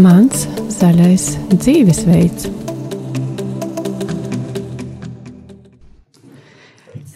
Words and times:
Mans 0.00 0.46
zaļais 0.72 1.24
dzīvesveids. 1.52 2.46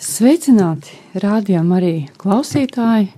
Sveicināti, 0.05 0.93
rādījām 1.17 1.73
arī 1.79 1.95
klausītāji. 2.21 3.09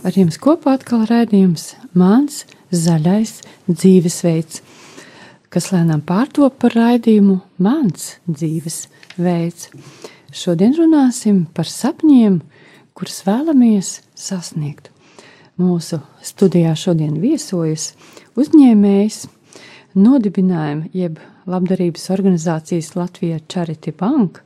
Ar 0.00 0.16
jums 0.16 0.40
kopā 0.40 0.78
atkal 0.78 1.04
rādījums 1.10 1.74
Mans 1.92 2.46
zaļais 2.72 3.34
dzīvesveids, 3.68 4.64
kas 5.52 5.70
lēnām 5.76 6.00
pārtop 6.00 6.56
par 6.64 6.78
raidījumu 6.80 7.42
Mans 7.60 8.14
dzīvesveids. 8.24 9.70
Šodien 10.32 10.72
runāsim 10.80 11.44
par 11.52 11.68
sapņiem, 11.68 12.40
kurus 12.96 13.26
vēlamies 13.28 13.98
sasniegt. 14.16 14.88
Mūsu 15.60 16.00
studijā 16.24 16.72
šodien 16.76 17.20
viesojas 17.20 17.90
uzņēmējs, 18.40 19.22
nodibinājuma 19.96 20.90
jeb 20.96 21.20
labdarības 21.48 22.10
organizācijas 22.14 22.92
Latvija 22.96 23.40
Charity 23.48 23.94
Bank 23.96 24.42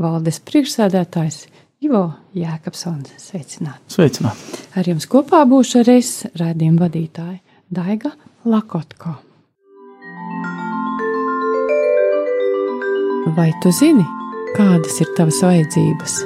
valdes 0.00 0.40
priekšsēdētājs 0.48 1.44
Ivo 1.86 2.02
Jēkabsons. 2.34 3.14
Sveicināt! 3.22 3.78
Sveicināt! 3.92 4.40
Ar 4.74 4.88
jums 4.88 5.06
kopā 5.10 5.44
būšu 5.46 5.84
arī 5.84 6.00
es, 6.02 6.12
rādījuma 6.38 6.88
vadītāja 6.88 7.38
Daiga 7.70 8.14
Lakotko. 8.48 9.14
Vai 13.36 13.50
tu 13.62 13.70
zini, 13.74 14.06
kādas 14.56 14.98
ir 15.02 15.10
tavas 15.18 15.38
vajadzības? 15.44 16.18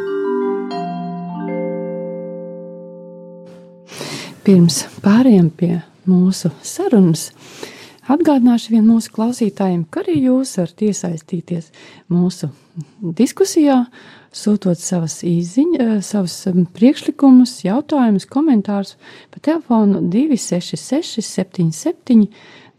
Pirms 4.46 4.84
pārējām 5.02 5.48
pie 5.54 5.74
mūsu 6.09 6.50
sarunas, 6.67 7.31
atgādināšu 8.11 8.75
vien 8.75 8.89
mūsu 8.89 9.12
klausītājiem, 9.14 9.84
ka 9.91 10.03
arī 10.03 10.19
jūs 10.27 10.56
varat 10.59 10.83
iesaistīties 10.89 11.70
mūsu 12.12 12.50
diskusijā, 13.20 13.84
sūtot 14.33 14.81
savas 14.81 15.20
īziņas, 15.28 16.09
savus 16.09 16.39
priekšlikumus, 16.75 17.59
jautājumus, 17.67 18.27
komentārus 18.31 18.97
pa 19.31 19.42
telefonu 19.44 20.00
266 20.09 21.22
77 21.22 22.27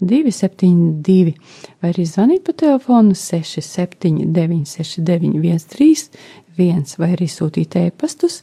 272 0.03 1.33
vai 1.81 1.91
arī 1.93 2.05
zvanīt 2.07 2.43
pa 2.47 2.55
telefonu 2.57 3.15
679 3.15 4.67
69 4.75 5.67
131 5.67 6.97
vai 6.99 7.11
arī 7.15 7.29
sūtīt 7.31 7.77
e-pastus 7.79 8.41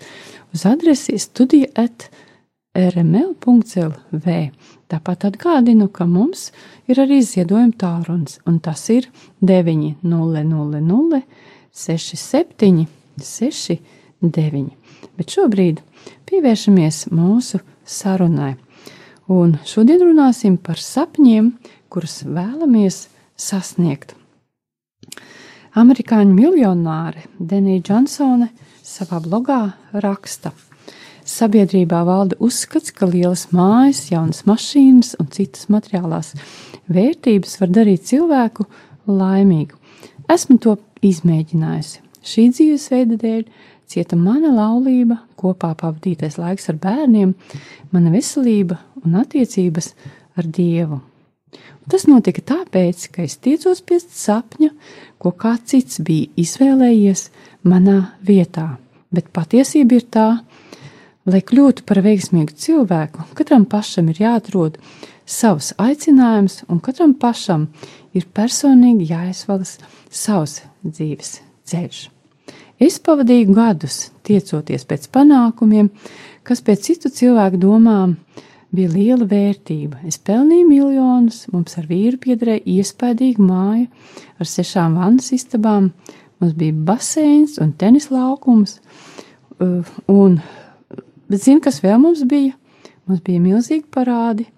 uz 0.55 0.67
adresi 0.67 1.19
studija 1.21 1.71
at 1.85 2.09
rml.lv. 2.89 4.37
Tāpat 4.91 5.27
atgādinu, 5.29 5.87
ka 5.93 6.07
mums 6.09 6.49
ir 6.91 6.99
arī 7.03 7.21
ziedojuma 7.23 7.77
tālrunis, 7.79 8.39
un 8.49 8.59
tas 8.63 8.83
ir 8.91 9.07
900 9.41 11.23
67 11.71 12.87
69. 13.21 14.71
Bet 15.17 15.37
šobrīd 15.37 15.83
pievēršamies 16.29 17.05
mūsu 17.15 17.61
sarunai, 17.87 18.55
un 19.31 19.59
šodien 19.67 20.03
runāsim 20.03 20.57
par 20.59 20.81
sapņiem, 20.83 21.53
kurus 21.91 22.23
vēlamies 22.27 23.05
sasniegt. 23.39 24.17
Amerikāņu 25.79 26.35
miljonāre 26.35 27.29
Denija 27.39 27.85
Džonsone 27.87 28.51
savā 28.83 29.23
blogā 29.23 29.63
raksta– 29.95 30.51
Sabiedrībā 31.31 32.01
valda 32.07 32.37
uzskats, 32.43 32.91
ka 32.91 33.07
lielas 33.07 33.47
mājas, 33.55 34.09
jaunas 34.11 34.43
mašīnas 34.49 35.15
un 35.23 35.29
citas 35.31 35.69
materiālās 35.71 36.33
vērtības 36.91 37.59
var 37.61 37.71
darīt 37.77 38.09
cilvēku 38.09 38.67
laimīgu. 39.07 39.79
Esmu 40.31 40.59
to 40.63 40.77
izmēģinājusi. 41.07 42.01
Šī 42.27 42.49
dzīvesveida 42.53 43.19
dēļ 43.21 43.45
cieta 43.91 44.19
mana 44.19 44.51
laulība, 44.55 45.21
kopā 45.39 45.73
pavadītais 45.79 46.39
laiks 46.41 46.69
ar 46.73 46.81
bērniem, 46.83 47.37
mana 47.95 48.13
veselība 48.13 48.81
un 49.05 49.17
attiecības 49.23 49.95
ar 50.39 50.51
Dievu. 50.59 51.01
Un 51.81 51.91
tas 51.91 52.07
notika 52.11 52.43
tāpēc, 52.53 53.07
ka 53.15 53.25
es 53.27 53.39
tiecos 53.43 53.81
pie 53.87 53.99
sapņa, 54.03 54.71
ko 55.23 55.33
kāds 55.35 55.73
cits 55.73 56.03
bija 56.07 56.31
izvēlējies 56.39 57.29
manā 57.71 58.17
vietā, 58.27 58.69
bet 59.15 59.31
patiesība 59.35 59.99
ir 59.99 60.07
tā, 60.11 60.29
Lai 61.29 61.43
kļūtu 61.45 61.85
par 61.85 62.01
veiksmīgu 62.01 62.55
cilvēku, 62.57 63.27
katram 63.37 63.67
pašam 63.69 64.09
ir 64.09 64.23
jāatrod 64.23 64.79
savs 65.29 65.75
aicinājums, 65.77 66.63
un 66.73 66.81
katram 66.81 67.13
pašam 67.13 67.69
ir 68.17 68.25
personīgi 68.33 69.11
jāizvēlas 69.13 69.77
savs 70.09 70.63
dzīves 70.81 71.35
ceļš. 71.69 72.07
Es 72.81 72.97
pavadīju 73.05 73.53
gadus 73.53 74.07
tiecoties 74.25 74.87
pēc 74.89 75.11
panākumiem, 75.13 75.91
kas 76.49 76.65
pēc 76.65 76.87
citu 76.89 77.11
cilvēku 77.13 77.61
domām 77.61 78.15
bija 78.73 78.89
liela 78.95 79.27
vērtība. 79.29 80.01
Es 80.09 80.17
pelnīju 80.17 80.69
miljonus, 80.71 81.43
mums 81.53 81.77
ar 81.77 81.85
vīru 81.91 82.17
piederēja 82.23 82.65
iespaidīga 82.79 83.45
māja 83.45 83.85
ar 84.41 84.49
sešām 84.49 84.97
vannas 84.97 85.29
istabām, 85.37 85.91
mums 86.41 86.57
bija 86.57 86.79
baseins 86.89 87.59
un 87.61 87.75
tenis 87.77 88.09
laukums, 88.15 88.79
uh, 89.61 89.85
un 90.09 90.41
Bet 91.31 91.45
zini, 91.45 91.63
kas 91.63 91.79
vēl 91.85 92.01
mums 92.03 92.25
bija? 92.27 92.57
Mums 93.07 93.23
bija 93.27 93.43
milzīgi 93.43 93.87
parādi, 93.95 94.49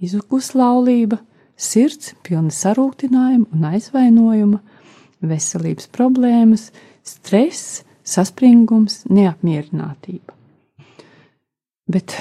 izukus 0.00 0.52
laulība, 0.56 1.18
sirds 1.56 2.14
pilna 2.24 2.52
sarūktinājuma 2.52 3.52
un 3.52 3.66
aizvainojuma, 3.72 4.60
veselības 5.22 5.90
problēmas, 5.94 6.70
stress, 7.06 7.82
saspringums, 8.02 9.02
neapmierinātība. 9.12 10.34
Bet 11.92 12.14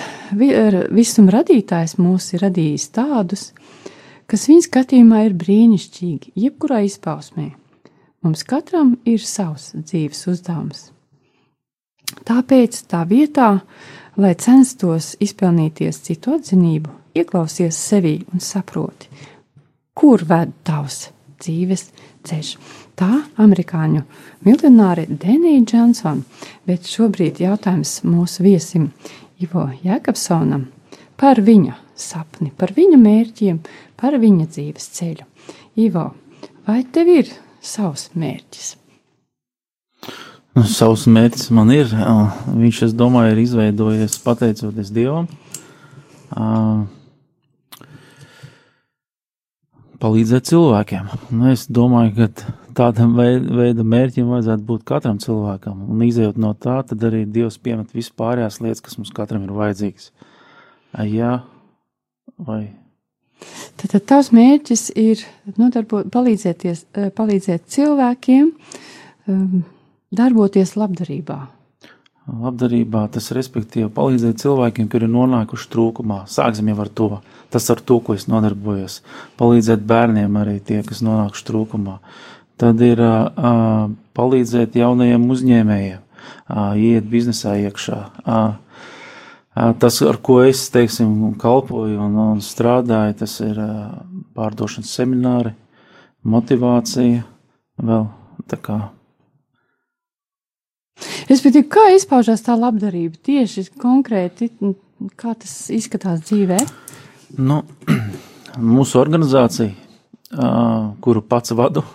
visuma 0.91 1.37
radītājs 1.37 1.95
mūs 2.01 2.33
ir 2.35 2.43
radījis 2.45 2.89
tādus, 2.95 3.49
kas 4.27 4.47
viņa 4.49 4.67
skatījumā 4.67 5.25
ir 5.27 5.37
brīnišķīgi, 5.39 6.33
jebkurā 6.43 6.81
izpausmē. 6.87 7.51
Mums 8.21 8.43
katram 8.45 8.97
ir 9.07 9.23
savs 9.25 9.71
dzīves 9.77 10.27
uzdevums. 10.29 10.89
Tāpēc 12.27 12.83
tā 12.91 13.05
vietā, 13.07 13.61
lai 14.17 14.33
censtos 14.35 15.15
izpelnīties 15.23 16.01
citu 16.07 16.35
atzinību, 16.37 16.91
ieklausies 17.15 17.77
sevī 17.77 18.17
un 18.33 18.43
saproti, 18.43 19.09
kur 19.95 20.23
ved 20.27 20.53
tavs 20.67 21.09
dzīves 21.41 21.87
ceļš. 22.27 22.51
Tā 22.99 23.09
amerikāņu 23.41 24.03
miljonāre 24.45 25.07
Denija 25.09 25.63
Džonsona, 25.65 26.25
bet 26.67 26.89
šobrīd 26.89 27.41
jautājums 27.41 28.01
mūsu 28.05 28.45
viesim 28.45 28.91
Ivo 29.41 29.69
Jēkabsonam 29.81 30.67
par 31.17 31.41
viņa 31.41 31.77
sapni, 31.97 32.51
par 32.57 32.73
viņa 32.77 32.99
mērķiem, 33.01 33.61
par 33.97 34.17
viņa 34.21 34.49
dzīves 34.53 34.91
ceļu. 34.97 35.25
Ivo, 35.81 36.11
vai 36.67 36.81
tev 36.93 37.09
ir 37.13 37.33
savs 37.61 38.09
mērķis? 38.17 38.75
Nu, 40.51 40.65
savs 40.67 41.05
mērķis 41.07 41.51
man 41.55 41.69
ir. 41.71 41.91
Viņš, 41.91 42.81
es 42.89 42.95
domāju, 42.97 43.31
ir 43.31 43.43
izveidojies 43.45 44.17
pateicoties 44.23 44.91
Dievam. 44.91 45.29
Palīdzēt 50.01 50.49
cilvēkiem. 50.49 51.07
Nu, 51.31 51.47
es 51.53 51.67
domāju, 51.71 52.11
ka 52.17 52.49
tādam 52.75 53.15
veida 53.15 53.85
mērķim 53.85 54.33
vajadzētu 54.33 54.67
būt 54.67 54.83
katram 54.91 55.21
cilvēkam. 55.23 55.85
Un 55.87 56.03
izējot 56.03 56.41
no 56.41 56.51
tā, 56.57 56.81
tad 56.89 57.07
arī 57.07 57.23
Dievs 57.29 57.59
piemet 57.61 57.95
vispārējās 57.95 58.59
lietas, 58.63 58.83
kas 58.83 58.99
mums 58.99 59.15
katram 59.15 59.47
ir 59.47 59.55
vajadzīgas. 59.55 60.11
Jā, 61.07 61.41
vai 62.35 62.63
Tad, 63.79 63.87
tad 63.95 64.03
tavs 64.05 64.29
mērķis 64.35 64.91
ir 64.99 65.21
nodarbot, 65.57 66.05
palīdzēt 66.13 67.63
cilvēkiem, 67.73 68.51
um, 69.31 69.63
darboties 70.15 70.75
labdarībā? 70.79 71.39
Labdarībā 72.31 73.07
tas 73.11 73.31
respektīvi 73.33 73.89
palīdzēt 73.95 74.43
cilvēkiem, 74.43 74.87
kuri 74.91 75.07
ir 75.07 75.13
nonākuši 75.13 75.69
trūkumā. 75.73 76.21
Sāksim 76.29 76.69
jau 76.69 76.77
ar 76.83 76.91
to. 76.99 77.09
Tas 77.51 77.65
ar 77.73 77.81
to, 77.81 77.97
ko 77.99 78.15
es 78.15 78.27
nodarbojos. 78.31 78.99
Palīdzēt 79.41 79.81
bērniem 79.89 80.37
arī 80.39 80.59
tie, 80.63 80.79
kas 80.87 81.01
nonākuši 81.03 81.47
trūkumā. 81.49 81.97
Tad 82.61 82.81
ir 82.85 83.01
uh, 83.01 83.89
palīdzēt 84.15 84.77
jaunajiem 84.77 85.25
uzņēmējiem, 85.33 86.03
uh, 86.03 86.77
iet 86.77 87.09
biznesā 87.09 87.57
iekšā. 87.65 88.01
Uh, 88.21 88.59
Tas, 89.51 89.97
ar 90.07 90.15
ko 90.23 90.37
es 90.47 90.61
teiksim, 90.71 91.33
kalpoju 91.39 91.99
un, 91.99 92.13
un 92.15 92.39
strādāju, 92.39 93.17
tas 93.19 93.33
ir 93.43 93.57
pārdošanas 94.37 94.93
semināri, 94.95 95.51
motivācija, 96.23 97.25
vēl 97.83 98.05
tā 98.47 98.59
kā 98.63 98.77
Respektīvi, 101.31 101.69
kā 101.71 101.85
izpaužās 101.95 102.41
tā 102.43 102.57
labdarība 102.59 103.15
tieši 103.23 103.69
konkrēti, 103.79 104.49
kā 105.15 105.31
tas 105.39 105.53
izskatās 105.71 106.25
dzīvē? 106.27 106.57
Nu, 107.39 107.61
Mūsu 108.75 108.99
organizācija, 108.99 109.71
kuru 110.99 111.21
pats 111.23 111.53
vadu, 111.55 111.85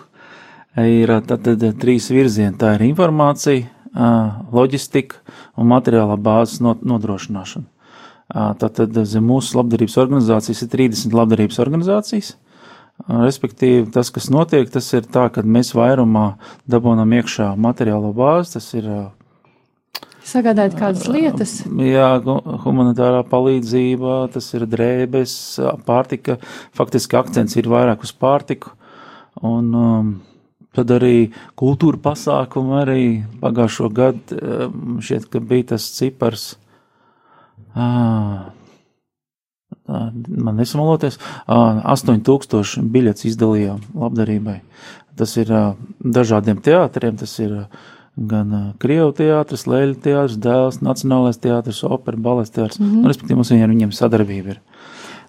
ir 0.81 1.13
tad, 1.29 1.43
tad, 1.45 1.65
trīs 1.77 2.09
virzieni. 2.09 2.57
Tā 2.57 2.73
ir 2.79 2.87
informācija, 2.87 3.67
loģistika 4.57 5.21
un 5.53 5.69
materiālā 5.69 6.17
bāzes 6.17 6.63
nodrošināšana. 6.63 7.69
Tātad 8.59 8.97
zem 9.07 9.29
mūsu 9.29 9.59
labdarības 9.59 9.99
organizācijas 10.01 10.65
ir 10.65 10.73
30 10.73 11.13
labdarības 11.13 11.61
organizācijas. 11.61 12.33
Respektīvi, 13.07 13.85
tas, 13.93 14.09
kas 14.09 14.31
notiek, 14.33 14.65
tas 14.73 14.89
ir 14.97 15.05
tā, 15.05 15.27
ka 15.29 15.45
mēs 15.45 15.75
vairumā 15.77 16.31
dabūnam 16.65 17.13
iekšā 17.19 17.51
materiālo 17.53 18.09
bāzi, 18.17 18.57
tas 18.57 18.73
ir 18.73 18.89
sagādāt 20.27 20.75
kādas 20.77 21.07
lietas. 21.11 21.53
Jā, 21.65 22.09
humanitārā 22.65 23.23
palīdzība, 23.27 24.19
tas 24.33 24.49
ir 24.57 24.67
drēbes, 24.69 25.33
pārtika. 25.87 26.37
Faktiski 26.77 27.19
akcents 27.19 27.57
ir 27.59 27.69
vairāk 27.71 28.05
uz 28.05 28.13
pārtiku. 28.13 28.73
Un 29.45 29.71
um, 29.77 30.11
tad 30.75 30.91
arī 30.95 31.31
kultūra 31.59 32.01
pasākumi 32.09 32.77
arī 32.81 33.01
pagājušo 33.41 33.89
gadu 33.93 34.37
um, 34.37 35.01
šķiet, 35.01 35.27
ka 35.31 35.43
bija 35.43 35.73
tas 35.73 35.89
cipars. 35.97 36.55
Ah, 37.77 38.49
man 39.87 40.57
nesamaloties, 40.59 41.19
8000 41.47 42.87
biļetes 42.91 43.27
izdalījām 43.31 43.83
labdarībai. 43.95 44.59
Tas 45.17 45.33
ir 45.39 45.51
dažādiem 46.03 46.59
teātriem, 46.63 47.17
tas 47.17 47.33
ir 47.41 47.53
gan 48.17 48.53
uh, 48.53 48.65
Krievu 48.81 49.13
teātris, 49.17 49.67
Lēļu 49.69 49.99
teātris, 50.01 50.39
Dēls, 50.41 50.81
Nacionālais 50.85 51.37
teātris, 51.41 51.83
opera, 51.85 52.17
balets 52.17 52.53
teātris. 52.53 52.79
Mm 52.79 52.89
-hmm. 52.89 53.03
un, 53.03 53.11
respektīvi, 53.11 53.39
mums 53.39 53.51
viņiem, 53.53 53.73
viņiem 53.75 53.93
sadarbība 53.93 54.55
ir. 54.55 54.59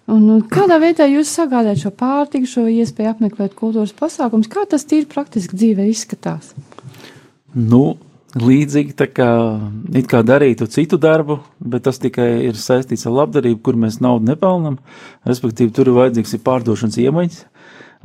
Un, 0.09 0.25
un 0.33 0.43
kādā 0.49 0.79
veidā 0.81 1.05
jūs 1.05 1.29
sagādājat 1.37 1.83
šo 1.83 1.91
pārtiku, 1.93 2.49
šo 2.49 2.65
iespēju 2.73 3.11
apmeklēt 3.11 3.55
kultūras 3.55 3.93
pasākumus? 3.93 4.49
Kā 4.49 4.65
tas 4.69 4.87
tīri 4.89 5.05
praktiski 5.05 5.57
dzīvē 5.57 5.85
izskatās? 5.91 6.55
Nu, 7.53 7.99
līdzīgi 8.37 8.95
tā 8.97 9.07
kā, 9.13 9.29
kā 10.09 10.23
darītu 10.25 10.67
citu 10.73 10.97
darbu, 11.01 11.39
bet 11.61 11.85
tas 11.85 12.01
tikai 12.01 12.45
ir 12.49 12.57
saistīts 12.57 13.05
ar 13.09 13.19
labdarību, 13.19 13.61
kur 13.65 13.77
mēs 13.77 14.01
naudu 14.01 14.31
nepelnām. 14.31 14.79
Respektīvi, 15.29 15.73
tur 15.77 15.89
ir 15.89 15.99
vajadzīgs 15.99 16.35
ir 16.39 16.43
pārdošanas 16.47 16.99
iemaņas, 17.05 17.43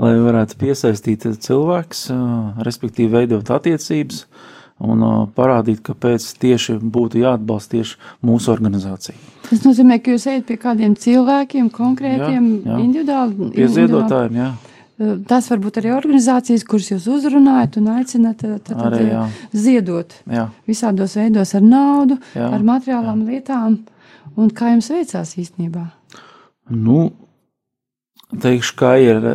lai 0.04 0.14
varētu 0.24 0.60
piesaistīt 0.60 1.28
cilvēks, 1.46 2.10
respektīvi 2.68 3.16
veidot 3.16 3.52
attiecības 3.54 4.26
un 4.82 5.06
uh, 5.06 5.16
parādīt, 5.36 5.82
kāpēc 5.86 6.26
tieši 6.42 6.78
būtu 6.82 7.22
jāatbalsta 7.22 7.78
tieši 7.78 7.98
mūsu 8.26 8.52
organizācija. 8.54 9.16
Tas 9.50 9.64
nozīmē, 9.66 10.00
ka 10.02 10.16
jūs 10.16 10.28
ejat 10.32 10.46
pie 10.50 10.58
kādiem 10.62 10.96
cilvēkiem, 11.00 11.70
konkrētiem, 11.74 12.48
jā, 12.64 12.70
jā. 12.72 12.78
individuāli. 12.84 13.50
Pie 13.54 13.68
ziedotājiem, 13.78 14.40
jā. 14.42 14.50
Uh, 14.94 15.16
tas 15.30 15.50
var 15.52 15.62
būt 15.64 15.80
arī 15.82 15.94
organizācijas, 15.94 16.66
kuras 16.70 16.92
jūs 16.94 17.08
uzrunājat 17.12 17.80
un 17.82 17.90
aicinat 17.96 18.46
uh, 18.50 18.60
arī, 18.88 19.04
jā. 19.12 19.26
ziedot 19.54 20.16
jā. 20.30 20.48
visādos 20.70 21.18
veidos 21.20 21.54
ar 21.58 21.66
naudu, 21.66 22.20
jā, 22.34 22.50
ar 22.50 22.66
materiālām 22.66 23.26
jā. 23.26 23.34
lietām. 23.34 23.82
Un 24.40 24.50
kā 24.50 24.72
jums 24.72 24.90
veicās 24.90 25.36
īstenībā? 25.38 25.84
Nu, 26.74 27.12
teikšu, 28.42 28.76
kā 28.80 28.96
ir, 29.04 29.26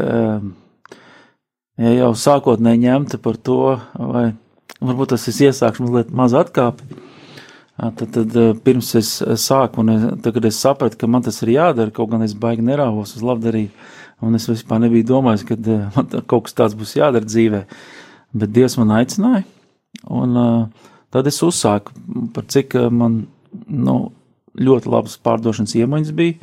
ja 1.79 1.93
jau 1.93 2.09
sākotnēji 2.19 2.83
ņemta 2.89 3.21
par 3.23 3.37
to, 3.39 3.77
vai 3.95 4.25
varbūt 4.81 5.15
tas 5.15 5.29
es 5.31 5.41
iesākšu 5.49 5.87
mazliet 5.87 6.11
maz 6.15 6.35
atkāpi. 6.39 6.87
Tad, 7.79 8.09
tad 8.11 8.35
pirms 8.67 8.89
es 8.99 9.11
sāku, 9.39 9.85
un 9.85 9.93
es, 9.93 10.05
tagad 10.25 10.49
es 10.49 10.59
sapratu, 10.59 10.99
ka 10.99 11.07
man 11.07 11.23
tas 11.23 11.37
ir 11.45 11.53
jādara, 11.55 11.95
kaut 11.95 12.11
gan 12.11 12.25
es 12.27 12.35
baigi 12.35 12.65
nerāvos 12.67 13.15
uz 13.15 13.23
labdarību, 13.23 13.71
un 14.27 14.35
es 14.35 14.49
vispār 14.51 14.83
nebiju 14.83 15.07
domājis, 15.13 15.45
ka 15.47 15.55
man 15.95 16.09
kaut 16.27 16.49
kas 16.49 16.57
tāds 16.59 16.75
būs 16.79 16.97
jādara 16.99 17.29
dzīvē. 17.29 17.63
Bet 18.35 18.51
Dievs 18.57 18.75
man 18.81 18.91
aicināja, 18.99 19.45
un 20.11 20.35
tad 21.15 21.31
es 21.31 21.39
uzsāku, 21.47 21.95
par 22.35 22.49
cik 22.51 22.75
man 22.91 23.21
nu, 23.71 23.99
ļoti 24.59 24.91
labas 24.91 25.15
pārdošanas 25.23 25.77
iemaņas 25.79 26.17
bija. 26.19 26.35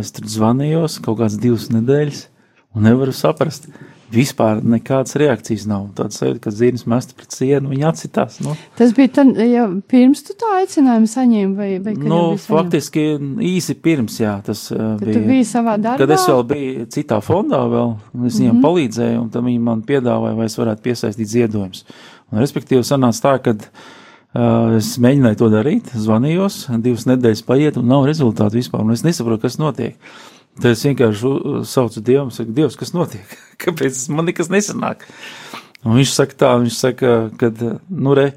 Es 0.00 0.10
tur 0.16 0.26
zvanījos 0.26 0.98
kaut 1.04 1.20
kādas 1.20 1.38
divas 1.38 1.68
nedēļas, 1.70 2.24
un 2.74 2.88
nevaru 2.88 3.14
saprast, 3.14 3.68
vispār 4.12 4.62
nekādas 4.64 5.16
reakcijas 5.20 5.66
nav. 5.68 5.88
Tāds 5.96 6.18
sajūta, 6.20 6.40
ka 6.46 6.52
zīmes 6.54 6.84
mest 6.88 7.14
pret 7.18 7.34
sienu, 7.34 7.70
viņa 7.72 7.90
atsitās. 7.90 8.38
Nu. 8.44 8.54
Tas 8.78 8.94
bija 8.96 9.12
tad, 9.18 9.34
ja 9.44 9.66
pirms 9.90 10.22
tu 10.26 10.36
tā 10.38 10.54
aicinājumu 10.62 11.10
saņēmi, 11.12 11.52
vai, 11.58 11.68
vai 11.84 11.94
nu, 12.00 12.20
faktiski 12.40 13.04
īsi 13.50 13.76
pirms, 13.84 14.18
jā, 14.22 14.38
tas 14.46 14.64
uh, 14.72 14.96
kad 14.96 15.04
bija. 15.04 15.18
Tu 15.18 15.24
biji 15.28 15.48
savā 15.50 15.76
darbā? 15.76 16.00
Kad 16.00 16.14
es 16.16 16.24
vēl 16.30 16.44
biju 16.52 16.88
citā 16.94 17.20
fondā 17.24 17.60
vēl, 17.68 17.94
es 18.24 18.38
viņiem 18.38 18.52
mm 18.52 18.56
-hmm. 18.56 18.64
palīdzēju, 18.64 19.20
un 19.22 19.30
tad 19.34 19.46
viņi 19.50 19.62
man 19.68 19.84
piedāvāja, 19.88 20.38
vai 20.40 20.48
es 20.48 20.58
varētu 20.58 20.84
piesaistīt 20.88 21.32
ziedojumus. 21.34 21.84
Un, 22.32 22.40
respektīvi, 22.40 22.84
sanāca 22.84 23.24
tā, 23.26 23.36
ka 23.44 23.56
uh, 23.56 24.76
es 24.78 24.94
mēģināju 24.96 25.42
to 25.42 25.52
darīt, 25.52 25.92
zvanījos, 25.92 26.66
divas 26.80 27.06
nedēļas 27.08 27.44
paiet, 27.44 27.76
un 27.76 27.88
nav 27.92 28.08
rezultātu 28.08 28.56
vispār, 28.56 28.84
un 28.84 28.96
es 28.96 29.04
nesaprotu, 29.04 29.42
kas 29.44 29.60
notiek. 29.60 29.96
Tad 30.58 30.72
es 30.72 30.84
vienkārši 30.86 31.32
saucu 31.70 32.02
Dievu 32.02 32.32
saku, 32.34 32.54
Dievs, 32.56 32.78
kas 32.78 32.94
notiek? 32.96 33.34
Kāpēc 33.62 34.00
man 34.14 34.26
nekas 34.30 34.50
nesanāk? 34.50 35.04
Un 35.84 35.98
viņš 36.00 36.14
saka 36.14 36.38
tā, 36.38 36.54
viņš 36.62 36.78
saka, 36.78 37.12
ka, 37.38 37.52
nu, 37.88 38.14
re, 38.18 38.32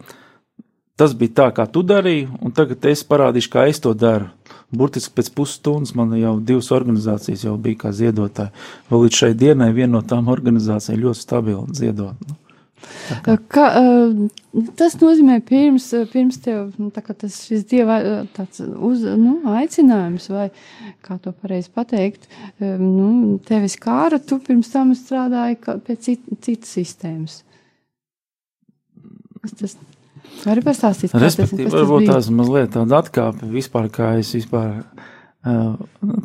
tas 1.00 1.16
bija 1.18 1.38
tā, 1.40 1.48
kā 1.58 1.66
tu 1.66 1.82
darīji, 1.88 2.28
un 2.42 2.54
tagad 2.54 2.86
es 2.92 3.02
parādīšu, 3.08 3.50
kā 3.54 3.66
es 3.72 3.82
to 3.82 3.96
daru. 3.98 4.30
Burtiski 4.72 5.18
pēc 5.18 5.32
pusstundas 5.36 5.96
man 6.00 6.14
jau 6.16 6.38
divas 6.40 6.70
organizācijas 6.72 7.44
jau 7.44 7.58
bija 7.60 7.82
kā 7.82 7.92
ziedotāji. 7.96 8.54
Vēl 8.88 9.04
līdz 9.06 9.18
šai 9.24 9.32
dienai 9.36 9.72
viena 9.76 9.98
no 9.98 10.02
tām 10.08 10.30
organizācijām 10.32 11.02
ļoti 11.02 11.26
stabili 11.26 11.76
ziedot. 11.76 12.22
Nu. 12.28 12.38
Ka, 13.52 13.66
tas 14.80 14.96
nozīmē, 15.02 15.38
pirms, 15.46 15.90
pirms 16.12 16.40
tev 16.44 16.74
nu, 16.80 16.90
tas 16.94 17.38
šis 17.46 17.66
dieva 17.70 18.00
tāds 18.36 18.62
uz, 18.62 19.04
nu, 19.20 19.38
aicinājums, 19.52 20.30
vai 20.32 20.48
kā 21.06 21.18
to 21.22 21.34
pareizi 21.36 21.72
pateikt, 21.76 22.28
nu, 22.60 23.38
tevis 23.48 23.78
kāra, 23.82 24.20
tu 24.20 24.40
pirms 24.44 24.72
tam 24.74 24.96
strādāji 24.98 25.60
pie 25.88 25.98
cit, 26.00 26.28
citas 26.44 26.76
sistēmas. 26.80 27.40
Tas 29.58 29.78
vari 30.46 30.64
pastāstīt? 30.66 31.16
Respektīvi, 31.18 31.70
tas, 31.70 31.80
varbūt 31.80 32.12
tās 32.12 32.30
mazliet 32.34 32.76
tāda 32.76 33.02
atkāpe 33.02 33.50
vispār, 33.52 33.90
kā 33.94 34.14
es 34.22 34.34
vispār 34.38 34.84
uh, 34.84 35.74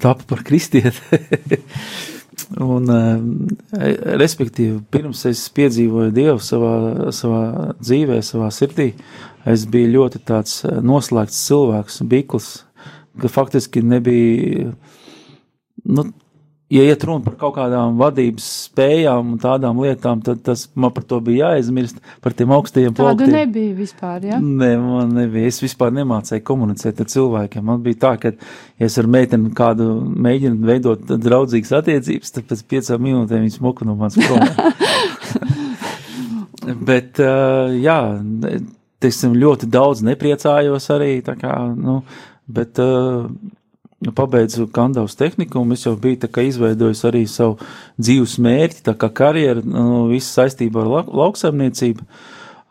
tapu 0.03 0.29
par 0.29 0.45
kristieti. 0.47 1.01
Un, 2.63 2.87
eh, 2.93 3.97
respektīvi, 4.21 4.79
pirms 4.93 5.25
es 5.27 5.41
piedzīvoju 5.57 6.13
Dievu 6.15 6.43
savā, 6.45 6.75
savā 7.15 7.43
dzīvē, 7.81 8.21
savā 8.23 8.51
sirdī, 8.55 8.93
es 9.49 9.65
biju 9.71 9.93
ļoti 9.97 10.21
tāds 10.29 10.61
eh, 10.65 10.79
noslēgts 10.85 11.41
cilvēks, 11.49 12.03
bikls, 12.07 12.51
ka 13.21 13.31
faktiski 13.33 13.83
nebija, 13.83 14.71
nu, 15.85 16.07
ja 16.73 16.83
iet 16.83 17.05
runa 17.07 17.23
par 17.23 17.37
kaut 17.39 17.55
kādām 17.57 17.99
vadības 18.01 18.47
spējām 18.67 19.35
un 19.35 19.41
tādām 19.43 19.79
lietām, 19.85 20.23
tad 20.27 20.41
tas 20.47 20.65
man 20.75 20.91
par 20.95 21.05
to 21.07 21.21
bija 21.23 21.53
jāaizmirst, 21.53 22.01
par 22.25 22.35
tiem 22.35 22.55
augstajiem 22.57 22.95
Tādu 22.97 23.23
plaktiem. 23.23 23.35
nebija 23.37 23.75
vispār, 23.79 24.25
ja? 24.27 24.41
Nē, 24.43 24.73
man 24.83 25.15
nebija. 25.15 25.47
Es 25.53 25.63
vispār 25.63 25.95
nemācēju 25.95 26.43
komunicēt 26.47 27.03
ar 27.05 27.11
cilvēkiem. 27.13 27.67
Man 27.71 27.85
bija 27.87 28.01
tā, 28.03 28.13
ka, 28.23 28.35
ja 28.81 28.91
es 28.91 28.99
ar 28.99 29.07
meiteni 29.11 29.53
kādu 29.57 29.93
mēģinu 30.27 30.67
veidot 30.67 31.07
draudzīgas 31.15 31.77
attiecības, 31.81 32.35
tad 32.35 32.51
pēc 32.51 32.65
piecām 32.75 33.07
minūtēm 33.07 33.47
viņas 33.47 33.63
moku 33.63 33.87
no 33.87 33.95
manas 34.01 34.19
prom. 34.19 34.43
Bet, 36.67 37.21
uh, 37.23 37.71
jā, 37.79 38.01
teiksim, 39.03 39.37
ļoti 39.39 39.69
daudz 39.71 40.03
nepriecājos 40.07 40.89
arī, 40.91 41.21
tā 41.23 41.37
kā, 41.39 41.53
nu, 41.79 42.01
bet, 42.51 42.81
uh, 42.83 43.29
pabeidzu 44.05 44.67
Kandavas 44.73 45.17
tehniku, 45.17 45.61
un 45.61 45.73
es 45.73 45.87
jau 45.87 45.97
biju 45.97 46.29
izveidojis 46.43 47.05
arī 47.09 47.27
savu 47.27 47.57
dzīves 47.97 48.39
mērķi, 48.39 48.83
tā 48.85 48.97
kā 48.99 49.09
karjeru, 49.09 49.63
nu, 49.65 50.07
visu 50.11 50.29
saistībā 50.29 50.83
ar 50.83 50.91
la 50.93 51.05
lauksaimniecību. 51.23 52.05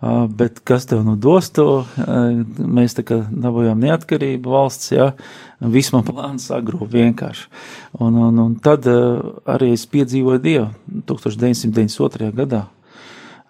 Uh, 0.06 0.28
bet 0.28 0.60
kas 0.68 0.86
tev 0.86 1.06
nu 1.08 1.16
dos 1.16 1.48
to? 1.56 1.86
Uh, 1.98 2.44
mēs 2.60 2.94
tā 2.98 3.06
kā 3.08 3.22
dabūjām 3.32 3.80
neatkarību 3.80 4.52
valsts, 4.52 4.92
jā, 4.92 5.14
viss 5.60 5.94
man 5.96 6.04
plāns 6.06 6.50
sagrūp 6.52 6.92
vienkārši. 6.92 7.48
Un, 8.04 8.20
un, 8.28 8.42
un 8.44 8.56
tad 8.62 8.86
uh, 8.92 9.40
arī 9.50 9.72
es 9.74 9.88
piedzīvoju 9.90 10.44
Dievu 10.44 10.68
1992. 11.08 12.34
gadā. 12.36 12.66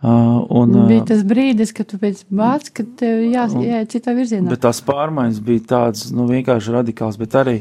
Uh, 0.06 0.44
un, 0.54 0.74
uh, 0.76 0.86
bija 0.86 1.02
tas 1.10 1.24
brīdis, 1.26 1.72
kad 1.74 1.88
tu 1.90 1.98
pēc 1.98 2.20
bācis, 2.30 2.70
kad 2.78 2.90
tev 3.00 3.24
jā, 3.26 3.48
jāiet 3.58 3.90
citā 3.96 4.14
virzienā. 4.14 4.52
Bet 4.52 4.62
tās 4.62 4.84
pārmaiņas 4.86 5.40
bija 5.48 5.64
tādas, 5.72 6.12
nu, 6.14 6.28
vienkārši 6.30 6.76
radikāls, 6.76 7.18
bet 7.18 7.38
arī 7.42 7.56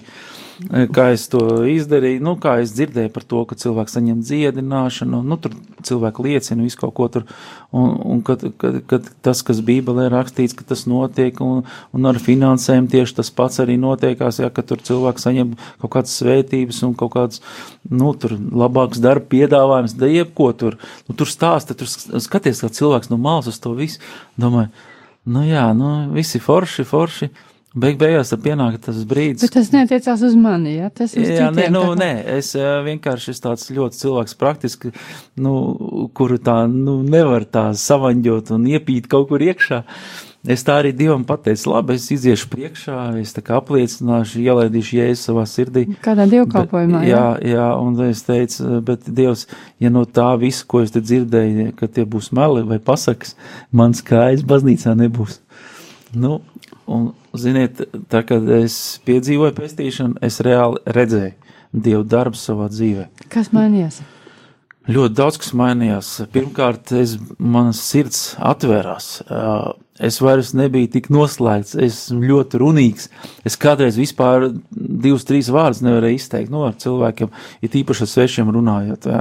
kā 0.94 1.08
es 1.14 1.24
to 1.30 1.40
izdarīju, 1.66 2.22
nu, 2.24 2.34
kā 2.40 2.56
es 2.62 2.72
dzirdēju 2.76 3.10
par 3.14 3.24
to, 3.26 3.40
ka 3.48 3.56
cilvēks 3.58 3.96
saņem 3.96 4.20
dziedināšanu, 4.22 5.20
nu, 5.26 5.38
tur 5.40 5.54
cilvēki 5.86 6.24
liecina 6.26 6.62
visu 6.62 6.78
kaut 6.80 6.94
ko 6.94 7.08
tur, 7.10 7.24
un, 7.74 7.94
un 8.14 8.22
kad, 8.26 8.44
kad, 8.60 8.78
kad 8.90 9.08
tas, 9.24 9.42
kas 9.46 9.62
Bībelē 9.66 10.06
rakstīts, 10.12 10.54
ka 10.56 10.66
tas 10.68 10.84
notiek, 10.90 11.40
un, 11.44 11.64
un 11.94 12.10
ar 12.10 12.20
finansēm 12.22 12.86
tieši 12.92 13.18
tas 13.18 13.32
pats 13.34 13.62
arī 13.64 13.76
notiekās, 13.80 14.38
ja, 14.42 14.50
ka 14.54 14.62
tur 14.66 14.82
cilvēks 14.84 15.26
saņem 15.26 15.54
kaut 15.82 15.94
kādas 15.96 16.14
svētības 16.20 16.82
un 16.86 16.94
kaut 16.98 17.14
kāds, 17.16 17.42
nu, 17.90 18.12
tur 18.14 18.36
labāks 18.38 19.02
darba 19.02 19.26
piedāvājums, 19.34 19.96
da 19.98 20.10
jebko 20.10 20.52
tur, 20.58 20.78
nu, 21.08 21.16
tur 21.18 21.30
stāsta, 21.30 21.76
tur 21.78 21.90
skaties, 21.90 22.62
kā 22.62 22.70
cilvēks 22.70 23.10
no 23.10 23.18
malas 23.18 23.50
uz 23.50 23.58
to 23.62 23.74
visu, 23.78 24.02
domāju, 24.40 24.70
nu 25.26 25.42
jā, 25.48 25.66
nu, 25.76 25.96
visi 26.14 26.38
forši, 26.42 26.86
forši, 26.86 27.30
Beig 27.74 27.96
beigās 27.98 28.30
tad 28.30 28.42
pienāk 28.44 28.76
tas 28.84 29.00
brīdis. 29.10 29.42
Bet 29.42 29.56
tas 29.56 29.72
netiecās 29.74 30.20
uz 30.22 30.36
mani, 30.38 30.76
ja? 30.76 30.92
Tas 30.94 31.16
uz 31.18 31.26
jā, 31.26 31.48
nē, 31.50 31.64
nu, 31.74 31.80
tā 31.90 31.96
nē, 32.04 32.10
es 32.36 32.52
vienkārši 32.86 33.32
esmu 33.32 33.46
tāds 33.48 33.66
ļoti 33.74 33.98
cilvēks 33.98 34.36
praktiski, 34.38 34.92
nu, 35.42 35.54
kuru 36.14 36.38
tā, 36.38 36.60
nu, 36.70 37.00
nevar 37.02 37.42
tā 37.50 37.72
savaņģot 37.74 38.54
un 38.54 38.68
iepīt 38.76 39.10
kaut 39.10 39.26
kur 39.32 39.42
iekšā. 39.42 39.82
Es 40.44 40.60
tā 40.60 40.76
arī 40.82 40.90
Dievam 40.92 41.22
pateicu, 41.24 41.70
labi, 41.72 41.94
es 41.96 42.06
iziešu 42.12 42.50
priekšā, 42.52 42.96
es 43.18 43.32
tā 43.32 43.40
kā 43.42 43.56
apliecināšu, 43.56 44.42
ielaidīšu 44.44 44.98
jēzu 44.98 45.22
savā 45.22 45.46
sirdī. 45.48 45.86
Kādā 46.04 46.26
dievkalpojumā, 46.28 47.00
Bet- 47.00 47.08
jā, 47.08 47.22
jā, 47.56 47.68
un 47.80 47.96
es 48.06 48.20
teicu, 48.26 48.80
bet 48.84 49.08
Dievs, 49.08 49.46
ja 49.80 49.88
no 49.90 50.04
tā 50.04 50.28
visa, 50.38 50.66
ko 50.68 50.82
es 50.84 50.92
te 50.92 51.00
dzirdēju, 51.00 51.72
ka 51.80 51.88
tie 51.88 52.04
būs 52.04 52.30
meli 52.36 52.62
vai 52.68 52.78
pasakas, 52.78 53.34
mans 53.72 54.04
kājas 54.04 54.44
baznīcā 54.44 54.92
nebūs. 55.00 55.40
Nu, 56.14 56.42
un, 56.90 57.12
ziniet, 57.38 57.80
tā 58.12 58.24
kad 58.26 58.48
es 58.58 59.00
piedzīvoju 59.06 59.56
pestīšanu, 59.58 60.20
es 60.24 60.40
reāli 60.44 60.82
redzēju 60.98 61.40
Dievu 61.74 62.04
darbu 62.06 62.38
savā 62.38 62.68
dzīvē. 62.70 63.08
Kas 63.32 63.48
mainījās? 63.54 63.98
Ļoti 64.84 65.16
daudz 65.16 65.38
kas 65.40 65.54
mainījās. 65.56 66.10
Pirmkārt, 66.30 66.92
es, 67.00 67.16
manas 67.40 67.80
sirds 67.82 68.34
atvērās. 68.38 69.16
Es 70.02 70.16
vairs 70.18 70.48
nebiju 70.58 70.88
tik 70.90 71.04
noslēgts, 71.14 71.76
es 71.78 71.98
esmu 72.08 72.24
ļoti 72.26 72.58
runīgs. 72.58 73.04
Es 73.46 73.54
kādreiz 73.62 73.94
vispār 73.94 74.48
divus, 74.74 75.22
trīs 75.28 75.46
vārdus 75.54 75.84
nevarēju 75.86 76.18
izteikt 76.18 76.50
no 76.50 76.64
ar 76.66 76.74
cilvēkiem, 76.82 77.30
ir 77.62 77.76
īpaši 77.78 78.02
ar 78.02 78.10
svešiem 78.10 78.50
runājot. 78.56 79.06
Ja? 79.06 79.20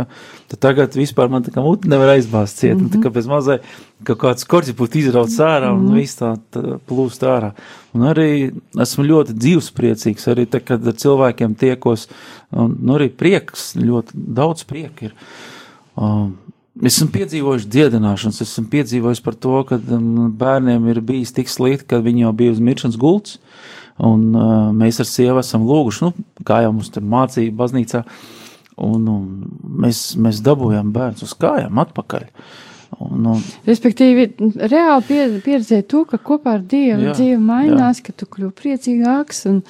Tad 0.49 0.63
tagad 0.65 0.97
vispār 0.97 1.29
man 1.29 1.45
tā 1.45 1.53
kā 1.53 1.61
muti 1.61 1.91
nevar 1.93 2.15
aizbāzt 2.15 2.57
ciet, 2.57 2.73
mm 2.73 2.87
-hmm. 2.87 2.95
tā 2.95 3.03
kā 3.05 3.13
pēc 3.13 3.29
mazai, 3.29 3.59
ka 4.03 4.17
kāds 4.17 4.49
korķis 4.49 4.73
būtu 4.73 4.97
izrauts 4.97 5.37
ārā 5.37 5.69
un 5.69 5.83
mm 5.83 5.89
-hmm. 5.91 5.99
viss 6.01 6.17
tā, 6.17 6.33
tā 6.51 6.79
plūst 6.89 7.21
ārā. 7.21 7.51
Un 7.93 8.01
arī 8.01 8.51
esmu 8.81 9.03
ļoti 9.05 9.37
dzīvespriecīgs, 9.37 10.27
arī 10.27 10.49
te, 10.49 10.59
kad 10.59 10.87
ar 10.87 10.93
cilvēkiem 10.93 11.55
tiekos, 11.55 12.07
un 12.51 12.77
nu, 12.81 12.97
arī 12.97 13.09
prieks, 13.09 13.75
ļoti 13.75 14.11
daudz 14.13 14.63
prieka 14.63 15.05
ir. 15.05 15.13
Um, 15.95 16.37
esmu 16.81 17.09
piedzīvojis 17.13 17.67
dziedināšanas, 17.69 18.41
es 18.41 18.55
esmu 18.55 18.69
piedzīvojis 18.71 19.21
par 19.23 19.37
to, 19.37 19.59
ka 19.69 19.77
um, 19.77 20.31
bērniem 20.39 20.87
ir 20.89 21.01
bijis 21.05 21.33
tik 21.35 21.51
slikti, 21.51 21.87
ka 21.93 22.01
viņi 22.03 22.25
jau 22.25 22.33
bija 22.39 22.55
uz 22.55 22.61
miršanas 22.63 22.97
gults, 22.99 23.37
un 24.01 24.31
uh, 24.33 24.71
mēs 24.73 25.01
ar 25.03 25.09
sievu 25.09 25.41
esam 25.43 25.67
lūguši, 25.69 26.07
nu, 26.07 26.27
kā 26.47 26.63
jau 26.65 26.73
mums 26.73 26.89
tur 26.93 27.05
mācīja 27.05 27.53
baznīcā, 27.59 28.03
un, 28.81 29.07
un 29.07 29.25
mēs, 29.85 30.13
mēs 30.17 30.41
dabūjām 30.45 30.93
bērns 30.95 31.25
uz 31.27 31.35
kājām 31.37 31.81
atpakaļ. 31.83 32.29
Un, 33.01 33.25
un, 33.25 33.39
Respektīvi, 33.65 34.27
reāli 34.69 35.05
pie, 35.07 35.21
pieredzēja 35.45 35.85
to, 35.89 36.03
ka 36.09 36.19
kopā 36.21 36.59
ar 36.59 36.65
Dievu 36.69 37.07
Jā, 37.07 37.13
dzīve 37.17 37.39
mainās, 37.41 38.01
ka 38.05 38.13
tu 38.17 38.27
kļūsi 38.29 38.57
priecīgāks 38.59 39.45
un, 39.49 39.61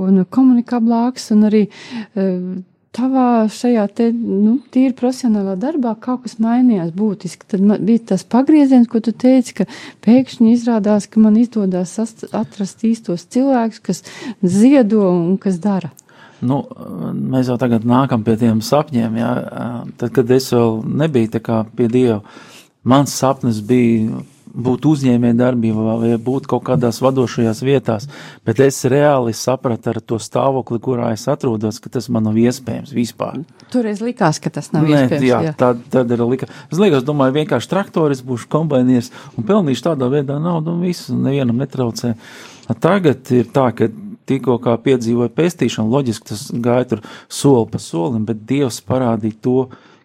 un 0.00 0.22
komunikablāks, 0.24 1.28
un 1.36 1.48
arī 1.50 1.66
uh, 1.68 2.62
tavā 2.96 3.46
šajā 3.52 3.86
te, 3.96 4.08
nu, 4.12 4.58
tīri 4.72 4.92
profesionālā 4.96 5.54
darbā 5.60 5.94
kaut 6.00 6.26
kas 6.26 6.36
mainījās 6.42 6.92
būtiski. 6.96 7.48
Tad 7.48 7.64
man 7.64 7.84
bija 7.86 8.12
tas 8.12 8.24
pagrieziens, 8.28 8.88
ko 8.90 9.00
tu 9.04 9.14
teici, 9.16 9.56
ka 9.60 9.66
pēkšņi 10.04 10.52
izrādās, 10.52 11.08
ka 11.08 11.22
man 11.22 11.38
izdodas 11.40 11.96
atrast 12.30 12.84
īstos 12.88 13.26
cilvēkus, 13.32 13.82
kas 13.84 14.04
ziedo 14.44 15.06
un 15.08 15.36
kas 15.40 15.60
dara. 15.62 15.92
Nu, 16.42 16.64
mēs 17.14 17.52
jau 17.52 17.56
tagad 17.60 17.86
nākam 17.86 18.24
pie 18.26 18.34
tiem 18.40 18.60
sapņiem. 18.66 19.18
Jā. 19.20 19.32
Tad, 19.98 20.10
kad 20.16 20.30
es 20.34 20.50
vēl 20.52 20.80
nebiju 21.02 21.40
pie 21.78 21.86
Dieva, 21.88 22.18
mans 22.82 23.14
sapnis 23.14 23.62
bija 23.62 24.24
būt 24.52 24.86
uzņēmēji 24.88 25.36
darbībā 25.38 25.96
vai 26.02 26.12
būt 26.20 26.46
kaut 26.50 26.64
kādās 26.66 27.00
vadošajās 27.02 27.62
vietās, 27.64 28.08
bet 28.46 28.60
es 28.60 28.82
reāli 28.90 29.32
sapratu 29.36 29.92
ar 29.92 30.00
to 30.04 30.18
stāvokli, 30.20 30.80
kurā 30.82 31.12
es 31.16 31.24
atrodos, 31.30 31.80
ka 31.80 31.92
tas 31.92 32.08
man 32.12 32.26
nav 32.28 32.38
iespējams 32.40 32.92
vispār. 32.96 33.40
Toreiz 33.72 34.02
likās, 34.04 34.40
ka 34.42 34.52
tas 34.52 34.72
nav 34.74 34.84
Nē, 34.86 35.04
iespējams. 35.06 35.26
jā, 35.28 35.40
jā. 35.48 35.54
tad, 35.58 35.80
tad 35.92 36.12
ir 36.12 36.24
lika. 36.28 36.50
Es 36.70 36.80
liekas, 36.80 37.06
domāju, 37.08 37.38
vienkārši 37.40 37.72
traktoris 37.72 38.24
būšu 38.26 38.50
kombainieris 38.52 39.12
un 39.36 39.48
pelnīšu 39.48 39.88
tādā 39.88 40.10
veidā 40.12 40.38
naudu 40.42 40.76
un 40.76 40.84
visu, 40.84 41.14
un 41.14 41.24
nevienam 41.28 41.60
netraucē. 41.62 42.14
Tagad 42.80 43.32
ir 43.34 43.48
tā, 43.52 43.70
ka 43.76 43.88
tikko 44.28 44.58
kā 44.62 44.76
piedzīvoju 44.84 45.32
pestīšanu, 45.34 45.90
loģiski 45.92 46.28
tas 46.30 46.44
gāja 46.64 46.92
tur 46.92 47.02
soli 47.32 47.70
pa 47.72 47.80
solim, 47.82 48.26
bet 48.28 48.44
Dievs 48.48 48.80
parādīja 48.86 49.40
to, 49.42 49.56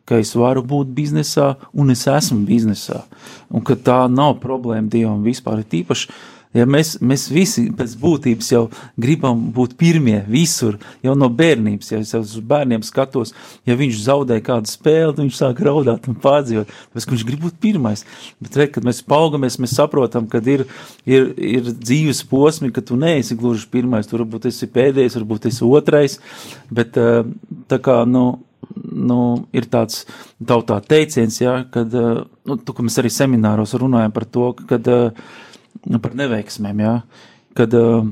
ka 0.07 0.21
es 0.23 0.31
varu 0.39 0.63
būt 0.63 0.93
biznesā 0.95 1.53
un 1.75 1.91
es 1.91 2.05
esmu 2.07 2.45
biznesā. 2.47 3.03
Un 3.51 3.63
ka 3.67 3.75
tā 3.75 3.99
nav 4.11 4.37
problēma 4.43 4.89
Dievam 4.91 5.23
vispār. 5.25 5.65
Tīpaši, 5.67 6.09
ja 6.55 6.65
mēs, 6.69 6.95
mēs 7.03 7.27
visi 7.31 7.65
pēc 7.75 7.95
būtības 7.99 8.51
jau 8.53 8.61
gribam 8.99 9.41
būt 9.55 9.75
pirmie 9.79 10.21
visur, 10.29 10.77
jau 11.05 11.15
no 11.19 11.29
bērnības, 11.33 11.91
ja 11.91 11.99
es 12.03 12.13
uz 12.17 12.37
bērniem 12.39 12.85
skatos, 12.87 13.33
ja 13.67 13.75
viņš 13.79 13.99
zaudē 14.05 14.39
kādu 14.45 14.71
spēli, 14.71 15.17
viņš 15.19 15.41
sāk 15.41 15.61
raudāt 15.67 16.07
un 16.07 16.17
pārdzīvot, 16.23 16.71
tāpēc, 16.71 17.05
ka 17.07 17.15
viņš 17.15 17.27
grib 17.27 17.43
būt 17.43 17.59
pirmais. 17.63 18.05
Bet, 18.43 18.57
re, 18.59 18.69
kad 18.71 18.87
mēs 18.87 19.03
paugamies, 19.07 19.59
mēs 19.63 19.75
saprotam, 19.77 20.29
ka 20.31 20.41
ir, 20.47 20.65
ir, 21.05 21.31
ir 21.35 21.71
dzīves 21.75 22.23
posmi, 22.31 22.71
ka 22.73 22.83
tu 22.85 22.99
neesi 22.99 23.37
gluži 23.37 23.67
pirmais, 23.71 24.07
tu 24.07 24.19
varbūt 24.19 24.49
esi 24.51 24.71
pēdējais, 24.71 25.19
varbūt 25.19 25.51
esi 25.51 25.67
otrais, 25.67 26.19
bet 26.71 26.99
eh, 27.01 27.23
tā 27.67 27.81
kā, 27.83 28.01
nu, 28.07 28.29
nu, 28.75 29.19
ir 29.55 29.67
tāds 29.71 30.05
tautā 30.43 30.79
teiciens, 30.83 31.39
ja, 31.41 31.59
kad, 31.71 31.93
eh, 31.93 32.23
nu, 32.47 32.57
tu, 32.57 32.73
ka 32.73 32.85
mēs 32.85 32.99
arī 33.01 33.11
semināros 33.13 33.75
runājam 33.77 34.13
par 34.13 34.25
to, 34.25 34.53
kad, 34.67 34.87
eh, 34.87 35.11
par 36.01 36.13
neveiksmēm, 36.17 36.81
ja, 36.81 37.01
kad, 37.55 37.73
eh, 37.73 38.11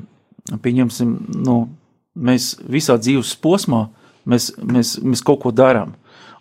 pieņemsim, 0.52 1.14
nu, 1.46 1.70
mēs 2.16 2.56
visā 2.62 2.98
dzīves 2.98 3.36
posmā, 3.42 3.90
mēs, 4.26 4.52
mēs, 4.58 5.00
mēs 5.04 5.24
kaut 5.24 5.42
ko 5.42 5.52
darām. 5.52 5.94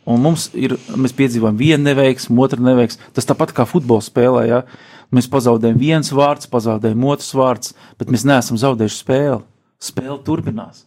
Un 0.06 0.21
mums 0.21 0.50
ir, 0.52 0.76
mēs 1.00 1.16
piedzīvojam 1.16 1.56
vienu 1.56 1.85
neveiksmu, 1.88 2.37
otru 2.44 2.61
neveiksmu. 2.61 3.14
Tas 3.16 3.25
tāpat 3.25 3.54
kā 3.56 3.64
futbola 3.64 4.04
spēlē, 4.04 4.47
ja 4.49 4.62
mēs 5.11 5.30
pazaudējam 5.33 5.78
viens 5.80 6.12
vārds, 6.12 6.50
pazaudējam 6.50 7.06
otrs 7.09 7.33
vārds, 7.33 7.73
bet 7.99 8.12
mēs 8.12 8.26
neesam 8.28 8.61
zaudējuši 8.61 9.00
spēli. 9.00 9.40
Spēle 9.80 10.18
turpinās. 10.26 10.85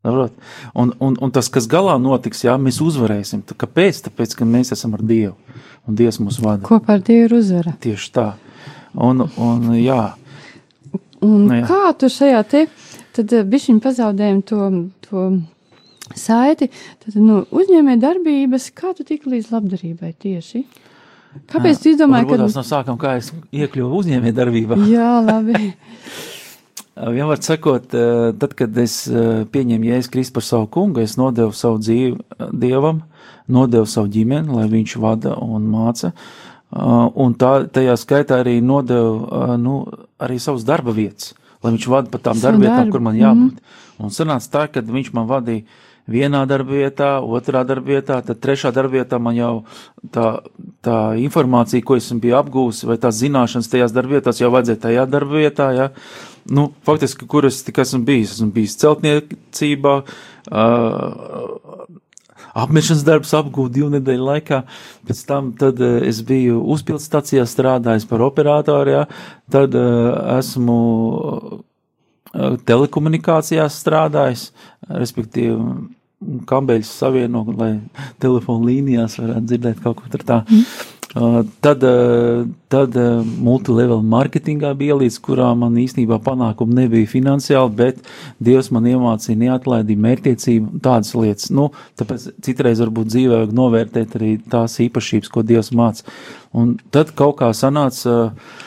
Un, 0.00 0.94
un, 0.96 1.16
un 1.20 1.32
tas, 1.34 1.50
kas 1.52 1.66
galā 1.68 1.98
notiks, 2.00 2.44
jā, 2.46 2.54
mēs 2.56 2.78
uzvarēsim. 2.80 3.42
Kāpēc? 3.52 4.04
Tāpēc, 4.06 4.38
ka 4.38 4.48
mēs 4.48 4.72
esam 4.72 4.96
ar 4.96 5.04
Dievu. 5.04 5.34
Un 5.88 5.98
Dievs 5.98 6.20
mūs 6.22 6.38
vada. 6.40 6.64
Kopā 6.64 6.96
ar 6.96 7.04
Dievu 7.04 7.28
ir 7.28 7.36
uzvara. 7.40 7.74
Tieši 7.84 8.14
tā. 8.16 8.30
Un, 8.96 9.26
un 9.38 9.68
jā, 9.76 10.00
Un 11.20 11.46
Nu 11.46 11.60
jā. 11.60 11.66
kā 11.68 11.92
tu 12.00 12.08
šajā 12.08 12.40
te, 12.48 12.66
tad 13.16 13.32
bišķiņ 13.52 13.80
pazaudējumi 13.84 14.44
to, 14.48 14.68
to 15.04 15.24
saiti, 16.16 16.70
tad 17.04 17.18
nu, 17.20 17.42
uzņēmē 17.52 17.98
darbības, 18.00 18.70
kā 18.76 18.94
tu 18.96 19.04
tik 19.06 19.28
līdz 19.28 19.52
labdarībai 19.52 20.14
tieši? 20.16 20.64
Kāpēc 21.50 21.82
tu 21.82 21.92
izdomāji, 21.92 22.26
Varbūt 22.26 22.40
ka... 22.40 22.46
tās 22.48 22.56
no 22.58 22.64
sākuma, 22.66 22.98
kā 22.98 23.12
es 23.20 23.28
iekļuvu 23.54 24.00
uzņēmē 24.00 24.32
darbībā. 24.34 24.80
Jā, 24.90 25.12
labi. 25.22 25.70
Vienmēr 27.00 27.40
sakot, 27.40 27.94
eh, 27.96 28.30
tad, 28.36 28.54
kad 28.58 28.76
es 28.78 29.02
pieņēmu 29.08 29.88
Jēzus 29.88 30.10
Kristu 30.12 30.36
par 30.36 30.44
savu 30.44 30.68
kungu, 30.68 31.00
es 31.00 31.16
nodevu 31.16 31.54
savu 31.56 31.80
dzīvi 31.80 32.50
Dievam, 32.52 33.02
nodevu 33.48 33.88
savu 33.88 34.10
ģimeni, 34.12 34.52
lai 34.52 34.68
viņš 34.68 34.96
vada 35.00 35.34
un 35.40 35.68
māca. 35.70 36.12
Un 36.70 37.34
tā, 37.34 37.66
tajā 37.66 37.96
skaitā 37.98 38.44
arī 38.44 38.60
nodevu 38.62 39.56
nu, 39.58 39.80
arī 40.22 40.36
savus 40.38 40.62
darba 40.62 40.92
vietas, 40.94 41.32
lai 41.64 41.72
viņš 41.74 41.86
vada 41.90 42.12
pa 42.12 42.20
tām 42.22 42.38
darba 42.38 42.62
vietām, 42.62 42.92
kur 42.92 43.02
man 43.02 43.18
jābūt. 43.18 43.56
Un 43.98 44.14
sanāca 44.14 44.52
tā, 44.52 44.66
ka 44.70 44.84
viņš 44.86 45.10
man 45.16 45.26
vadīja 45.26 45.64
vienā 46.10 46.42
darba 46.50 46.74
vietā, 46.76 47.10
otrā 47.22 47.62
darba 47.66 47.94
vietā, 47.94 48.18
tad 48.26 48.40
trešā 48.42 48.72
darba 48.74 49.00
vietā 49.00 49.20
man 49.22 49.36
jau 49.38 49.52
tā, 50.14 50.26
tā 50.84 50.98
informācija, 51.22 51.84
ko 51.86 51.98
esmu 52.00 52.20
biju 52.24 52.38
apgūs, 52.40 52.82
vai 52.88 52.98
tās 53.00 53.20
zināšanas 53.20 53.70
tajās 53.70 53.94
darba 53.96 54.18
vietās 54.18 54.42
jau 54.42 54.50
vajadzēja 54.54 54.82
tajā 54.86 55.06
darba 55.10 55.40
vietā, 55.44 55.70
ja. 55.76 55.88
Nu, 56.50 56.70
faktiski, 56.86 57.28
kur 57.30 57.46
es 57.46 57.62
tikai 57.66 57.84
esmu 57.86 58.02
bijis, 58.08 58.36
esmu 58.38 58.50
bijis 58.56 58.76
celtniecībā, 58.80 59.94
uh, 60.50 61.88
apmešanas 62.58 63.04
darbs 63.06 63.34
apgūtu 63.36 63.74
divu 63.76 63.90
nedēļu 63.94 64.28
laikā. 64.32 64.62
Pēc 65.06 65.24
tam 65.28 65.52
tad, 65.60 65.82
uh, 65.84 66.00
es 66.06 66.22
biju 66.26 66.62
uzpildstācijā 66.74 67.44
strādājis 67.46 68.08
par 68.10 68.24
operātoru, 68.26 68.96
ja. 68.98 69.04
tad 69.52 69.76
uh, 69.78 70.38
esmu 70.40 70.78
telekomunikācijās 72.66 73.78
strādājis, 73.82 74.50
respektīvi, 74.88 75.56
kabeļus 76.20 76.88
savieno, 77.00 77.44
lai 77.56 77.74
telefonu 78.20 78.68
līnijās 78.68 79.18
varētu 79.20 79.46
dzirdēt 79.48 79.84
kaut 79.84 80.02
ko 80.02 80.18
tā. 80.20 80.42
Mm. 80.48 80.64
Uh, 81.10 81.40
tad, 81.58 81.82
uh, 81.82 82.44
tad 82.70 82.94
uh, 82.94 83.24
multilevel 83.42 83.98
marketingā 84.06 84.70
bija 84.78 84.94
līdz 84.94 85.16
kurā 85.26 85.48
man 85.58 85.74
īstenībā 85.80 86.20
panākumi 86.22 86.76
nebija 86.84 87.10
finansiāli, 87.10 87.72
bet 87.80 87.98
Dievs 88.38 88.70
man 88.70 88.86
iemācīja 88.86 89.40
neatlaidību, 89.40 90.04
mērķtiecību, 90.06 90.78
tādas 90.84 91.10
lietas. 91.18 91.50
Nu, 91.50 91.72
tāpēc 91.98 92.28
citreiz 92.46 92.84
varbūt 92.84 93.10
dzīvē 93.10 93.40
vajag 93.40 93.58
novērtēt 93.58 94.14
arī 94.20 94.36
tās 94.54 94.78
īpašības, 94.86 95.34
ko 95.34 95.42
Dievs 95.42 95.72
māca. 95.74 96.06
Un 96.54 96.76
tad 96.94 97.10
kaut 97.18 97.40
kā 97.42 97.50
sanāca, 97.58 98.20
Uh, 98.20 98.66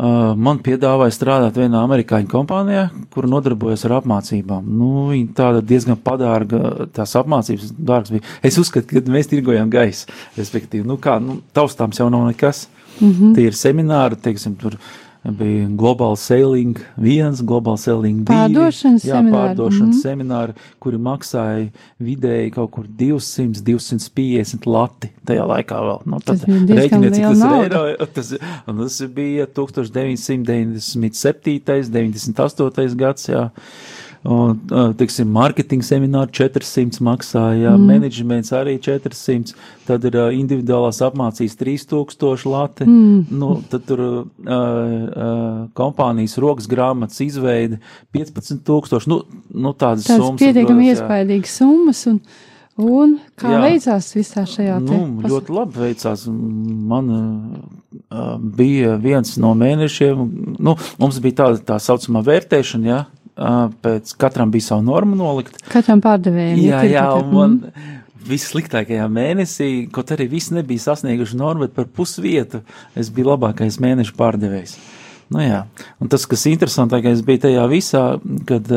man 0.00 0.60
piedāvāja 0.64 1.12
strādāt 1.14 1.58
vienā 1.60 1.82
amerikāņu 1.84 2.30
kompānijā, 2.30 2.86
kur 3.12 3.28
nodarbojas 3.28 3.84
ar 3.86 3.98
apmācībām. 4.00 4.64
Nu, 4.66 5.08
viņa 5.10 5.34
tāda 5.36 5.60
diezgan 5.60 5.98
padārga, 6.00 6.88
tās 6.96 7.12
apmācības 7.20 7.74
dārgas 7.76 8.14
bija. 8.14 8.24
Es 8.42 8.58
uzskatu, 8.58 8.88
ka 8.88 9.12
mēs 9.12 9.28
tirgojam 9.30 9.70
gaisu, 9.72 10.08
respektīvi, 10.38 10.86
nu 10.88 10.96
kā, 11.02 11.18
nu, 11.22 11.42
taustāms 11.54 12.00
jau 12.00 12.08
nav 12.10 12.26
nekas. 12.30 12.68
Mm 13.00 13.12
-hmm. 13.12 13.34
Tie 13.34 13.46
ir 13.46 13.54
semināri, 13.56 14.16
teiksim, 14.16 14.56
tur 14.56 14.76
bija 15.30 15.68
Global 15.78 16.16
Sailing 16.16 16.78
1, 16.96 17.42
Global 17.46 17.76
Sailing 17.76 18.24
2. 18.26 18.26
Pārdošanas 18.26 19.04
jā, 19.06 19.14
semināri. 19.14 19.36
Pārdošanas 19.36 19.80
mm 19.80 19.90
-hmm. 19.92 20.02
semināri, 20.02 20.52
kuri 20.82 20.96
maksāja 20.98 21.68
vidēji 22.02 22.50
kaut 22.54 22.70
kur 22.70 22.86
200, 22.86 23.62
250 23.62 24.66
lati 24.66 25.08
tajā 25.26 25.46
laikā 25.46 25.74
vēl. 25.88 26.00
Nu, 26.04 26.20
tad 26.20 26.38
rēķiniet, 26.42 27.14
cik 27.14 27.22
tas 27.22 27.38
ir 27.38 27.46
eiro. 27.62 27.96
Tas, 28.14 28.34
tas 28.66 29.02
bija 29.14 29.46
1997, 29.46 31.90
98 31.90 32.96
gads, 32.96 33.28
jā. 33.28 33.50
Un, 34.22 34.58
teiksim, 34.94 35.26
mārketinga 35.34 35.82
semināri 35.82 36.30
400 36.36 37.02
maksāja, 37.02 37.72
mm. 37.74 37.86
menedžments 37.90 38.52
arī 38.54 38.76
400, 38.78 39.56
tad 39.88 40.04
ir 40.06 40.18
individuālās 40.38 41.00
apmācības 41.02 41.56
3000 41.58 42.46
lati, 42.52 42.86
mm. 42.86 43.24
nu, 43.34 43.48
tad 43.72 43.82
tur 43.88 44.02
uh, 44.06 44.20
uh, 44.46 45.48
kompānijas 45.74 46.36
rokas 46.42 46.70
grāmatas 46.70 47.18
izveide 47.24 47.80
15 48.14 48.62
tūkstoši, 48.68 49.10
nu, 49.10 49.24
nu 49.58 49.74
tādas 49.74 50.06
Tāds 50.06 50.22
summas. 50.22 50.44
pietiekami 50.44 50.92
iespaidīgas 50.92 51.56
summas 51.58 52.02
un, 52.12 52.20
un 52.78 53.16
kā 53.42 53.56
jā. 53.56 53.62
veicās 53.64 54.12
visā 54.14 54.44
šajā 54.46 54.76
te? 54.84 55.00
Nu, 55.00 55.32
ļoti 55.32 55.56
labi 55.56 55.82
veicās. 55.88 56.28
Man 56.30 57.10
uh, 57.10 58.38
bija 58.38 58.94
viens 59.02 59.34
no 59.42 59.50
mēnešiem, 59.58 60.22
nu, 60.62 60.76
mums 61.02 61.18
bija 61.26 61.40
tāda 61.42 61.66
tā 61.72 61.80
saucamā 61.82 62.22
vērtēšana, 62.30 62.86
jā, 62.86 63.00
ja, 63.02 63.21
pēc 63.36 64.14
katram 64.20 64.52
bija 64.52 64.68
savu 64.68 64.84
normu 64.86 65.16
nolikt. 65.16 65.56
Katram 65.72 66.02
pārdevējam. 66.04 66.60
Jā, 66.60 66.82
jā, 66.90 67.04
un 67.16 67.30
man 67.32 67.58
mm. 67.68 68.00
vissliktākajā 68.28 69.06
mēnesī, 69.12 69.70
kaut 69.92 70.12
arī 70.14 70.28
viss 70.34 70.52
nebija 70.54 70.88
sasnieguši 70.90 71.38
normu, 71.40 71.66
bet 71.66 71.76
par 71.76 71.88
pusvietu 71.88 72.62
es 72.98 73.12
biju 73.14 73.32
labākais 73.32 73.80
mēneša 73.82 74.16
pārdevējs. 74.18 74.76
Nu 75.32 75.40
jā, 75.40 75.62
un 76.02 76.10
tas, 76.12 76.26
kas 76.28 76.44
interesantākais 76.50 77.22
bija 77.24 77.46
tajā 77.46 77.62
visā, 77.70 78.02
kad 78.48 78.68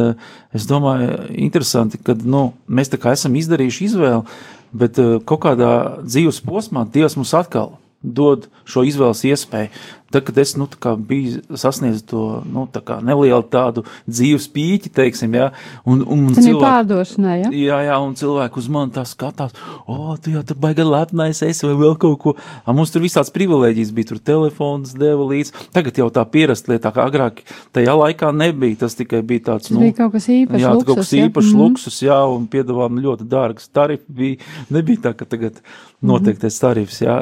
es 0.55 0.67
domāju, 0.69 1.25
interesanti, 1.35 1.99
kad, 1.99 2.21
nu, 2.23 2.53
mēs 2.71 2.93
tā 2.93 2.99
kā 3.01 3.11
esam 3.17 3.35
izdarījuši 3.35 3.89
izvēli, 3.89 4.37
bet 4.75 5.01
kaut 5.27 5.41
kādā 5.43 5.73
dzīves 6.05 6.39
posmā 6.45 6.85
Dievs 6.93 7.17
mums 7.19 7.33
atkal 7.35 7.73
dod 8.05 8.49
šo 8.69 8.85
izvēles 8.87 9.23
iespēju. 9.31 9.73
Tad, 10.15 10.23
kad 10.23 10.37
es 10.37 10.55
nu, 10.55 10.67
biju 10.97 11.57
sasniedzis 11.57 12.05
to 12.07 12.43
nu, 12.47 12.67
tā 12.71 12.99
nelielu 13.03 13.43
tādu 13.51 13.81
dzīves 14.05 14.45
pīķi, 14.53 14.91
teiksim, 14.93 15.33
jā, 15.35 15.49
un, 15.83 16.03
un 16.05 16.29
cilvēki, 16.29 16.61
pārdošanai, 16.61 17.33
ja? 17.41 17.49
jā, 17.49 17.79
jā, 17.89 17.97
un 17.99 18.13
cilvēki 18.15 18.61
uz 18.61 18.69
mani 18.71 18.93
tā 18.95 19.03
skatās, 19.09 19.57
o, 19.89 20.13
tu 20.21 20.31
jau 20.31 20.45
tur 20.45 20.59
baigi 20.61 20.85
lepnais 20.87 21.41
esi 21.43 21.67
vai 21.67 21.73
vēl 21.81 21.97
kaut 21.99 22.21
ko. 22.21 22.35
A, 22.63 22.75
mums 22.77 22.93
tur 22.93 23.03
visāds 23.03 23.33
privilēģijas 23.35 23.91
bija, 23.97 24.11
tur 24.13 24.23
telefons 24.31 24.95
deva 24.95 25.27
līdz. 25.33 25.51
Tagad 25.75 25.99
jau 25.99 26.07
tā 26.13 26.23
pierast 26.31 26.69
lietā, 26.71 26.93
kā 26.95 27.09
agrāk 27.09 27.41
tajā 27.75 27.99
laikā 28.05 28.31
nebija, 28.39 28.85
tas 28.85 28.95
tikai 28.95 29.19
bija 29.25 29.49
tāds, 29.51 29.67
tas 29.67 29.75
nu, 29.75 29.83
bija 29.83 29.99
kaut 30.03 30.15
kas 30.15 30.29
īpašs, 30.31 30.63
jā, 30.63 30.75
luksus, 30.77 30.91
kaut 30.93 31.01
kas 31.03 31.15
īpašs 31.25 31.51
ja? 31.51 31.61
luksus, 31.65 32.03
jā, 32.07 32.19
un 32.37 32.45
piedāvājumi 32.55 33.07
ļoti 33.09 33.31
dārgs 33.35 33.73
tarifi 33.73 34.19
bija, 34.21 34.53
nebija 34.69 35.09
tā, 35.09 35.17
ka 35.17 35.27
tagad 35.33 35.59
noteiktais 36.05 36.61
tarifs, 36.61 37.01
jā. 37.03 37.17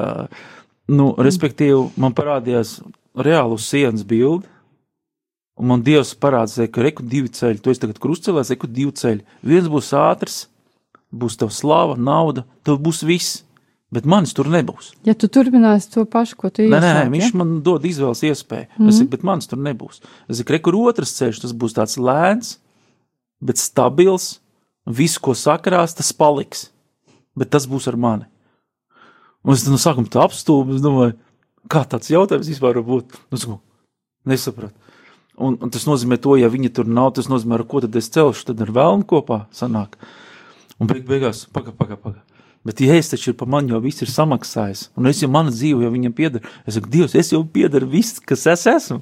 Mm. 0.87 0.97
Nu, 0.97 1.13
respektīvi, 1.17 1.93
man 1.97 2.15
parādījās 2.15 2.81
reāli 3.15 3.55
uz 3.55 3.67
sienas 3.69 4.03
bildi, 4.07 4.49
un 5.59 5.69
man 5.69 5.83
Dievs 5.85 6.13
parādīja, 6.19 6.67
ka 6.73 6.83
reku 6.83 7.05
divi 7.07 7.31
ceļi, 7.31 7.61
tu 7.61 7.71
esi 7.71 7.83
tagad 7.85 8.01
krustcelēs, 8.03 8.51
reku 8.51 8.67
divi 8.67 8.91
ceļi. 8.91 9.23
Viens 9.47 9.69
būs 9.71 9.93
ātrs, 9.95 10.43
būs 11.13 11.37
tev 11.39 11.53
slava, 11.53 11.95
nauda, 11.95 12.45
tev 12.65 12.81
būs 12.83 13.03
viss. 13.07 13.41
Bet 13.93 14.07
manis 14.09 14.33
tur 14.33 14.47
nebūs. 14.49 14.87
Ja 15.05 15.13
tu 15.13 15.27
turpināsi 15.29 15.91
to 15.93 16.01
pašu, 16.09 16.37
ko 16.39 16.49
tu 16.49 16.63
iesāki. 16.63 16.81
Nē, 16.81 16.93
nē, 16.97 17.09
viņš 17.13 17.27
ja? 17.27 17.37
man 17.37 17.59
dod 17.61 17.83
izvēles 17.85 18.23
iespēju. 18.25 18.65
Mm 18.71 18.79
-hmm. 18.81 18.89
Es 18.89 19.09
bet 19.11 19.23
manis 19.23 19.47
tur 19.47 19.59
nebūs. 19.61 20.01
Es 20.25 20.39
saku, 20.39 20.55
rekur 20.55 20.75
otrs 20.75 21.13
ceļš, 21.19 21.41
tas 21.43 21.53
būs 21.53 21.77
tāds 21.77 21.99
lēns, 22.01 22.57
bet 23.39 23.61
stabils. 23.61 24.39
Visu, 24.85 25.19
ko 25.21 25.31
sakrās, 25.31 25.93
tas 25.95 26.11
paliks. 26.11 26.71
Bet 27.35 27.49
tas 27.49 27.67
būs 27.69 27.87
ar 27.87 27.95
mani. 27.95 28.25
Un 29.43 29.55
es 29.55 29.65
no 29.67 29.79
sākuma 29.81 30.11
tā 30.11 30.23
apstulbu, 30.23 30.77
es 30.77 30.83
domāju, 30.83 31.17
kā 31.71 31.83
tāds 31.89 32.11
jautājums 32.11 32.49
vispār 32.51 32.79
var 32.79 32.87
būt. 32.87 33.15
Nu, 33.31 33.39
saku, 33.39 33.59
nesapratu. 34.29 34.75
Un, 35.33 35.57
un 35.65 35.71
tas 35.73 35.87
nozīmē 35.89 36.19
to, 36.21 36.35
ja 36.37 36.51
viņi 36.51 36.69
tur 36.77 36.87
nav, 36.87 37.15
tas 37.17 37.27
nozīmē, 37.31 37.57
ar 37.57 37.65
ko 37.67 37.81
tad 37.83 37.95
es 37.97 38.11
celšu, 38.13 38.45
tad 38.51 38.61
ar 38.63 38.71
vēlnu 38.75 39.07
kopā 39.09 39.43
sanāk. 39.55 39.97
Un 40.77 40.89
beig 40.89 41.07
beigās, 41.09 41.47
paga, 41.53 41.73
paga, 41.75 41.97
paga. 41.97 42.21
Bet 42.63 42.79
Jēzus 42.79 43.11
taču 43.11 43.31
ir 43.31 43.35
par 43.35 43.49
mani 43.51 43.73
jau 43.73 43.79
viss 43.83 44.03
ir 44.05 44.07
samaksājis. 44.07 44.85
Un 44.95 45.09
es 45.09 45.19
jau 45.19 45.27
mana 45.31 45.51
dzīve 45.51 45.83
jau 45.83 45.89
viņam 45.91 46.13
pieder. 46.15 46.45
Es 46.63 46.77
saku, 46.77 46.87
Dievs, 46.93 47.15
es 47.19 47.33
jau 47.33 47.41
piederu 47.43 47.89
viss, 47.91 48.21
kas 48.23 48.45
es 48.47 48.63
esmu. 48.71 49.01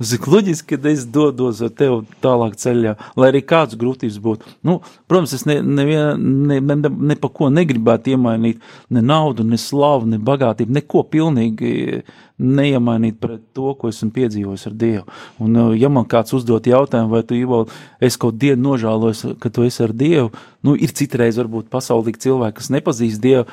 Tas 0.00 0.14
ir 0.16 0.28
loģiski, 0.32 0.78
ka 0.80 0.88
es 0.88 1.04
dodos 1.04 1.60
ar 1.60 1.74
tevi 1.76 2.00
tālāk 2.24 2.56
ceļā, 2.62 2.94
lai 3.20 3.28
arī 3.28 3.44
kādas 3.44 3.76
grūtības 3.80 4.16
būtu. 4.24 4.56
Nu, 4.64 4.78
protams, 5.12 5.36
es 5.36 5.44
ne, 5.48 5.58
nevien, 5.60 6.24
ne, 6.48 6.60
ne, 6.64 6.78
ne, 6.86 6.92
ne 7.12 7.18
pa 7.20 7.28
ko 7.28 7.52
negribētu 7.52 8.14
iemainīt 8.14 8.64
ne 8.88 9.04
naudu, 9.04 9.44
ne 9.44 9.60
slavu, 9.60 10.08
ne 10.08 10.20
bagātību, 10.22 10.72
neko 10.80 11.04
pilnīgi 11.12 12.02
neiemainīt 12.42 13.18
pret 13.22 13.42
to, 13.56 13.72
ko 13.78 13.90
esmu 13.92 14.10
piedzīvojis 14.16 14.66
ar 14.68 14.74
Dievu. 14.78 15.04
Un, 15.42 15.56
uh, 15.56 15.70
ja 15.78 15.90
man 15.92 16.08
kāds 16.10 16.34
uzdot 16.36 16.66
jautājumu, 16.68 17.12
vai 17.14 17.22
tu 17.26 17.38
Ivo, 17.38 17.62
es 18.02 18.18
kaut 18.20 18.40
dienu 18.42 18.72
nožēlojos, 18.72 19.24
ka 19.42 19.52
tu 19.54 19.66
esi 19.66 19.84
ar 19.86 19.94
Dievu, 19.96 20.32
nu, 20.66 20.74
ir 20.76 20.94
citreiz 20.96 21.38
varbūt 21.40 21.70
pasaulīgi 21.72 22.24
cilvēki, 22.26 22.58
kas 22.60 22.72
nepazīst 22.74 23.22
Dievu, 23.22 23.46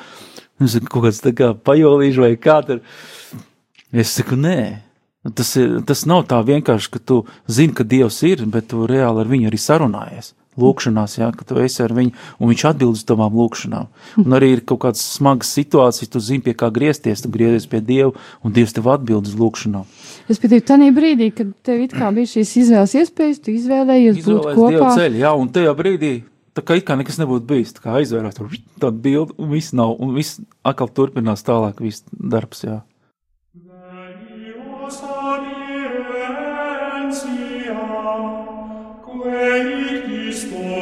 saku, 0.66 0.90
kaut 0.90 1.08
kāds 1.08 1.22
tā 1.24 1.34
kā 1.36 1.52
pajolīši 1.54 2.24
vai 2.24 2.34
kā 2.40 2.60
tur. 2.66 2.82
Es 3.90 4.16
saku, 4.18 4.38
nē. 4.38 4.58
Tas, 5.36 5.52
ir, 5.60 5.80
tas 5.84 6.06
nav 6.08 6.24
tā 6.30 6.38
vienkārši, 6.44 6.92
ka 6.94 7.00
tu 7.04 7.22
zini, 7.50 7.76
ka 7.76 7.84
Dievs 7.84 8.22
ir, 8.24 8.46
bet 8.48 8.70
tu 8.72 8.86
reāli 8.88 9.20
ar 9.20 9.28
viņu 9.28 9.50
arī 9.50 9.58
sarunājies 9.60 10.34
lūkšanās, 10.60 11.16
ja, 11.18 11.30
ka 11.36 11.46
tu 11.48 11.58
esi 11.62 11.82
ar 11.84 11.94
viņu, 11.96 12.14
un 12.38 12.52
viņš 12.52 12.64
atbild 12.70 12.98
uz 12.98 13.04
tavām 13.08 13.36
lūkšanām. 13.40 13.90
Un 14.22 14.36
arī 14.36 14.52
ir 14.56 14.64
kaut 14.68 14.82
kādas 14.84 15.02
smagas 15.16 15.52
situācijas, 15.56 16.12
tu 16.12 16.22
zini, 16.24 16.44
pie 16.46 16.54
kā 16.58 16.70
griezties, 16.74 17.24
tu 17.24 17.32
griezies 17.32 17.68
pie 17.70 17.82
Dieva, 17.84 18.12
un 18.44 18.54
Dievs 18.56 18.76
tev 18.76 18.90
atbild 18.92 19.30
uz 19.30 19.36
lūkšanām. 19.38 19.88
Es 20.30 20.40
pietīju, 20.42 20.66
tanī 20.68 20.90
brīdī, 20.94 21.30
kad 21.34 21.54
tev 21.66 21.84
it 21.86 21.96
kā 21.96 22.12
bija 22.14 22.34
šīs 22.36 22.56
izvēles 22.64 22.96
iespējas, 23.02 23.40
tu 23.44 23.54
izvēlējies 23.56 24.20
būt 24.26 24.52
kopā. 24.52 24.68
Dieva 24.74 24.92
ceļu, 24.98 25.22
jā, 25.24 25.32
un 25.40 25.50
tajā 25.54 25.74
brīdī, 25.78 26.12
tā 26.56 26.64
kā 26.66 26.76
it 26.78 26.86
kā 26.88 26.96
nekas 27.00 27.18
nebūtu 27.20 27.48
bijis, 27.48 27.74
tā 27.76 27.84
kā 27.84 27.96
aizvērās 28.00 28.38
tur 28.38 28.52
tādu 28.82 29.02
bildi, 29.06 29.36
un 29.40 29.50
viss 29.54 29.74
nav, 29.76 29.96
un 30.02 30.14
viss 30.16 30.40
atkal 30.66 30.90
turpinās 30.94 31.46
tālāk, 31.46 31.82
viss 31.84 32.06
darbs, 32.12 32.64
jā. 32.66 32.80
Christus 40.30 40.79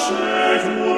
Šobrīd 0.00 0.89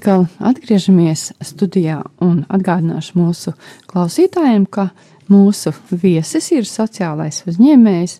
atkal 0.00 0.22
atgriežamies 0.40 1.26
studijā 1.44 1.98
un 2.24 2.38
atgādināšu 2.48 3.18
mūsu 3.20 3.52
klausītājiem, 3.90 4.64
ka 4.64 4.86
mūsu 5.28 5.74
viesis 5.92 6.48
ir 6.56 6.64
sociālais 6.64 7.42
uzņēmējs 7.44 8.14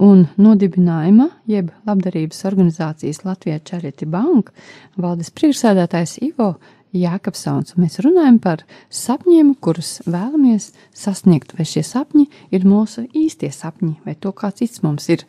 un 0.00 0.24
nodibinājuma, 0.40 1.28
jeb 1.52 1.68
labdarības 1.84 2.40
organizācijas 2.48 3.20
Latvijas 3.26 3.66
Charity 3.68 4.08
Bank 4.08 4.54
valdes 4.96 5.28
priekšsēdētājs 5.36 6.16
Ivo 6.30 6.54
Jākapsauns. 6.96 7.76
Mēs 7.76 8.00
runājam 8.00 8.40
par 8.40 8.64
sapņiem, 8.88 9.52
kurus 9.60 9.98
vēlamies 10.08 10.72
sasniegt, 10.96 11.58
vai 11.58 11.68
šie 11.68 11.84
sapņi 11.84 12.30
ir 12.56 12.64
mūsu 12.64 13.04
īstie 13.12 13.52
sapņi, 13.52 13.98
vai 14.08 14.16
to 14.16 14.32
kāds 14.32 14.64
cits 14.64 14.80
mums 14.86 15.12
ir 15.12 15.28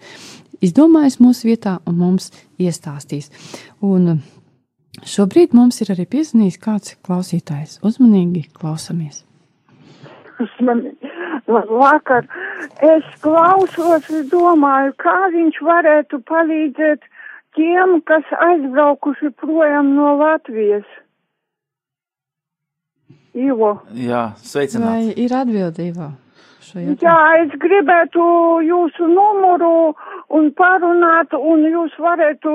izdomājis 0.63 1.19
mūsu 1.19 1.51
vietā 1.51 1.81
un 1.83 1.99
mums 1.99 2.31
iestāstīs. 2.55 3.33
Un 3.83 4.21
Šobrīd 4.99 5.53
mums 5.55 5.79
ir 5.81 5.93
arī 5.93 6.05
piezvanījis 6.11 6.57
kāds 6.61 6.95
klausītājs. 7.05 7.79
Uzmanīgi 7.87 8.43
klausamies. 8.57 9.23
Man, 10.59 10.81
vakar 11.47 12.25
es 12.83 13.07
klausos, 13.23 14.09
es 14.09 14.27
domāju, 14.31 14.93
kā 14.99 15.15
viņš 15.33 15.59
varētu 15.63 16.19
palīdzēt 16.27 17.05
tiem, 17.55 18.01
kas 18.07 18.27
aizbraukuši 18.49 19.31
projām 19.39 19.93
no 19.95 20.15
Latvijas. 20.19 20.87
Ivo. 23.31 23.77
Jā, 23.95 24.33
sveicināti. 24.43 25.13
Vai 25.15 25.23
ir 25.23 25.35
atbildība? 25.37 26.11
Jā, 26.71 27.17
es 27.41 27.53
gribētu 27.59 28.23
jūsu 28.63 29.07
numuru 29.11 29.93
un 30.37 30.51
parunāt, 30.57 31.33
un 31.35 31.63
jūs 31.67 31.95
varētu 32.01 32.51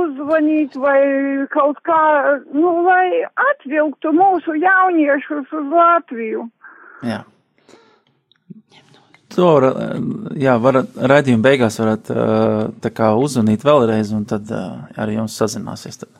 uzzvanīt 0.00 0.76
vai 0.80 0.98
kaut 1.52 1.80
kā, 1.86 2.02
nu, 2.54 2.74
lai 2.86 3.24
atvilktu 3.52 4.12
mūsu 4.16 4.58
jauniešus 4.62 5.56
uz 5.60 5.72
Latviju. 5.72 6.46
Jā. 7.06 7.22
To 9.36 9.48
var, 9.56 9.66
jā, 10.38 10.54
varat, 10.62 10.94
raidījuma 11.12 11.44
beigās 11.44 11.76
varat 11.82 12.08
tā 12.80 12.92
kā 12.94 13.10
uzzvanīt 13.20 13.66
vēlreiz, 13.66 14.14
un 14.16 14.24
tad 14.28 14.48
arī 14.96 15.18
jums 15.18 15.36
sazināsies. 15.36 15.98
Tad, 16.00 16.12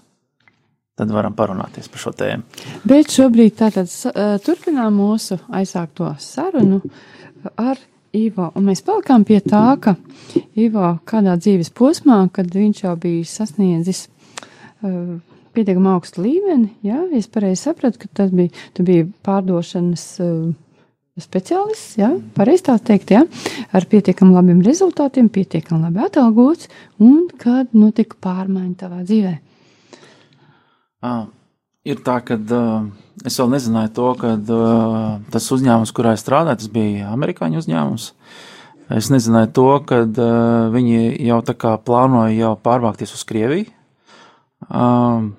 tad 0.98 1.12
varam 1.14 1.36
parunāties 1.38 1.88
par 1.92 2.02
šo 2.02 2.12
tēmu. 2.18 2.64
Bet 2.88 3.14
šobrīd 3.14 3.56
tātad 3.62 3.92
turpinām 4.44 4.98
mūsu 4.98 5.38
aizsākto 5.54 6.10
sarunu 6.20 6.82
ar 7.56 7.80
Ivo. 8.14 8.50
Un 8.56 8.68
mēs 8.68 8.82
palikām 8.86 9.24
pie 9.26 9.40
tā, 9.44 9.76
ka 9.82 9.96
Ivo 10.58 10.96
kādā 11.08 11.36
dzīves 11.40 11.72
posmā, 11.76 12.20
kad 12.32 12.52
viņš 12.54 12.84
jau 12.84 12.94
bija 13.00 13.24
sasniedzis 13.28 14.06
uh, 14.06 15.16
pietiekami 15.56 15.90
augstu 15.94 16.24
līmeni, 16.24 16.70
jā, 16.86 17.00
es 17.16 17.28
pareizi 17.32 17.64
sapratu, 17.64 18.02
ka 18.02 18.12
tas 18.22 18.32
bija, 18.34 18.52
tu 18.76 18.84
biji 18.86 19.08
pārdošanas 19.26 20.04
uh, 20.24 20.52
speciālists, 21.20 21.96
jā, 22.00 22.10
pareizi 22.36 22.66
tā 22.68 22.76
teikt, 22.90 23.14
jā, 23.16 23.22
ar 23.72 23.88
pietiekami 23.88 24.36
labiem 24.36 24.60
rezultātiem, 24.64 25.30
pietiekami 25.32 25.86
labi 25.86 26.04
atalgots, 26.04 26.68
un 27.00 27.26
kad 27.40 27.72
notika 27.76 28.18
pārmaiņa 28.26 28.76
tavā 28.82 29.00
dzīvē? 29.06 29.32
Ah, 31.06 31.26
ir 31.86 32.02
tā, 32.04 32.18
ka 32.26 32.36
uh, 32.36 32.88
es 33.26 33.38
vēl 33.40 33.52
nezināju 33.54 33.92
to, 33.96 34.10
ka 34.20 34.34
uh, 34.34 34.98
tas 35.32 35.48
uzņēmums, 35.54 35.94
kurā 35.96 36.16
es 36.16 36.24
strādāju, 36.24 36.60
tas 36.62 36.72
bija 36.72 37.12
amerikāņu 37.14 37.62
uzņēmums. 37.62 38.10
Es 38.96 39.10
nezināju 39.10 39.50
to, 39.54 39.68
ka 39.88 40.02
uh, 40.04 40.28
viņi 40.74 41.16
jau 41.26 41.40
tā 41.46 41.56
kā 41.58 41.74
plānoja 41.82 42.34
jau 42.36 42.54
pārvākties 42.62 43.14
uz 43.16 43.24
Krieviju. 43.28 43.70
Um, 44.66 45.34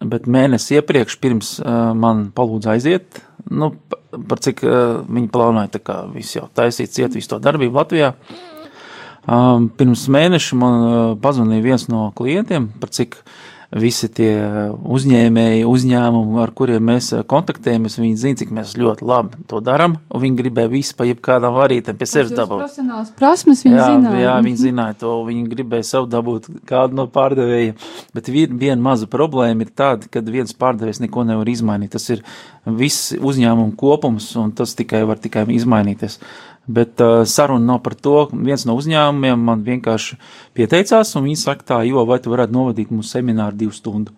bet 0.00 0.28
mēnesi 0.30 0.78
iepriekš, 0.78 1.18
pirms 1.22 1.56
uh, 1.62 1.90
man 1.96 2.28
palūdza 2.36 2.74
aiziet, 2.76 3.22
nu, 3.50 3.72
par 4.30 4.42
cik 4.42 4.64
uh, 4.66 5.02
viņi 5.06 5.30
plānoja 5.32 5.74
tā 5.76 5.82
kā 5.84 6.00
visu 6.14 6.40
jau 6.40 6.48
taisīt, 6.54 6.94
ciet 6.94 7.14
visu 7.18 7.34
to 7.34 7.40
darbību 7.42 7.82
Latvijā. 7.82 8.14
Um, 9.30 9.68
pirms 9.76 10.06
mēneša 10.10 10.56
man 10.58 10.80
uh, 10.80 10.98
pazvanīja 11.20 11.66
viens 11.66 11.86
no 11.92 12.08
klientiem, 12.16 12.70
par 12.80 12.92
cik 12.96 13.18
uh, 13.20 13.32
visi 13.70 14.08
tie 14.10 14.30
uzņēmēji, 14.82 15.62
uzņēmumi, 15.68 16.38
ar 16.42 16.50
kuriem 16.58 16.88
mēs 16.90 17.12
kontaktējamies, 17.30 17.98
viņi 18.00 18.16
zina, 18.18 18.38
cik 18.40 18.50
mēs 18.56 18.74
ļoti 18.80 19.06
labi 19.06 19.44
to 19.50 19.60
darām, 19.62 19.94
viņi 20.10 20.38
gribēja 20.40 20.72
visu 20.72 20.96
pa 20.98 21.06
jebkādām 21.06 21.54
varītēm 21.54 22.00
pie 22.00 22.08
sevis 22.10 22.34
dabūt. 22.34 22.64
Profesionāls 22.64 23.12
prasmes 23.18 23.62
viņi 23.66 23.78
jā, 23.78 23.86
zināja. 23.92 24.24
Jā, 24.24 24.34
viņi 24.46 24.62
zināja 24.64 24.98
to, 25.04 25.14
viņi 25.28 25.46
gribēja 25.52 25.86
sev 25.92 26.10
dabūt 26.10 26.50
kādu 26.66 26.98
no 26.98 27.06
pārdevējiem, 27.14 27.78
bet 28.18 28.32
viena 28.34 28.80
maza 28.82 29.06
problēma 29.10 29.66
ir 29.66 29.70
tāda, 29.70 30.10
ka 30.10 30.24
viens 30.26 30.56
pārdevējs 30.58 31.04
neko 31.06 31.28
nevar 31.30 31.54
izmainīt. 31.54 31.94
Tas 31.94 32.10
ir 32.10 32.24
viss 32.66 33.14
uzņēmumu 33.14 33.76
kopums, 33.78 34.32
un 34.40 34.50
tas 34.56 34.74
tikai 34.78 35.04
var 35.06 35.22
tikai 35.22 35.46
izmainīties. 35.54 36.18
Bet 36.68 37.00
uh, 37.02 37.22
saruna 37.26 37.72
nav 37.72 37.80
par 37.82 37.96
to. 37.96 38.28
Viens 38.32 38.66
no 38.68 38.76
uzņēmumiem 38.78 39.40
man 39.48 39.64
vienkārši 39.66 40.18
pieteicās, 40.58 41.14
un 41.16 41.26
viņi 41.26 41.40
saka, 41.40 41.66
tā, 41.72 41.80
jo 41.88 42.04
vai 42.08 42.20
tu 42.22 42.32
varētu 42.32 42.54
novadīt 42.54 42.92
mūsu 42.94 43.16
semināru 43.16 43.58
divu 43.62 43.74
stundu. 43.74 44.14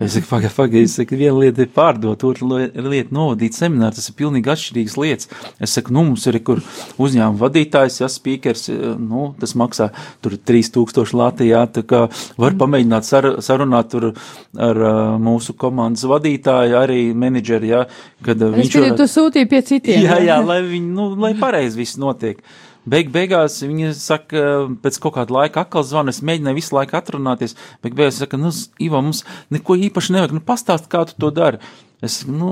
Es 0.00 0.14
saku, 0.16 0.24
pagaidi, 0.30 0.54
pagaidi, 0.56 0.86
es 0.88 0.94
saku, 0.96 1.16
viena 1.20 1.36
lieta 1.36 1.60
ir 1.60 1.72
pārdot, 1.74 2.22
otra 2.24 2.46
lieta 2.72 3.12
novadīt 3.12 3.52
semināru, 3.52 3.92
tas 3.98 4.08
ir 4.08 4.14
pilnīgi 4.16 4.48
atšķirīgas 4.48 4.94
lietas. 4.96 5.28
Es 5.60 5.74
saku, 5.76 5.92
nu, 5.92 6.06
mums 6.08 6.24
ir, 6.30 6.38
kur 6.46 6.62
uzņēmuma 6.96 7.36
vadītājs, 7.42 7.98
ja 8.00 8.08
spīkers, 8.08 8.70
nu, 8.96 9.26
tas 9.42 9.52
maksā 9.60 9.90
tur 10.24 10.38
3000 10.40 11.12
Latvijā, 11.20 11.66
tā 11.74 11.84
kā 11.84 12.00
var 12.40 12.56
pamēģināt 12.62 13.10
sar, 13.10 13.28
sarunāt 13.44 13.92
tur 13.92 14.08
ar 14.56 14.80
uh, 14.80 15.02
mūsu 15.20 15.52
komandas 15.60 16.08
vadītāju, 16.08 16.80
arī 16.80 17.02
menedžeri, 17.12 17.74
ja, 17.74 17.84
kad 18.24 18.40
es 18.40 18.56
viņš. 18.56 18.72
Es 18.80 18.88
var... 18.88 18.98
tu 19.02 19.10
sūtīji 19.18 19.52
pie 19.52 19.62
citiem. 19.68 20.08
Jā, 20.08 20.16
jā, 20.30 20.40
lai 20.40 20.62
viņi, 20.64 20.92
nu, 20.96 21.12
lai 21.20 21.34
pareizi 21.36 21.84
viss 21.84 22.00
notiek. 22.00 22.40
Beig 22.88 23.10
beigās 23.12 23.58
viņa 23.60 23.92
saka, 23.98 24.42
pēc 24.80 24.96
kaut 25.02 25.14
kāda 25.18 25.34
laika 25.36 25.64
atkal 25.64 25.84
zvana, 25.84 26.14
es 26.14 26.22
mēģināju 26.24 26.56
visu 26.56 26.76
laiku 26.76 26.96
atrunāties, 26.96 27.56
beig 27.84 27.96
beigās 27.98 28.22
saka, 28.22 28.40
nu, 28.40 28.52
Ivo, 28.80 29.02
mums 29.04 29.20
neko 29.52 29.76
īpaši 29.88 30.16
nevajag, 30.16 30.34
nu, 30.38 30.44
pastāst, 30.46 30.88
kā 30.92 31.04
tu 31.08 31.18
to 31.20 31.30
dari. 31.36 31.60
Es, 32.00 32.22
nu, 32.24 32.50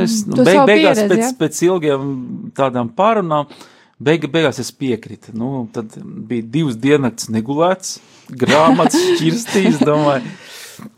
es, 0.00 0.22
nu, 0.24 0.40
beig 0.40 0.62
beigās 0.64 1.02
pieredzi, 1.02 1.08
pēc, 1.12 1.24
ja? 1.26 1.30
pēc 1.42 1.60
ilgiem 1.68 2.16
tādām 2.56 2.88
pārunām, 2.96 3.52
beiga 4.00 4.32
beigās 4.32 4.62
es 4.64 4.72
piekritu. 4.72 5.36
Nu, 5.36 5.66
tad 5.76 5.92
bija 6.00 6.48
divas 6.56 6.80
diennakts 6.80 7.28
negulēts, 7.32 7.98
grāmatas 8.32 8.96
šķirstīs, 9.12 9.82
domāju 9.84 10.24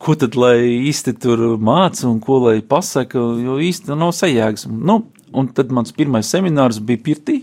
ko 0.02 0.14
tad 0.18 0.34
lai 0.38 0.56
īsti 0.88 1.14
tur 1.22 1.42
māca 1.62 2.06
un 2.08 2.18
ko 2.22 2.40
lai 2.46 2.58
pasaka, 2.66 3.18
jo 3.18 3.58
īsti 3.62 3.94
nav 3.98 4.10
sajēgas. 4.16 4.66
Nu, 4.70 5.04
un 5.34 5.50
tad 5.54 5.70
mans 5.74 5.94
pirmais 5.94 6.30
seminārs 6.30 6.80
bija 6.82 7.04
pirtī 7.10 7.42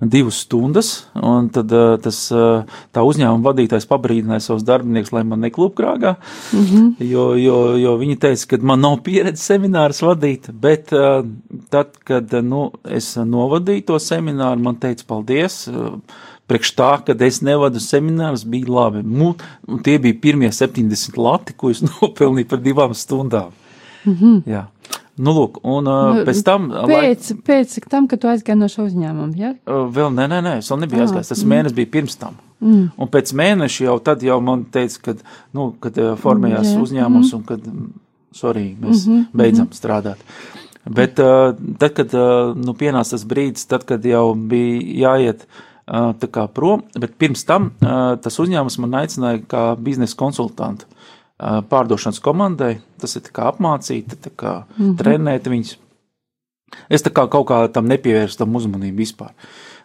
divas 0.00 0.34
stundas, 0.42 1.06
un 1.14 1.48
tad 1.54 1.70
uh, 1.72 1.94
tas, 2.02 2.18
uh, 2.34 2.64
tā 2.92 3.04
uzņēmuma 3.06 3.46
vadītājs 3.46 3.86
pabrīdināja 3.88 4.42
savus 4.42 4.66
darbiniekus, 4.66 5.12
lai 5.14 5.22
man 5.28 5.40
neklupkrāgā, 5.44 6.16
mm 6.52 6.64
-hmm. 6.64 6.88
jo, 7.10 7.26
jo, 7.38 7.58
jo 7.78 7.96
viņi 8.00 8.18
teica, 8.18 8.46
ka 8.50 8.58
man 8.62 8.80
nav 8.80 8.98
pieredze 9.06 9.42
seminārus 9.42 10.02
vadīt, 10.02 10.50
bet 10.52 10.92
uh, 10.92 11.24
tad, 11.70 11.96
kad 12.04 12.32
nu, 12.42 12.72
es 12.84 13.14
novadīju 13.16 13.86
to 13.86 13.98
semināru, 13.98 14.60
man 14.60 14.76
teica 14.76 15.04
paldies. 15.06 15.68
Uh, 15.68 15.98
Priekš 16.44 16.74
tā, 16.76 16.90
kad 17.06 17.22
es 17.22 17.40
nevadu 17.40 17.80
seminārus, 17.80 18.42
bija 18.44 18.68
labi. 18.68 19.00
Nu, 19.00 19.30
tie 19.82 19.98
bija 19.98 20.14
pirmie 20.20 20.50
70 20.52 21.16
lati, 21.16 21.54
ko 21.56 21.70
es 21.70 21.80
nopelnīju 21.88 22.48
par 22.48 22.60
divām 22.60 22.92
stundām. 22.94 23.50
Mm 24.04 24.14
-hmm. 24.14 24.42
Jā. 24.46 24.66
Nu, 25.14 25.30
lūk, 25.30 25.60
un 25.62 25.86
uh, 25.86 26.16
pēc 26.26 26.40
tam. 26.46 26.66
Pēc, 26.90 27.28
lai... 27.30 27.42
pēc 27.46 27.76
tam, 27.90 28.08
kad 28.10 28.18
tu 28.22 28.30
aizgāji 28.30 28.58
no 28.58 28.66
šo 28.70 28.88
uzņēmumu, 28.88 29.36
ja? 29.38 29.52
Vēl 29.64 30.10
nē, 30.10 30.26
nē, 30.32 30.40
nē, 30.42 30.54
es 30.62 30.70
vēl 30.72 30.80
nebiju 30.82 31.02
ah, 31.02 31.06
aizgājis. 31.06 31.30
Tas 31.30 31.42
mm. 31.44 31.52
mēnesis 31.52 31.76
bija 31.76 31.90
pirms 31.92 32.18
tam. 32.18 32.40
Mm. 32.58 32.88
Un 32.98 33.10
pēc 33.12 33.30
mēneša 33.38 33.86
jau 33.86 33.94
tad 34.02 34.24
jau 34.26 34.40
man 34.42 34.64
teica, 34.74 34.98
kad, 35.04 35.22
nu, 35.54 35.68
kad 35.82 36.00
formējās 36.18 36.72
mm, 36.72 36.86
uzņēmums 36.86 37.30
mm. 37.30 37.36
un 37.38 37.44
kad, 37.46 37.68
sorry, 38.34 38.64
mēs 38.72 39.04
mm 39.04 39.12
-hmm, 39.12 39.28
beidzam 39.32 39.68
mm 39.68 39.70
-hmm. 39.70 39.78
strādāt. 39.78 40.18
Bet 40.84 41.14
tad, 41.14 41.92
kad 41.96 42.10
nu, 42.56 42.74
pienāca 42.74 43.14
tas 43.14 43.24
brīdis, 43.24 43.68
tad, 43.68 43.86
kad 43.88 44.04
jau 44.04 44.34
bija 44.34 45.14
jāiet 45.14 45.46
tā 45.86 46.28
kā 46.28 46.48
prom, 46.48 46.82
bet 46.98 47.14
pirms 47.18 47.44
tam 47.44 47.70
tas 48.20 48.38
uzņēmums 48.38 48.78
man 48.78 48.98
aicināja 49.04 49.40
kā 49.48 49.76
biznesa 49.76 50.16
konsultantu 50.16 50.84
pārdošanas 51.40 52.22
komandai. 52.22 52.78
Tas 53.00 53.16
ir 53.18 53.26
kā 53.34 53.48
apmācīt, 53.52 54.14
tā 54.22 54.30
kā 54.30 54.54
mm 54.64 54.84
-hmm. 54.84 54.96
trenēt 55.00 55.48
viņus. 55.50 55.76
Es 56.88 57.02
kā 57.02 57.28
kaut 57.30 57.46
kā 57.48 57.68
tam 57.72 57.86
nepievērstu 57.86 58.38
tam 58.38 58.56
uzmanību 58.56 58.96
vispār. 58.96 59.30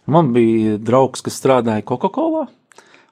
Man 0.06 0.34
bija 0.34 0.78
draugs, 0.78 1.22
kas 1.22 1.38
strādāja 1.42 1.86
Coca-Cola, 1.86 2.48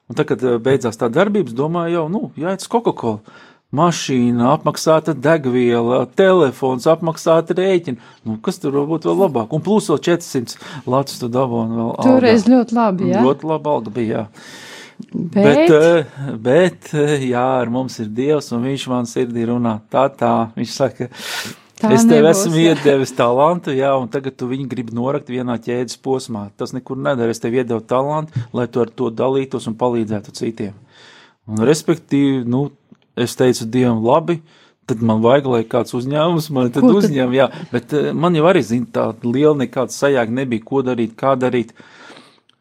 un 0.08 0.14
tad, 0.14 0.26
kad 0.26 0.42
beidzās 0.62 0.98
tā 0.98 1.08
darbības, 1.08 1.54
domāju, 1.54 1.92
jau, 1.92 2.08
nu, 2.08 2.30
jāiet 2.36 2.60
uz 2.60 2.68
Coca-Cola. 2.68 3.20
Mašīna, 3.68 4.54
apmaksāta 4.56 5.12
degviela, 5.12 6.06
telefons, 6.16 6.86
apmaksāta 6.88 7.52
rēķina. 7.52 7.98
Nu, 8.24 8.38
kas 8.40 8.58
tur 8.58 8.72
varbūt 8.72 9.04
vēl 9.04 9.18
labāk? 9.26 9.52
Un 9.52 9.60
plus 9.60 9.90
vēl 9.92 9.98
400 9.98 10.56
lats 10.86 11.18
tu 11.20 11.28
dabūji. 11.28 11.90
Toreiz 12.00 12.48
ļoti 12.48 12.74
labi, 12.74 13.10
jā. 13.12 13.20
Ļoti 13.20 13.50
labi 13.50 13.68
alga 13.68 13.90
bija, 13.90 14.08
jā. 14.08 14.24
Bet, 14.98 15.32
bet, 15.32 15.70
eh, 15.70 16.06
bet, 16.36 16.90
eh, 16.94 17.22
jā, 17.30 17.44
ar 17.60 17.70
mums 17.70 17.98
ir 18.02 18.10
Dievs, 18.12 18.50
un 18.52 18.64
Viņš 18.66 18.84
man 18.90 19.06
sirdī 19.06 19.46
runā 19.46 19.78
tā, 19.90 20.08
tā. 20.10 20.50
Viņš 20.58 20.72
saka, 20.74 21.06
tā 21.78 21.92
es 21.94 22.04
tev 22.04 22.26
nebūs, 22.26 22.42
esmu 22.42 22.58
jā. 22.58 22.74
iedevis 22.74 23.14
talantu, 23.16 23.72
jā, 23.78 23.92
un 23.94 24.10
tagad 24.10 24.36
tu 24.36 24.48
viņu 24.50 24.66
gribi 24.68 24.96
norakt 24.98 25.30
vienā 25.30 25.54
ķēdes 25.62 26.00
posmā. 26.02 26.48
Tas 26.58 26.74
nekur 26.74 26.98
nedara. 26.98 27.30
Es 27.30 27.38
tev 27.38 27.54
iedevu 27.54 27.80
talantu, 27.86 28.42
lai 28.52 28.66
tu 28.66 28.82
ar 28.82 28.90
to 28.90 29.10
dalītos 29.14 29.70
un 29.70 29.78
palīdzētu 29.78 30.34
citiem. 30.34 30.74
Un, 31.46 31.62
respektīvi, 31.64 32.42
nu, 32.44 32.68
es 33.16 33.38
teicu 33.38 33.68
Dievam, 33.70 34.02
labi, 34.04 34.40
tad 34.88 35.04
man 35.04 35.22
vajag, 35.22 35.46
lai 35.46 35.62
kāds 35.68 35.94
uzņēmums 35.94 36.50
man 36.56 36.72
tad 36.74 36.84
uzņem, 36.90 37.38
jā, 37.38 37.46
bet 37.70 37.94
eh, 37.94 38.10
man 38.12 38.34
jau 38.36 38.50
arī, 38.50 38.64
zin, 38.66 38.82
tā 38.90 39.12
liela 39.22 39.54
nekāda 39.62 39.94
sajāga 39.94 40.34
nebija, 40.42 40.66
ko 40.66 40.82
darīt, 40.82 41.14
kā 41.16 41.36
darīt. 41.38 41.72
Uh, 41.72 41.94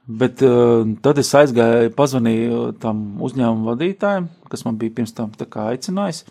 Bet 0.08 0.40
uh, 0.46 0.88
tad 1.04 1.18
es 1.20 1.34
aizgāju, 1.36 1.92
pazvanīju 1.96 2.60
tam 2.80 3.20
uzņēmumu 3.28 3.68
vadītājiem, 3.74 4.30
kas 4.48 4.64
man 4.64 4.78
bija 4.80 4.94
pirms 4.96 5.12
tam 5.18 5.34
aicinājis. 5.36 6.24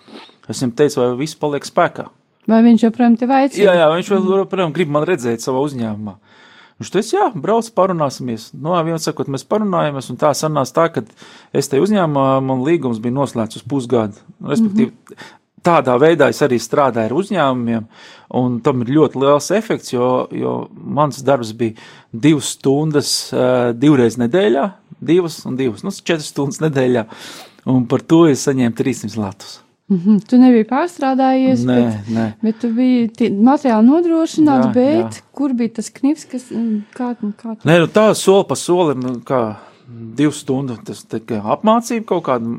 Es 0.49 0.63
viņam 0.63 0.73
teicu, 0.79 1.01
vai 1.03 1.11
viss 1.21 1.37
paliek 1.37 1.67
spēkā. 1.69 2.07
Vai 2.49 2.63
viņš 2.65 2.87
joprojām 2.87 3.19
te 3.21 3.29
aicina? 3.29 3.67
Jā, 3.67 3.75
jā, 3.77 3.91
viņš 3.93 4.13
joprojām 4.15 4.73
grib 4.73 4.93
man 4.95 5.05
redzēt 5.05 5.45
savā 5.45 5.61
uzņēmumā. 5.67 6.17
Viņš 6.81 6.93
teica, 6.93 7.13
jā, 7.17 7.27
brauc, 7.37 7.69
parunāsimies. 7.77 8.51
No 8.55 8.73
nu, 8.73 8.81
vienas 8.87 9.05
sakot, 9.09 9.29
mēs 9.33 9.45
parunājamies, 9.49 10.09
un 10.13 10.21
tā 10.21 10.33
sanāca 10.37 10.77
tā, 10.77 10.87
ka 10.95 11.05
es 11.57 11.69
te 11.73 11.81
uzņēmumā, 11.81 12.29
man 12.45 12.65
līgums 12.65 13.01
bija 13.03 13.17
noslēgts 13.17 13.61
uz 13.61 13.67
pusgadu. 13.69 14.25
Respektīvi, 14.45 14.93
mm 14.93 15.17
-hmm 15.17 15.35
tādā 15.67 15.97
veidā 16.01 16.31
es 16.33 16.43
arī 16.45 16.59
strādāju 16.63 17.11
ar 17.11 17.17
uzņēmumiem, 17.21 17.85
un 18.41 18.57
tam 18.65 18.85
ir 18.85 18.95
ļoti 18.97 19.23
liels 19.23 19.51
efekts, 19.57 19.93
jo, 19.95 20.11
jo 20.35 20.57
mans 20.73 21.21
darbs 21.27 21.53
bija 21.59 21.77
divas 22.13 22.55
stundas, 22.57 23.13
uh, 23.35 23.75
divreiz 23.77 24.19
nedēļā, 24.23 24.65
divas 25.13 25.43
un 25.49 25.59
divas, 25.59 25.85
nu, 25.87 25.93
četras 25.93 26.33
stundas 26.33 26.63
nedēļā, 26.65 27.07
un 27.75 27.87
par 27.91 28.07
to 28.07 28.25
es 28.31 28.47
saņēmu 28.47 28.79
300 28.79 29.21
latus. 29.21 29.61
Mm 29.89 29.99
-hmm. 30.05 30.29
Tu 30.31 30.39
nebiji 30.39 30.65
pārstrādājies, 30.65 31.61
nē, 31.63 31.75
bet, 31.75 32.09
nē. 32.11 32.33
bet 32.43 32.59
tu 32.59 32.69
biji 32.75 33.31
materiāli 33.31 33.87
nodrošināts, 33.87 34.67
jā, 34.67 34.73
bet 34.75 35.15
jā. 35.15 35.23
kur 35.33 35.53
bija 35.53 35.69
tas 35.79 35.91
knips, 35.91 36.25
kas 36.25 36.49
kā, 36.97 37.15
kā 37.15 37.55
tu... 37.55 37.69
Nē, 37.69 37.79
nu 37.79 37.87
tā 37.87 38.15
soli 38.15 38.45
pa 38.49 38.55
solim, 38.55 39.01
nu, 39.01 39.21
kā 39.21 39.57
divu 39.87 40.33
stundu 40.35 40.75
tas 40.83 41.05
apmācība, 41.07 42.05
kaut 42.09 42.25
kādu 42.27 42.57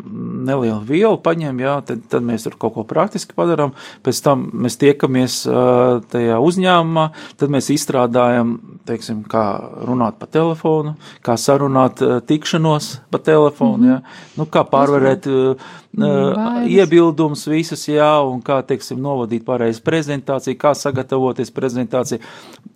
nelielu 0.48 0.80
vielu 0.88 1.18
paņem, 1.20 1.60
jā, 1.60 1.74
tad, 1.88 2.06
tad 2.12 2.24
mēs 2.24 2.46
tur 2.46 2.56
kaut 2.60 2.76
ko 2.78 2.86
praktiski 2.88 3.36
padarām. 3.36 3.74
Pēc 4.06 4.22
tam 4.24 4.46
mēs 4.56 4.80
tiekamies 4.80 5.42
uh, 5.50 6.00
tajā 6.12 6.38
uzņēmumā, 6.44 7.08
tad 7.40 7.52
mēs 7.52 7.68
izstrādājam, 7.76 8.56
teiksim, 8.88 9.26
kā 9.28 9.44
runāt 9.88 10.20
pa 10.22 10.30
telefonu, 10.32 10.96
kā 11.26 11.36
sarunāt 11.42 12.04
uh, 12.06 12.22
tikšanos 12.24 12.94
pa 13.12 13.20
telefonu, 13.20 13.78
mm 13.78 13.84
-hmm. 13.84 13.92
jā, 13.92 14.38
nu, 14.38 14.46
kā 14.46 14.64
pārvarēt 14.64 15.28
uh, 15.28 15.68
uh, 15.98 16.64
iebildumus 16.68 17.48
visus, 17.48 17.88
jā, 17.88 18.14
un 18.24 18.42
kā, 18.42 18.62
teiksim, 18.64 19.02
novadīt 19.02 19.44
pareizi 19.46 19.82
prezentāciju, 19.82 20.58
kā 20.58 20.74
sagatavoties 20.76 21.52
prezentāciju. 21.52 22.20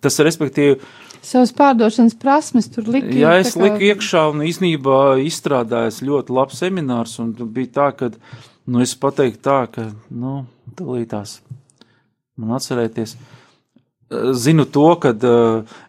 Tas, 0.00 0.18
respektīvi, 0.18 0.78
savas 1.22 1.52
pārdošanas 1.54 2.16
prasmes 2.18 2.68
tur 2.72 2.88
lika. 2.90 3.12
Jā, 3.14 3.36
es 3.40 3.54
liku 3.58 3.78
iekšā 3.92 4.24
un 4.32 4.41
īsnībā 4.46 4.98
izstrādājos 5.24 6.02
ļoti 6.04 6.34
labs 6.36 6.62
seminārs, 6.62 7.18
un 7.22 7.32
bija 7.54 7.72
tā, 7.78 7.88
ka, 7.98 8.10
nu, 8.66 8.82
es 8.84 8.94
pateiktu 8.98 9.42
tā, 9.44 9.60
ka, 9.72 9.88
nu, 10.10 10.42
dalītās 10.78 11.40
man 12.40 12.56
atcerēties. 12.58 13.16
Zinu 14.36 14.66
to, 14.68 14.88
ka 15.00 15.14
uh, 15.16 15.84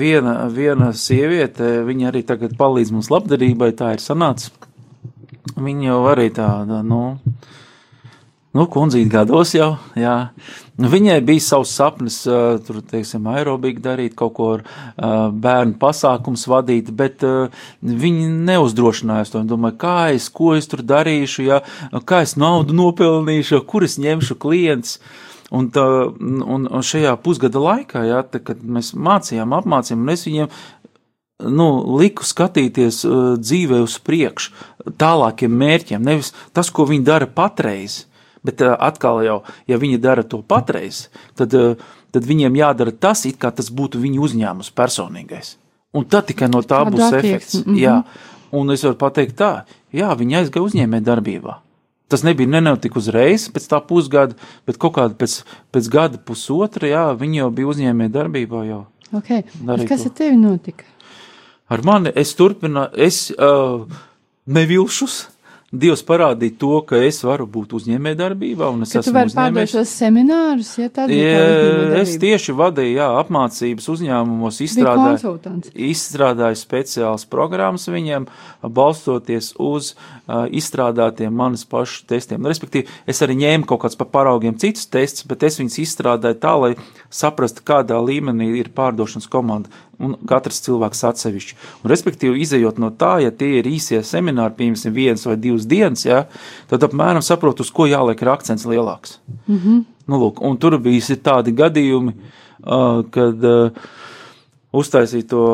viena, 0.00 0.34
viena 0.50 0.90
sieviete, 0.96 1.78
viņa 1.86 2.10
arī 2.10 2.24
tagad 2.26 2.56
palīdz 2.58 2.94
mums 2.94 3.10
labdarībai, 3.14 3.70
tā 3.78 3.92
ir 3.94 4.02
sanāca. 4.02 4.50
Viņa 5.58 5.88
jau 5.90 6.00
arī 6.10 6.28
tāda, 6.34 6.82
nu, 6.86 7.02
nu, 8.56 8.64
kundzīt 8.70 9.10
gados 9.12 9.52
jau, 9.56 9.74
jā. 9.98 10.30
Viņai 10.78 11.18
bija 11.26 11.42
savs 11.42 11.72
sapnis, 11.74 12.20
uh, 12.30 12.60
tur, 12.62 12.78
teiksim, 12.86 13.26
aerobīgi 13.32 13.82
darīt, 13.82 14.14
kaut 14.18 14.34
ko 14.36 14.50
ar 14.56 14.62
uh, 14.62 15.28
bērnu 15.34 15.74
pasākums 15.80 16.46
vadīt, 16.50 16.92
bet 16.94 17.24
uh, 17.26 17.54
viņi 17.82 18.28
neuzdrošinājās 18.46 19.32
to. 19.32 19.42
Viņi 19.42 19.50
domāja, 19.50 19.78
kā 19.82 19.96
es, 20.14 20.28
ko 20.30 20.54
es 20.54 20.70
tur 20.70 20.84
darīšu, 20.86 21.48
ja, 21.48 21.62
kā 22.06 22.22
es 22.26 22.36
naudu 22.38 22.76
nopelnīšu, 22.78 23.64
kur 23.66 23.86
es 23.88 23.98
ņemšu 23.98 24.38
klients. 24.38 25.00
Un, 25.48 25.70
tā, 25.72 25.82
un, 26.12 26.66
un 26.68 26.82
šajā 26.84 27.14
pusgada 27.24 27.60
laikā, 27.62 28.02
ja, 28.04 28.20
tā, 28.20 28.36
kad 28.44 28.60
mēs 28.60 28.92
mācījām, 28.92 29.54
apmācījām, 29.56 30.02
un 30.04 30.12
es 30.12 30.26
viņiem 30.28 30.50
nu, 31.48 31.68
liku 31.98 32.26
skatīties 32.26 33.00
uh, 33.06 33.32
dzīvē 33.40 33.80
uz 33.84 33.96
priekšu, 34.04 34.52
tālākiem 35.00 35.54
mērķiem, 35.54 36.04
nevis 36.04 36.34
tas, 36.56 36.70
ko 36.74 36.86
viņi 36.88 37.06
dara 37.06 37.28
patreiz, 37.30 38.02
Bet 38.46 38.62
uh, 38.62 38.76
atkal, 38.78 39.22
jau, 39.26 39.38
ja 39.66 39.78
viņi 39.80 39.98
dara 40.02 40.22
to 40.22 40.42
patreiz, 40.46 41.06
tad 41.38 41.54
uh, 41.58 41.74
tad 42.14 42.26
viņiem 42.28 42.58
jādara 42.58 42.92
tas, 42.92 43.24
it 43.28 43.38
kā 43.40 43.50
tas 43.54 43.70
būtu 43.74 44.00
viņu 44.00 44.24
uzņēmums 44.28 44.72
personīgais. 44.76 45.56
Un 45.96 46.04
tad 46.08 46.28
tikai 46.28 46.50
no 46.50 46.62
tā 46.62 46.82
Kādu 46.84 46.96
būs 46.96 47.06
attieksmi, 47.08 47.36
efekts. 47.36 47.62
mhm. 47.64 47.78
Jā, 47.80 47.96
un 48.58 48.74
es 48.74 48.84
varu 48.84 48.98
pateikt 49.00 49.38
tā, 49.38 49.52
jā, 49.94 50.10
viņi 50.16 50.42
aizgāja 50.42 50.68
uzņēmē 50.68 51.00
darbībā. 51.04 51.58
Tas 52.08 52.24
nebija 52.24 52.48
nenotika 52.48 52.96
uzreiz, 52.96 53.50
pēc 53.52 53.66
tā 53.68 53.80
pusgada, 53.84 54.36
bet 54.64 54.78
kaut 54.80 54.94
kāda 54.96 55.16
pēc, 55.18 55.42
pēc 55.74 55.88
gada, 55.92 56.20
pusotra, 56.20 56.88
jā, 56.88 57.06
viņi 57.20 57.42
jau 57.42 57.48
bija 57.52 57.72
uzņēmē 57.74 58.08
darbībā 58.12 58.62
jau. 58.64 58.86
Okay. 59.12 59.44
Kas 59.88 60.06
ar 60.08 60.14
tevi 60.16 60.36
notika? 60.40 60.88
Ar 61.68 61.84
mani 61.84 62.12
es 62.16 62.32
turpināju, 62.36 62.96
es 62.96 63.26
uh, 63.36 63.84
nevilšus. 64.48 65.26
Dievs 65.68 66.00
parādīja 66.00 66.54
to, 66.56 66.78
ka 66.88 66.96
es 67.04 67.18
varu 67.20 67.44
būt 67.44 67.74
uzņēmē 67.76 68.14
darbībā, 68.16 68.70
un 68.72 68.86
es 68.86 68.94
Ka 68.94 69.02
esmu 69.02 69.20
uzņēmējs. 69.28 69.72
šos 69.74 69.90
seminārus, 70.00 70.70
ja 70.80 70.88
tad 70.88 71.10
Ja, 71.12 71.42
es 72.00 72.14
tieši 72.16 72.54
vadīju 72.56 72.94
jā, 72.96 73.08
apmācības 73.20 73.88
uzņēmumos, 73.92 74.62
izstrādāju, 74.64 75.34
izstrādāju 75.90 76.56
speciālas 76.56 77.26
programmas 77.28 77.84
viņiem, 77.84 78.24
balstoties 78.64 79.50
uz 79.60 79.90
uh, 79.92 80.48
izstrādātiem 80.48 81.36
manas 81.36 81.66
pašu 81.68 82.06
testiem. 82.08 82.40
Nu, 82.40 82.48
respektīvi, 82.48 82.88
es 83.04 83.20
arī 83.20 83.36
ņēmu 83.36 83.68
kaut 83.68 83.84
kādus 83.84 84.00
pa 84.00 84.08
paraugiem 84.08 84.56
citus 84.56 84.88
testus, 84.88 85.28
bet 85.28 85.44
es 85.44 85.60
viņus 85.60 85.82
izstrādāju 85.84 86.40
tā, 86.40 86.54
lai 86.64 86.72
saprastu, 87.12 87.60
kādā 87.60 88.00
līmenī 88.00 88.54
ir 88.56 88.72
pārdošanas 88.72 89.28
komanda 89.28 89.68
un 89.98 90.14
katrs 90.28 90.60
cilvēks 90.64 91.04
atsevišķi. 91.10 91.56
Un, 91.82 91.90
respektīvi, 91.92 92.42
izējot 92.44 92.80
no 92.82 92.90
tā, 92.94 93.16
ja 93.24 93.32
tie 93.34 93.58
ir 93.58 93.68
īsie 93.70 94.00
semināri, 94.06 94.56
piemēram, 94.58 94.94
viens 94.94 95.26
vai 95.26 95.36
divas 95.40 95.66
dienas, 95.68 96.04
ja, 96.06 96.24
tad 96.70 96.86
apmēram 96.86 97.24
saprotu, 97.24 97.66
uz 97.66 97.72
ko 97.74 97.88
jāliek 97.90 98.22
akcents 98.28 98.66
lielāks. 98.68 99.18
Mm 99.46 99.58
-hmm. 99.58 99.84
nu, 100.06 100.20
lūk, 100.22 100.42
un 100.42 100.56
tur 100.56 100.78
bija 100.78 101.16
tādi 101.22 101.52
gadījumi, 101.52 102.14
uh, 102.14 103.02
kad 103.10 103.44
uh, 103.44 103.70
uztaisīja 104.72 105.28
to 105.28 105.44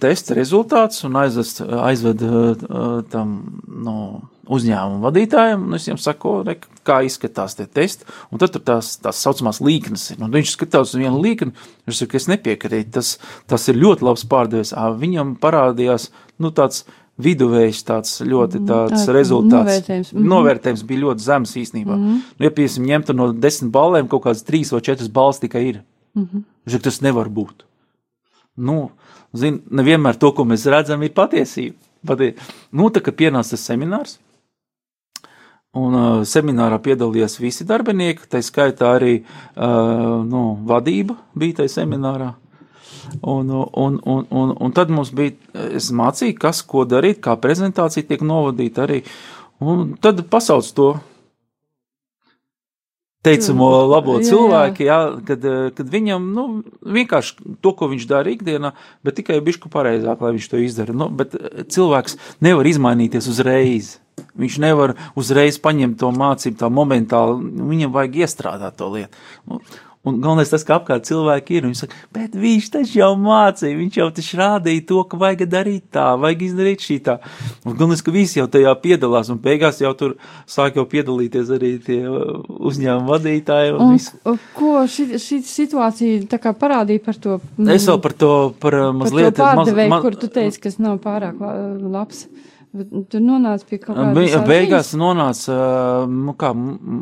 testa 0.00 0.34
rezultātus 0.34 1.04
un 1.04 1.16
aizvest, 1.16 1.60
aizved 1.60 2.22
uh, 2.22 3.02
tam 3.10 3.60
no, 3.68 4.22
uzņēmuma 4.54 5.02
vadītājiem. 5.04 5.64
Un 5.68 5.78
es 5.78 5.88
viņam 5.88 6.00
saku, 6.02 6.34
re, 6.46 6.56
kā 6.86 7.00
izskatās 7.06 7.56
tie 7.58 7.66
testi. 7.66 8.06
Un 8.32 8.42
tad 8.42 8.54
tur 8.54 8.64
tās 8.66 8.94
tā 9.02 9.12
saucamās 9.14 9.60
līknes 9.64 10.06
ir. 10.14 10.22
Un 10.24 10.32
viņš 10.34 10.54
skatās 10.54 10.94
uz 10.94 11.00
vienu 11.00 11.20
līkni, 11.24 11.52
viņš 11.88 12.04
saka, 12.04 12.20
es 12.20 12.28
nepiekrītu, 12.30 12.94
tas, 12.98 13.16
tas 13.50 13.68
ir 13.70 13.80
ļoti 13.80 14.08
labs 14.08 14.24
pārdevējs. 14.30 14.74
Ā, 14.76 14.88
Viņam 14.98 15.36
parādījās 15.42 16.08
nu, 16.42 16.52
tāds 16.54 16.84
viduvējs, 17.18 17.82
tāds 17.86 18.18
ļoti 18.22 18.62
tāds 18.68 19.06
tā, 19.06 19.14
rezultāts. 19.14 19.66
novērtējums, 19.66 20.12
mhm. 20.14 20.28
Novērtējums 20.32 20.84
bija 20.86 21.04
ļoti 21.06 21.24
zems 21.24 21.54
īstenībā. 21.58 21.96
Nu, 21.98 22.18
ja, 22.44 22.50
piemēram, 22.54 22.90
ņemtu 22.92 23.16
no 23.18 23.30
desmit 23.34 23.72
balēm, 23.74 24.10
kaut 24.10 24.26
kādas 24.28 24.46
trīs 24.46 24.70
vai 24.74 24.84
četras 24.86 25.10
balvas 25.10 25.42
tikai 25.42 25.64
ir. 25.72 25.80
Viņš 26.18 26.76
saka, 26.76 26.84
tas 26.88 27.02
nevar 27.04 27.30
būt. 27.30 27.66
Nu, 28.58 28.90
zin, 29.36 29.60
nevienmēr 29.70 30.18
to, 30.18 30.32
ko 30.34 30.46
mēs 30.48 30.66
redzam, 30.70 31.02
ir 31.02 31.14
patiesība. 31.14 31.76
Patie... 32.06 32.32
Nu, 32.74 32.88
tā 32.94 33.02
kā 33.02 33.14
pienāca 33.14 33.58
seminārs, 33.58 34.18
un 35.78 35.96
uh, 35.96 36.08
seminārā 36.28 36.80
piedalījās 36.82 37.38
visi 37.40 37.66
darbinieki, 37.68 38.28
tā 38.30 38.42
skaitā 38.44 38.92
arī 38.98 39.14
uh, 39.22 40.20
nu, 40.26 40.44
vadība 40.68 41.18
bija 41.38 41.62
tajā 41.62 41.78
seminārā. 41.80 42.34
Un, 43.22 43.48
un, 43.50 44.00
un, 44.04 44.26
un, 44.30 44.54
un 44.60 44.72
tad 44.76 44.90
mums 44.92 45.14
bija, 45.16 45.32
es 45.72 45.88
mācīju, 45.94 46.36
kas 46.40 46.60
ko 46.66 46.84
darīt, 46.84 47.22
kā 47.24 47.38
prezentācija 47.40 48.04
tiek 48.08 48.24
novadīta 48.26 48.84
arī. 48.84 49.02
Un 49.64 49.94
tad 50.02 50.20
pasauc 50.30 50.68
to 50.76 50.90
teicamo 53.26 53.68
labo 53.90 54.18
Jā, 54.18 54.22
jā. 54.22 54.28
cilvēku, 54.30 54.84
jā, 54.86 54.98
kad, 55.26 55.44
eh, 55.44 55.70
kad 55.74 55.88
viņam 55.90 56.28
nu, 56.34 56.44
vienkārši 56.82 57.56
to, 57.60 57.72
ko 57.74 57.90
viņš 57.90 58.06
dara 58.10 58.30
ikdienā, 58.30 58.72
bet 59.04 59.18
tikai 59.18 59.40
bišku 59.44 59.70
pareizāk, 59.72 60.22
lai 60.22 60.34
viņš 60.36 60.50
to 60.50 60.60
izdara. 60.62 60.94
Nu, 60.94 61.10
bet 61.10 61.34
eh, 61.34 61.64
cilvēks 61.68 62.18
nevar 62.44 62.68
izmainīties 62.68 63.28
uzreiz. 63.30 63.96
Viņš 64.38 64.60
nevar 64.62 64.94
uzreiz 65.18 65.58
paņemt 65.58 65.98
to 66.00 66.12
mācību 66.14 66.60
tā 66.62 66.70
momentāli, 66.70 67.38
viņam 67.74 67.92
vajag 67.98 68.22
iestrādāt 68.24 68.78
to 68.78 68.88
lietu. 68.94 69.28
Nu, 69.50 69.60
Un 70.06 70.20
galvenais 70.22 70.48
tas, 70.48 70.62
ka 70.64 70.76
apkārt 70.78 71.04
cilvēki 71.04 71.56
ir. 71.58 71.64
Viņi 71.66 71.76
saka, 71.82 71.96
bet 72.14 72.32
viņš 72.38 72.68
taču 72.72 73.00
jau 73.00 73.08
mācīja, 73.20 73.76
viņš 73.76 73.96
jau 73.98 74.06
taču 74.14 74.38
rādīja 74.38 74.84
to, 74.88 75.00
ka 75.10 75.18
vajag 75.20 75.42
darīt 75.50 75.88
tā, 75.92 76.04
vajag 76.22 76.44
izdarīt 76.46 76.84
šī 76.86 76.96
tā. 77.04 77.16
Un 77.66 77.74
galvenais, 77.76 78.00
ka 78.06 78.14
visi 78.14 78.38
jau 78.38 78.46
tajā 78.48 78.72
piedalās, 78.80 79.28
un 79.34 79.40
beigās 79.42 79.82
jau 79.82 79.90
tur 79.98 80.14
sāk 80.48 80.78
jau 80.78 80.86
piedalīties 80.88 81.50
arī 81.58 81.72
tie 81.84 81.98
uh, 82.08 82.38
uzņēmuma 82.70 83.10
vadītāji. 83.10 83.74
Un 83.74 83.98
Un, 83.98 84.00
un 84.32 84.38
ko 84.56 84.72
šī, 84.88 85.08
šī 85.20 85.42
situācija 85.50 86.22
tā 86.30 86.38
kā 86.46 86.54
parādīja 86.56 87.04
par 87.04 87.18
to? 87.26 87.40
Es 87.66 87.90
vēl 87.90 88.00
par 88.06 88.14
to, 88.22 88.32
par 88.64 88.78
uh, 88.78 88.86
par 88.92 88.98
mazliet. 89.02 89.34
to 89.36 89.42
pārdevēju, 89.44 89.92
maz- 89.92 90.06
kur 90.06 90.16
tu 90.24 90.30
teici, 90.38 90.62
kas 90.70 90.78
nav 90.78 91.02
pārāk 91.04 91.42
la- 91.42 91.58
labs. 91.98 92.28
Bet 92.76 92.90
Tur 93.08 93.22
nonāca 93.24 93.64
pie 93.64 93.78
kaut 93.80 93.96
Be, 93.96 94.26
kādas 94.28 94.44
beigās 94.44 94.90
nonāca, 95.00 95.54
uh, 95.54 96.10
nu 96.10 96.34
kā, 96.36 96.50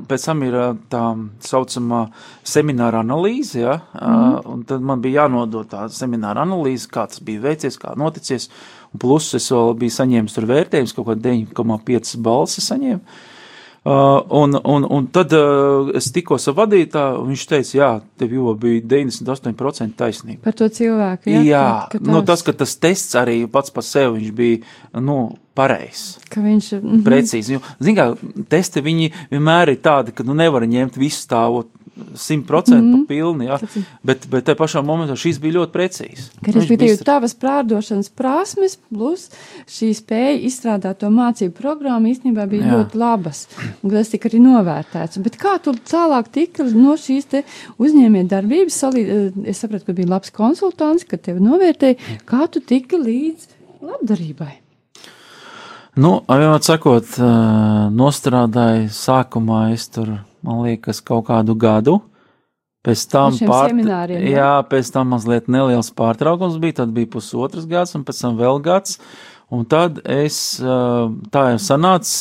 pēc 0.07 0.27
tam 0.29 0.43
ir 0.47 0.57
tā 0.93 1.03
saucamā 1.43 2.05
semināra 2.47 3.01
analīze, 3.03 3.59
ja, 3.65 3.81
mm. 3.99 4.37
un 4.53 4.63
tad 4.69 4.85
man 4.87 5.03
bija 5.03 5.25
jānodod 5.25 5.67
tā 5.73 5.89
semināra 5.91 6.45
analīze, 6.47 6.87
kā 6.93 7.09
tas 7.11 7.23
bija 7.25 7.43
veicies, 7.49 7.79
kā 7.83 7.97
noticies, 7.99 8.47
un 8.93 9.03
plus 9.03 9.33
es 9.39 9.49
vēl 9.51 9.75
biju 9.81 9.95
saņēmis 9.97 10.37
tur 10.37 10.47
vērtējums, 10.53 10.95
kaut 10.95 11.09
kā 11.09 11.17
9,5 11.25 12.15
balsi 12.23 12.63
saņēmu. 12.63 13.19
Uh, 13.87 14.21
un, 14.35 14.55
un, 14.67 14.87
un 14.91 15.05
tad 15.15 15.31
uh, 15.35 15.93
es 15.95 16.09
tikos 16.15 16.49
ar 16.51 16.57
vadītāju, 16.59 17.21
un 17.23 17.29
viņš 17.31 17.45
teica, 17.51 17.75
jā, 17.79 17.91
tev 18.19 18.33
jau 18.35 18.55
bija 18.59 18.83
98% 18.83 19.95
taisnība. 19.99 20.43
Par 20.47 20.57
to 20.59 20.67
cilvēku. 20.75 21.31
Jā, 21.31 21.43
jā 21.47 21.67
ka, 21.91 22.01
ka 22.01 22.07
nu, 22.07 22.19
tās- 22.19 22.27
tas, 22.33 22.47
ka 22.49 22.55
tas 22.63 22.75
tests 22.83 23.19
arī 23.19 23.37
pats 23.51 23.75
par 23.75 23.87
sevi 23.87 24.17
viņš 24.17 24.33
bija 24.35 25.03
nu, 25.07 25.19
pareizs. 25.57 26.19
ka 26.31 26.43
viņš 26.45 26.71
mhm. 26.81 27.03
Precīzi. 27.07 27.57
Jo, 27.57 27.65
zin 27.83 27.97
kā, 27.99 28.11
testi 28.53 28.85
viņi 28.85 29.11
vienmēr 29.33 29.75
ir 29.75 29.83
tādi, 29.83 30.15
ka 30.15 30.27
nu 30.27 30.37
nevar 30.37 30.67
ņemt 30.69 31.01
visu 31.01 31.25
stāvot 31.25 31.73
simtprocentīgi 31.97 32.99
mm. 33.01 33.05
pilni, 33.09 33.47
jā. 33.49 33.59
Ir- 33.63 33.85
Bet, 34.07 34.27
bet 34.31 34.45
te 34.47 34.55
pašā 34.59 34.83
momentā 34.85 35.17
šīs 35.19 35.39
bija 35.43 35.57
ļoti 35.59 35.73
Viņš 36.45 36.57
respektīvi 36.59 36.99
tavas 37.07 37.35
prādošanas 37.41 38.11
prasmes 38.15 38.77
plus 38.77 39.31
šī 39.71 39.89
spēja 39.97 40.37
izstrādāt 40.47 41.01
to 41.01 41.11
mācību 41.13 41.57
programmu 41.57 42.13
īstenībā 42.13 42.47
bija 42.51 42.67
Jā. 42.67 42.75
ļoti 42.77 43.01
labas. 43.01 43.47
Un 43.83 43.95
tas 43.95 44.13
tika 44.13 44.29
arī 44.31 44.43
novērtēts. 44.45 45.23
Bet 45.25 45.41
kā 45.41 45.57
tu 45.63 45.73
tālāk 45.73 46.31
tika 46.33 46.69
no 46.69 46.99
šīs 47.01 47.31
te 47.33 47.43
uzņēmē 47.81 48.27
darbības, 48.31 48.77
salī, 48.85 49.07
es 49.49 49.65
sapratu, 49.65 49.89
ka 49.89 49.97
bija 49.97 50.13
labs 50.13 50.35
konsultants, 50.37 51.09
ka 51.09 51.17
tevi 51.17 51.43
novērtēja, 51.45 52.21
kā 52.29 52.47
tu 52.53 52.61
tiki 52.61 53.01
līdz 53.01 53.51
labdarībai. 53.81 54.66
Nu, 55.97 56.19
vienmēr 56.29 56.61
sakot, 56.61 57.15
nostrādāju 57.97 58.91
sākumā 58.93 59.71
es 59.73 59.87
tur, 59.89 60.11
man 60.45 60.59
liekas, 60.67 61.01
kaut 61.01 61.25
kādu 61.31 61.55
gadu. 61.57 62.03
Pēc 62.85 63.05
tam, 63.11 63.33
semināriem, 63.35 64.21
jā? 64.29 64.35
jā, 64.37 64.51
pēc 64.69 64.91
tam 64.95 65.09
mazliet 65.15 65.49
neliels 65.51 65.89
pārtraukums 65.97 66.59
bija, 66.63 66.83
tad 66.83 66.93
bija 66.95 67.09
pusotrs 67.17 67.65
gads 67.67 67.97
un 67.97 68.05
pēc 68.07 68.21
tam 68.23 68.37
vēl 68.39 68.61
gads. 68.63 69.01
Un 69.51 69.65
tad 69.67 70.03
es, 70.05 70.37
tā 71.33 71.47
jau 71.55 71.63
sanāca, 71.65 72.13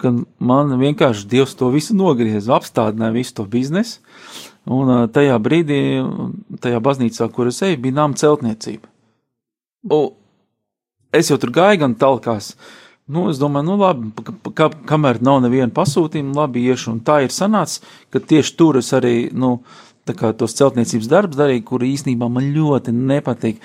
ka 0.00 0.12
man 0.36 0.76
vienkārši 0.78 1.26
Dievs 1.32 1.56
to 1.56 1.70
visu 1.72 1.96
nogrieza, 1.96 2.52
apstādināja 2.58 3.16
visu 3.16 3.34
to 3.40 3.48
biznesu. 3.48 4.04
Un 4.70 5.08
tajā 5.10 5.40
brīdī, 5.40 5.80
tajā 6.60 6.84
baznīcā, 6.84 7.30
kur 7.32 7.48
es 7.48 7.62
eju, 7.64 7.80
bija 7.80 7.96
nama 8.02 8.20
celtniecība. 8.20 8.92
Un 9.88 10.12
es 11.16 11.32
jau 11.32 11.40
tur 11.40 11.56
gāju 11.56 11.80
gan 11.86 11.96
talkās. 11.98 12.52
Nu, 13.10 13.26
es 13.30 13.40
domāju, 13.40 13.66
nu, 13.66 13.76
labi, 13.80 14.10
ka, 14.22 14.32
ka, 14.54 14.66
kamēr 14.86 15.18
nav 15.24 15.40
neviena 15.42 15.72
pasūtījuma, 15.74 16.36
labi 16.44 16.62
iešu. 16.70 16.94
Un 16.94 17.00
tā 17.06 17.22
ir 17.24 17.34
sanācis, 17.34 17.82
ka 18.12 18.22
tieši 18.22 18.54
tur 18.58 18.78
es 18.78 18.92
arī, 18.94 19.14
nu, 19.34 19.56
tos 20.10 20.54
celtniecības 20.58 21.08
darbus 21.10 21.38
darīju, 21.38 21.64
kur 21.66 21.82
īstenībā 21.86 22.28
man 22.30 22.52
ļoti 22.54 22.94
nepatīk. 22.94 23.58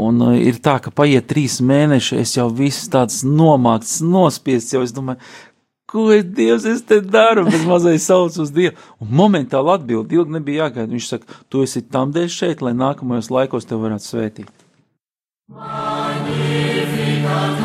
Un 0.00 0.22
uh, 0.22 0.34
ir 0.38 0.58
tā, 0.62 0.78
ka 0.82 0.92
paiet 0.94 1.28
trīs 1.30 1.60
mēneši, 1.62 2.18
es 2.22 2.34
jau 2.36 2.48
viss 2.50 2.90
tāds 2.90 3.22
nomākts, 3.26 3.98
nospiests, 4.02 4.74
jau 4.74 4.82
es 4.86 4.94
domāju, 4.94 5.18
ko 5.90 6.06
es 6.14 6.24
Dievs 6.24 6.66
es 6.70 6.84
te 6.86 7.00
daru, 7.02 7.44
bet 7.50 7.66
mazais 7.66 8.06
sauc 8.06 8.38
uz 8.42 8.52
Dievu. 8.54 8.76
Un 9.02 9.14
momentāli 9.22 9.74
atbild, 9.74 10.14
ilgi 10.14 10.38
nebija 10.38 10.66
jāgaida. 10.66 10.90
Viņš 10.94 11.12
saka, 11.14 11.40
tu 11.50 11.64
esi 11.66 11.82
tam 11.82 12.14
dēļ 12.14 12.30
šeit, 12.30 12.62
lai 12.62 12.74
nākamajos 12.78 13.32
laikos 13.34 13.70
tev 13.70 13.82
varētu 13.86 14.12
svētīt. 14.12 14.54
A 15.50 17.59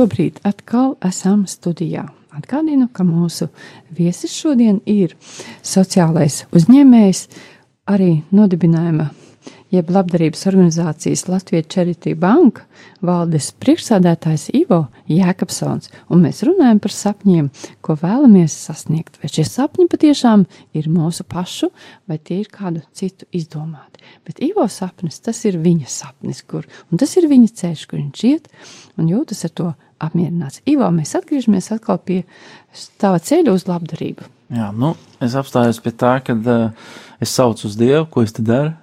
Šobrīd 0.00 0.38
atkal 0.48 0.94
esam 1.04 1.42
studijā. 1.44 2.06
Atgādinu, 2.32 2.86
ka 2.88 3.04
mūsu 3.04 3.50
viesis 3.92 4.32
šodien 4.32 4.78
ir 4.88 5.12
sociālais 5.60 6.38
uzņēmējs, 6.56 7.20
arī 7.92 8.22
nodibinājuma 8.32 9.10
jeb 9.76 9.92
labdarības 9.92 10.46
organizācijas 10.48 11.26
Latvijas 11.28 11.68
Charity 11.74 12.14
Bank 12.16 12.62
valdes 13.04 13.50
priekšsādātājs 13.62 14.48
Ivo 14.56 14.84
Jēkabsons, 15.10 15.90
un 16.12 16.24
mēs 16.24 16.42
runājam 16.46 16.80
par 16.82 16.94
sapņiem, 16.94 17.50
ko 17.84 17.96
vēlamies 18.00 18.54
sasniegt. 18.66 19.18
Vai 19.22 19.30
šie 19.32 19.46
sapņi 19.48 19.88
patiešām 19.90 20.46
ir 20.76 20.88
mūsu 20.92 21.26
pašu, 21.28 21.70
vai 22.10 22.18
tie 22.18 22.40
ir 22.42 22.50
kādu 22.52 22.84
citu 22.96 23.28
izdomāti. 23.36 24.02
Bet 24.26 24.42
Ivo 24.44 24.66
sapnis, 24.70 25.20
tas 25.24 25.42
ir 25.48 25.60
viņa 25.60 25.88
sapnis, 25.90 26.42
kur, 26.42 26.68
un 26.90 27.00
tas 27.00 27.16
ir 27.20 27.28
viņa 27.30 27.54
ceļš, 27.62 27.86
kur 27.90 28.00
viņš 28.00 28.26
iet 28.30 28.50
un 29.00 29.10
jūtas 29.10 29.46
ar 29.48 29.54
to 29.56 29.70
apmierināts. 30.00 30.62
Ivo, 30.68 30.88
mēs 30.94 31.14
atgriežamies 31.18 31.70
atkal 31.74 32.00
pie 32.04 32.22
tava 33.00 33.20
ceļa 33.20 33.54
uz 33.54 33.66
labdarību. 33.68 34.28
Jā, 34.50 34.70
nu, 34.74 34.94
es 35.22 35.36
apstājos 35.38 35.78
pie 35.82 35.92
tā, 35.94 36.16
ka 36.26 36.34
uh, 36.34 36.94
es 37.22 37.30
saucu 37.36 37.68
uz 37.68 37.76
Dievu, 37.78 38.08
ko 38.10 38.24
es 38.26 38.34
te 38.34 38.42
daru. 38.42 38.74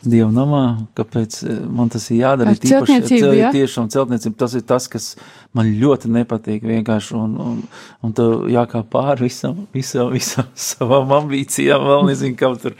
Dieva 0.00 0.30
namā, 0.32 0.62
kāpēc 0.96 1.34
eh, 1.44 1.58
man 1.68 1.90
tas 1.92 2.06
ir 2.08 2.22
jādara. 2.22 2.54
Ar 2.54 2.60
celtniecību, 2.60 3.20
cel- 3.20 3.36
ja? 3.36 3.50
Tiešām 3.52 3.90
celtniecība, 3.92 4.38
tas 4.40 4.54
ir 4.56 4.62
tas, 4.64 4.88
kas 4.88 5.08
man 5.56 5.68
ļoti 5.76 6.08
nepatīk 6.14 6.64
vienkārši, 6.64 7.14
un, 7.18 7.34
un, 7.44 7.58
un 8.00 8.14
tu 8.16 8.28
jākā 8.48 8.80
pāri 8.88 9.26
visam, 9.28 9.66
visam, 9.76 10.08
visam 10.14 10.48
savām 10.70 11.12
ambīcijām, 11.18 11.84
vēl 11.84 12.06
nezinu, 12.08 12.38
kā 12.40 12.52
tur. 12.62 12.76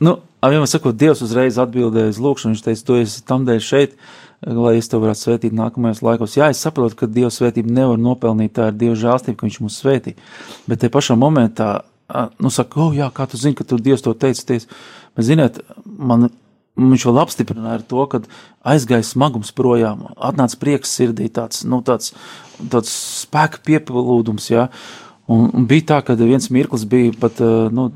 Nu, 0.00 0.16
vienmēr 0.40 0.70
sakot, 0.70 0.96
Dievs 0.96 1.20
uzreiz 1.24 1.60
atbildēja 1.60 2.14
uz 2.14 2.20
lūkšanu, 2.24 2.56
viņš 2.56 2.62
teica, 2.64 2.86
tu 2.88 2.96
esi 3.02 3.24
tam 3.28 3.44
dēļ 3.48 3.60
šeit, 3.62 3.98
lai 4.44 4.74
es 4.78 4.88
tev 4.90 5.04
varētu 5.04 5.20
svētīt 5.20 5.56
nākamajos 5.56 6.00
laikos. 6.04 6.36
Jā, 6.36 6.48
es 6.52 6.62
saprotu, 6.64 6.96
ka 7.00 7.08
Dieva 7.08 7.30
svētība 7.32 7.72
nevar 7.72 8.00
nopelnīt, 8.00 8.56
tā 8.56 8.70
ir 8.72 8.78
Dieva 8.80 8.96
žālstība, 8.98 9.36
ka 9.40 9.46
viņš 9.46 9.60
mūs 9.64 9.78
svētī. 9.84 10.16
Bet 10.68 10.82
te 10.82 10.90
pašā 10.92 11.16
momentā, 11.16 11.68
nu, 12.40 12.52
saka, 12.52 12.80
oh, 12.88 12.96
jā, 12.96 13.08
kā 13.14 13.28
tu 13.30 13.40
zini, 13.40 13.56
ka 13.56 13.64
tu 13.68 13.78
Dievs 13.80 14.04
to 14.04 14.12
teici, 14.12 14.44
ties. 14.48 14.68
Bet, 15.16 15.28
ziniet, 15.30 15.62
man 15.84 16.28
viņš 16.80 17.06
vēl 17.08 17.22
apstiprināja 17.22 17.84
to, 17.88 18.02
ka 18.10 18.22
aizgāja 18.74 19.06
smagums 19.06 19.54
projām, 19.54 20.08
atnāca 20.16 20.58
prieks 20.60 20.94
sirdī, 20.96 21.30
tāds, 21.32 21.62
nu, 21.68 21.80
tāds, 21.86 22.14
tāds 22.72 22.92
spēka 23.22 23.62
piepildījums, 23.66 24.50
jā. 24.50 24.68
Un, 25.24 25.46
un 25.56 25.64
bija 25.64 25.86
tā, 25.88 25.98
ka 26.04 26.12
viens 26.18 26.50
mirklis 26.52 26.82
bija 26.88 27.14
pat, 27.16 27.38
ā, 27.40 27.70
nu, 27.72 27.86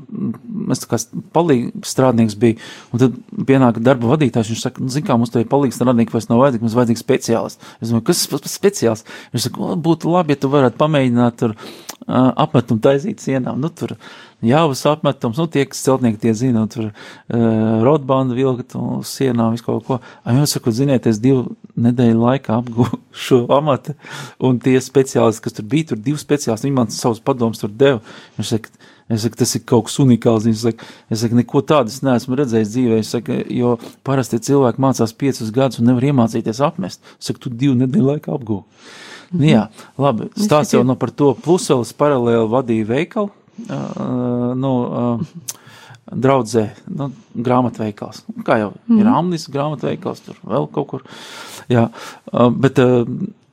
tā 0.73 0.87
kā 0.89 0.97
palīgs 1.35 1.91
strādnieks 1.91 2.33
bija, 2.41 2.57
un 2.89 3.03
tad 3.03 3.19
pienāka 3.45 3.83
darba 3.85 4.09
vadītājs, 4.15 4.49
viņš 4.49 4.63
saka, 4.63 4.81
nu, 4.81 4.89
zin 4.89 5.05
kā, 5.05 5.17
mums 5.19 5.29
te 5.35 5.43
palīgs 5.45 5.77
strādnieki 5.77 6.15
vairs 6.15 6.25
nav 6.31 6.41
vajadzīgi, 6.41 6.65
mums 6.65 6.77
vajadzīgs 6.79 7.05
speciālists. 7.05 7.75
Es 7.77 7.91
domāju, 7.91 8.07
kas 8.09 8.23
tas 8.33 8.55
speciālists? 8.57 9.19
Viņš 9.35 9.45
saka, 9.45 9.61
"O, 9.61 9.77
būtu 9.77 10.09
labi, 10.09 10.33
ja 10.33 10.41
tu 10.41 10.49
varētu 10.49 10.81
pamēģināt 10.81 11.37
tur 11.37 11.53
ā, 12.07 12.33
apmetumu 12.47 12.81
taisīt 12.81 13.21
sienām, 13.21 13.61
nu, 13.61 13.69
tur 13.69 13.93
jāvas 14.45 14.83
apmetums, 14.89 15.39
nu, 15.39 15.47
tie, 15.51 15.65
kas 15.69 15.81
celtnieki 15.85 16.21
tie 16.23 16.33
zina, 16.37 16.63
un 16.63 16.71
tur 16.71 16.89
uh, 16.89 17.81
rotbandu 17.85 18.37
vilkt 18.37 18.75
un 18.79 18.99
uz 18.99 19.13
sienām 19.17 19.55
visu 19.55 19.65
kaut 19.65 19.87
ko. 19.87 19.99
A, 20.23 20.35
jūs 20.37 20.55
sakat, 20.55 20.77
ziniet, 20.79 21.09
es 21.09 21.21
divu 21.23 21.55
nedēļu 21.79 22.21
laikā 22.21 22.59
apgūvu 22.59 23.01
šo 23.25 23.43
amatu, 23.55 23.95
un 24.39 24.61
tie 24.63 24.77
speciālisti, 24.83 25.43
kas 25.45 25.57
tur 25.59 25.67
bija, 25.71 25.91
tur 25.91 26.03
divi 26.03 26.21
speciālisti, 26.21 26.69
viņi 26.69 26.77
man 26.77 26.93
savus 26.93 27.23
padomus 27.23 27.61
tur 27.63 27.73
deva. 27.73 27.99
Viņš 28.37 28.55
saka, 28.55 28.79
Es 29.09 29.23
saku, 29.25 29.39
tas 29.39 29.55
ir 29.57 29.63
kaut 29.65 29.87
kas 29.87 29.95
unikāls. 30.03 30.45
Es 30.45 30.61
saku, 30.61 30.85
es 31.09 31.23
saku 31.23 31.37
neko 31.39 31.63
tādu 31.65 31.89
es 31.89 32.03
neesmu 32.05 32.37
redzējis 32.37 32.73
dzīvē. 32.75 32.99
Es 33.01 33.09
saku, 33.15 33.39
jo 33.57 33.71
parasti 34.05 34.37
cilvēki 34.45 34.83
mācās 34.85 35.15
piecus 35.17 35.49
gadus 35.55 35.81
un 35.81 35.89
nevar 35.89 36.05
iemācīties 36.11 36.61
apmest. 36.61 37.01
Es 37.17 37.31
saku, 37.31 37.41
tu 37.47 37.49
divu 37.49 37.73
nedēļu 37.79 38.05
laikā 38.05 38.35
apgūvi. 38.35 38.61
Mm 39.31 39.39
-hmm. 39.39 39.49
Jā, 39.49 39.63
labi. 39.97 40.29
Stāsts 40.37 40.73
jau 40.73 40.83
no 40.83 40.95
par 40.95 41.09
to. 41.09 41.33
Plus 41.33 41.65
vēl 41.69 41.81
es 41.81 41.93
paralēli 41.93 42.49
vadīju 42.53 42.85
veikalu. 42.85 43.31
Nu, 44.59 44.73
draudzē, 46.09 46.65
nu, 46.89 47.09
grāmatveikals. 47.35 48.23
Kā 48.45 48.59
jau 48.63 48.71
mm. 48.87 49.01
ir 49.01 49.09
Amnis 49.11 49.49
grāmatveikals, 49.51 50.23
tur 50.25 50.39
vēl 50.47 50.69
kaut 50.73 50.89
kur. 50.93 51.05
Jā, 51.69 51.87
bet, 52.57 52.81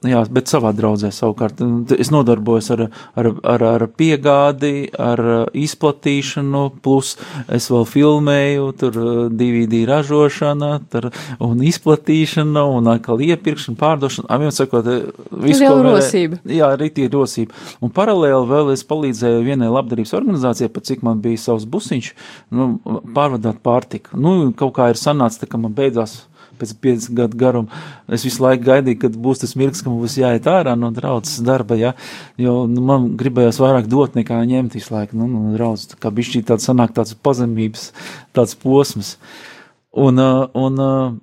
jā, 0.05 0.20
bet 0.32 0.51
savā 0.51 0.72
draudzē 0.76 1.11
savukārt. 1.14 1.61
Es 1.97 2.11
nodarbojos 2.12 2.68
ar, 2.74 2.82
ar, 3.18 3.28
ar, 3.47 3.64
ar 3.70 3.84
piegādi, 3.97 4.88
ar 5.01 5.22
uh, 5.22 5.36
izplatīšanu, 5.57 6.64
plus 6.84 7.14
es 7.53 7.68
vēl 7.72 7.86
filmēju, 7.88 8.66
tur 8.80 8.99
uh, 9.01 9.22
DVD 9.32 9.84
ražošana, 9.88 10.72
tur, 10.92 11.09
un 11.42 11.64
izplatīšana, 11.64 12.66
un 12.76 12.92
atkal 12.92 13.22
iepirkšana, 13.24 13.78
pārdošana. 13.80 14.30
Aviem 14.36 14.53
sakot, 14.55 14.86
eh, 14.86 15.09
visu, 15.30 15.64
varēja- 15.64 15.97
rosība. 15.97 16.40
Jā, 16.44 16.70
arī 16.76 16.90
tie 16.92 17.09
rosība. 17.12 17.57
Un 17.80 17.92
paralēli 17.94 18.44
vēl 18.53 18.72
es 18.74 18.84
palīdzēju 18.84 19.44
vienai 19.47 19.72
labdarības 19.72 20.14
organizācijai, 20.20 20.72
pat 20.72 20.88
cik 20.90 21.03
man 21.07 21.20
bija 21.24 21.40
savs 21.49 21.66
busiņš, 21.66 22.12
nu, 22.53 22.70
pārvadāt 23.16 23.62
pārtiku. 23.64 24.16
Nu, 24.18 24.53
kaut 24.57 24.74
kā 24.78 24.90
ir 24.92 25.01
sanācis, 25.01 25.40
tā, 25.42 25.49
ka 25.51 25.59
man 25.59 25.74
beidzās 25.76 26.24
pēc 26.61 26.74
50 26.82 27.16
gadu 27.18 27.38
garuma. 27.40 27.82
Es 28.12 28.24
visu 28.26 28.42
laiku 28.44 28.66
gaidīju, 28.68 29.00
kad 29.04 29.18
būs 29.26 29.42
tas 29.42 29.57
mirklis, 29.59 29.82
ka 29.84 29.90
man 29.90 30.00
būs 30.02 30.18
jāiet 30.20 30.48
ārā 30.50 30.76
no 30.78 30.90
draudzes 30.94 31.42
darba, 31.46 31.78
ja? 31.80 31.92
jo 32.40 32.64
nu, 32.70 32.84
man 32.86 33.12
gribējās 33.20 33.61
vairāk 33.62 33.90
dot 33.92 34.16
nekā 34.18 34.40
ņemt 34.48 34.78
visu 34.78 34.94
laiku. 34.94 35.18
Nu, 35.20 35.28
no 35.30 35.54
draudzes, 35.57 35.92
tā 35.92 36.00
kā 36.02 36.12
bišķī 36.14 36.44
tāds 36.50 36.68
sanāk 36.68 36.96
tāds 36.96 37.16
pazemības, 37.16 37.90
tāds 38.36 38.57
posms. 38.62 39.16
Un, 39.96 40.20
uh, 40.20 40.44
un, 40.57 40.82
uh, 40.82 41.14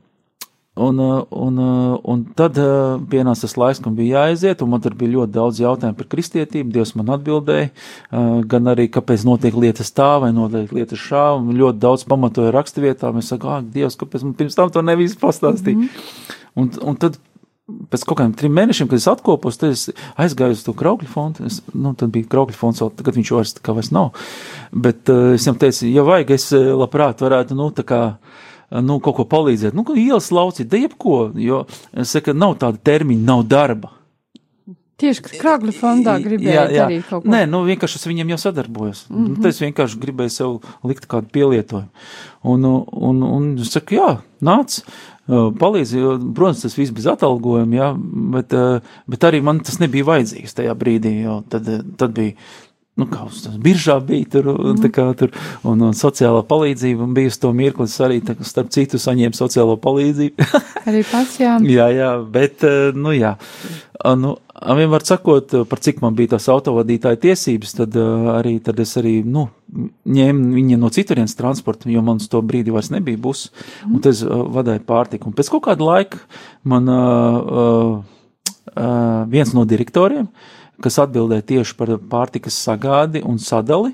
Un, 0.76 0.98
uh, 0.98 1.26
un, 1.30 1.58
uh, 1.58 2.00
un 2.04 2.24
tad 2.34 2.58
uh, 2.58 2.98
pienāca 3.06 3.46
tas 3.46 3.54
laiks, 3.62 3.80
kad 3.84 3.94
bija 3.94 4.24
jāaiziet, 4.24 4.64
un 4.66 4.72
man 4.72 4.82
tur 4.82 4.96
bija 4.98 5.12
ļoti 5.12 5.36
daudz 5.36 5.60
jautājumu 5.62 6.00
par 6.00 6.08
kristietību. 6.10 6.74
Dievs 6.74 6.96
man 6.98 7.12
atbildēja, 7.14 7.68
gan 8.50 8.72
arī, 8.72 8.88
kāpēc 8.90 9.22
notiek 9.28 9.54
lietas 9.54 9.94
tā 9.94 10.16
vai 10.24 10.32
notiek 10.34 10.72
lietas 10.74 10.98
šā, 10.98 11.28
un 11.38 11.54
ļoti 11.60 11.78
daudz 11.84 12.08
pamatoja 12.10 12.56
raksturvietām. 12.56 13.20
Es 13.22 13.30
saku, 13.30 13.52
ak, 13.54 13.70
Dievs, 13.76 14.00
kāpēc 14.02 14.26
man 14.26 14.34
pirms 14.40 14.58
tam 14.58 14.74
to 14.74 14.82
nevis 14.82 15.14
pastāstīja? 15.22 15.78
Mm 15.78 15.86
-hmm. 15.86 16.42
un, 16.56 16.72
un 16.90 16.98
tad 16.98 17.22
pēc 17.94 18.08
kaut 18.08 18.18
kādiem 18.18 18.34
trim 18.34 18.58
mēnešiem, 18.58 18.90
kad 18.90 18.98
es 18.98 19.08
atkopos, 19.08 19.58
tad 19.58 19.78
es 19.78 19.92
aizgāju 20.18 20.58
uz 20.58 20.64
to 20.64 20.74
kraukļu 20.74 21.08
fondu. 21.08 21.46
Es, 21.46 21.62
nu, 21.74 21.94
tad 21.94 22.10
bija 22.10 22.26
kraukļu 22.26 22.58
fonds, 22.58 22.82
vēl 22.82 22.92
tagad 22.98 23.16
viņš 23.16 23.32
vairs 23.32 23.54
vairs 23.68 23.92
nav. 23.92 24.10
Bet 24.72 25.10
uh, 25.10 25.34
es 25.34 25.46
viņam 25.46 25.60
teicu, 25.60 25.86
ja 25.86 26.02
vajag, 26.02 26.32
es 26.32 26.52
labprāt 26.52 27.22
varētu, 27.22 27.54
nu, 27.54 27.70
tā 27.70 27.84
kā 27.84 28.18
nu, 28.82 29.00
kaut 29.04 29.20
ko 29.20 29.26
palīdzēt, 29.30 29.76
nu, 29.78 29.86
ielas 30.00 30.32
laucīt, 30.34 30.70
da 30.72 30.80
jebko, 30.82 31.18
jo 31.38 31.66
es 31.94 32.16
saku, 32.16 32.34
nav 32.34 32.58
tāda 32.62 32.82
termiņa, 32.92 33.26
nav 33.28 33.44
darba. 33.50 33.94
Tieši 35.04 35.40
Krāgļu 35.42 35.74
fondā 35.76 36.14
gribēja 36.22 36.68
darīt 36.70 37.08
kaut 37.10 37.24
ko. 37.24 37.32
Nē, 37.34 37.44
nu 37.50 37.64
vienkārši 37.66 37.98
es 37.98 38.06
viņam 38.08 38.30
jau 38.34 38.38
sadarbojos. 38.44 39.06
Mm 39.10 39.24
-hmm. 39.26 39.48
Es 39.50 39.62
vienkārši 39.62 40.00
gribēju 40.00 40.32
sev 40.32 40.60
likt 40.84 41.08
kādu 41.10 41.28
pielietojumu. 41.34 41.90
Un, 42.44 42.66
un, 43.10 43.24
un 43.24 43.50
es 43.58 43.74
saku, 43.74 43.98
jā, 43.98 44.10
nāc, 44.42 44.84
palīdzi, 45.28 45.98
jo, 45.98 46.18
protams, 46.36 46.62
tas 46.62 46.78
viss 46.78 46.92
bez 46.92 47.08
atalgojuma, 47.08 47.76
jā, 47.76 47.90
bet, 48.36 48.54
bet 49.08 49.24
arī 49.24 49.42
man 49.42 49.60
tas 49.60 49.80
nebija 49.80 50.06
vajadzīgs 50.06 50.54
tajā 50.54 50.76
brīdī, 50.76 51.24
jo 51.24 51.44
tad, 51.50 51.70
tad 51.98 52.14
bija 52.14 52.36
nu, 53.00 53.08
kā 53.10 53.24
uz 53.26 53.42
biržā 53.64 53.98
bija 54.06 54.30
tur, 54.36 54.52
mm. 54.54 54.90
kā 54.94 55.08
tur, 55.18 55.34
un, 55.66 55.82
un 55.90 55.96
sociālā 55.98 56.44
palīdzība, 56.50 57.08
un 57.08 57.16
bija 57.18 57.32
uz 57.32 57.40
to 57.42 57.50
mirkli, 57.56 57.88
es 57.90 57.98
arī, 58.06 58.20
tā, 58.26 58.36
starp 58.46 58.70
citu, 58.76 59.02
saņēmu 59.02 59.38
sociālo 59.38 59.80
palīdzību. 59.82 60.50
Arī 60.90 61.02
pats, 61.10 61.40
jā. 61.42 61.58
jā, 61.66 61.90
jā, 61.96 62.12
bet, 62.36 62.66
eh, 62.68 62.94
nu, 62.94 63.16
jā, 63.16 63.34
nu, 64.20 64.36
vienmēr 64.78 65.06
sakot, 65.08 65.56
par 65.70 65.82
cik 65.84 66.02
man 66.04 66.16
bija 66.18 66.36
tās 66.36 66.48
autovadītāja 66.54 67.20
tiesības, 67.26 67.76
tad 67.82 67.98
uh, 68.00 68.30
arī, 68.38 68.58
tad 68.64 68.80
es 68.84 68.94
arī, 69.00 69.18
nu, 69.26 69.48
ņēmu 70.06 70.54
viņa 70.58 70.80
no 70.80 70.92
citurienes 70.94 71.38
transporta, 71.40 71.90
jo 71.92 72.04
man 72.06 72.22
uz 72.22 72.30
to 72.32 72.42
brīdi 72.46 72.74
vairs 72.74 72.92
nebija 72.94 73.20
bus, 73.22 73.48
un 73.90 74.00
tad 74.00 74.14
es 74.14 74.24
uh, 74.26 74.44
vadēju 74.54 74.86
pārtiku. 74.88 75.32
Un 75.32 75.38
pēc 75.38 75.52
kaut 75.54 75.66
kāda 75.70 75.88
laika 75.88 76.22
man 76.68 76.92
uh, 76.92 77.40
uh, 77.64 77.96
uh, 78.76 79.24
viens 79.32 79.56
no 79.56 79.66
direktoriem, 79.70 80.30
kas 80.84 81.00
atbildēja 81.04 81.46
tieši 81.54 81.76
par 81.80 81.96
pārtikas 82.12 82.58
sagādi 82.66 83.24
un 83.26 83.40
sadali. 83.42 83.94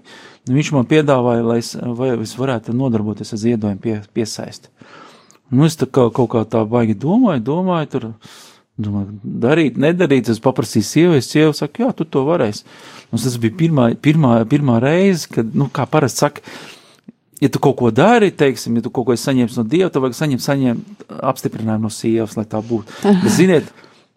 Viņš 0.50 0.72
man 0.74 0.88
piedāvāja, 0.90 1.46
lai 1.46 1.60
es, 1.62 1.76
vai 1.78 2.14
es 2.18 2.34
varētu 2.38 2.74
nodarboties 2.74 3.36
ar 3.36 3.42
ziedojumu 3.44 3.82
pie, 3.84 4.00
piesaisti. 4.18 4.72
Nu, 5.50 5.66
es 5.66 5.78
tā 5.78 5.88
kā 5.90 6.08
kaut 6.14 6.30
kā 6.34 6.44
tā 6.46 6.62
baigi 6.70 6.96
domāju, 6.98 7.42
domāju, 7.46 7.90
tur, 7.94 8.08
domāju, 8.78 9.20
darīt, 9.46 9.78
nedarīt. 9.82 10.30
Es 10.34 10.42
paprasīju 10.42 10.86
sievai, 10.86 11.22
sieva 11.26 11.54
saka, 11.58 11.86
jā, 11.86 11.94
tu 11.98 12.06
to 12.06 12.26
varēsi. 12.28 12.66
Un 13.10 13.22
tas 13.22 13.38
bija 13.42 13.58
pirmā, 13.62 13.88
pirmā, 13.98 14.36
pirmā 14.50 14.78
reize, 14.84 15.30
kad, 15.34 15.50
nu, 15.58 15.70
kā 15.74 15.88
parasti 15.90 16.26
saka, 16.26 16.46
ja 17.42 17.50
tu 17.50 17.62
kaut 17.64 17.78
ko 17.80 17.92
dari, 17.96 18.32
teiksim, 18.36 18.78
ja 18.78 18.86
tu 18.86 18.94
kaut 18.94 19.10
ko 19.10 19.18
saņemsi 19.18 19.58
no 19.58 19.66
Dieva, 19.70 19.90
tad 19.90 20.04
vajag 20.04 20.18
saņemt, 20.20 20.46
saņemt 20.46 21.06
apstiprinājumu 21.32 21.90
no 21.90 21.94
sievas, 21.94 22.36
lai 22.38 22.46
tā 22.50 22.62
būtu. 22.66 23.00
Bet, 23.06 23.32
ziniet, 23.34 23.74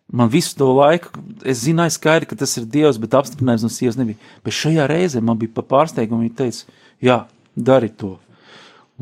man 0.08 0.28
visu 0.32 0.56
to 0.58 0.68
laiku, 0.76 1.12
es 1.44 1.62
zināju 1.64 1.96
skaidri, 1.96 2.28
ka 2.30 2.36
tas 2.36 2.56
ir 2.60 2.66
Dievs, 2.68 3.00
bet 3.00 3.14
apstiprinājums 3.16 3.64
no 3.66 3.70
sievas 3.72 3.98
nebija. 4.00 4.20
Bet 4.44 4.56
šajā 4.56 4.88
reizē 4.90 5.22
man 5.24 5.38
bija 5.40 5.54
pa 5.54 5.64
pārsteigumu, 5.74 6.26
viņa 6.26 6.36
teica, 6.42 6.76
jā, 7.02 7.22
dari 7.56 7.88
to. 7.88 8.16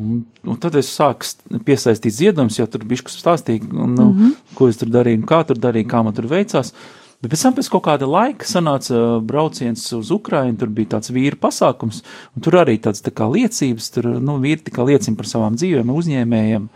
Un, 0.01 0.23
un 0.47 0.57
tad 0.61 0.79
es 0.79 0.89
sāku 0.95 1.27
piesaistīt 1.67 2.15
ziedojumus, 2.15 2.61
jau 2.61 2.69
tur 2.71 2.87
bija 2.89 3.11
stāstīja, 3.11 3.67
un, 3.73 3.95
mm 3.95 4.13
-hmm. 4.17 4.33
ko 4.55 4.69
es 4.69 4.79
tur 4.81 4.89
darīju, 4.89 5.27
kā 5.27 5.45
tur 5.47 5.59
darīju, 5.59 5.91
kā 5.91 6.03
man 6.05 6.15
tur 6.15 6.27
veicās. 6.31 6.73
Bet 7.21 7.35
pēc 7.35 7.43
tam, 7.43 7.55
pēc 7.55 7.69
kaut 7.69 7.83
kāda 7.85 8.07
laika, 8.09 8.47
sanāca 8.49 9.21
brauciens 9.21 9.93
uz 9.93 10.11
Ukrajinu, 10.11 10.57
tur 10.57 10.69
bija 10.69 10.97
tāds 10.97 11.13
vīru 11.13 11.37
pasākums, 11.37 12.03
un 12.37 12.43
tur 12.43 12.57
arī 12.63 12.79
tāds 12.81 13.05
tā 13.05 13.13
kā 13.13 13.29
liecības, 13.29 13.91
tur 13.91 14.05
nu, 14.05 14.39
vīri 14.41 14.65
tikai 14.65 14.87
liecina 14.87 15.17
par 15.17 15.27
savām 15.27 15.59
dzīvēm, 15.61 15.93
uzņēmējiem. 15.93 16.69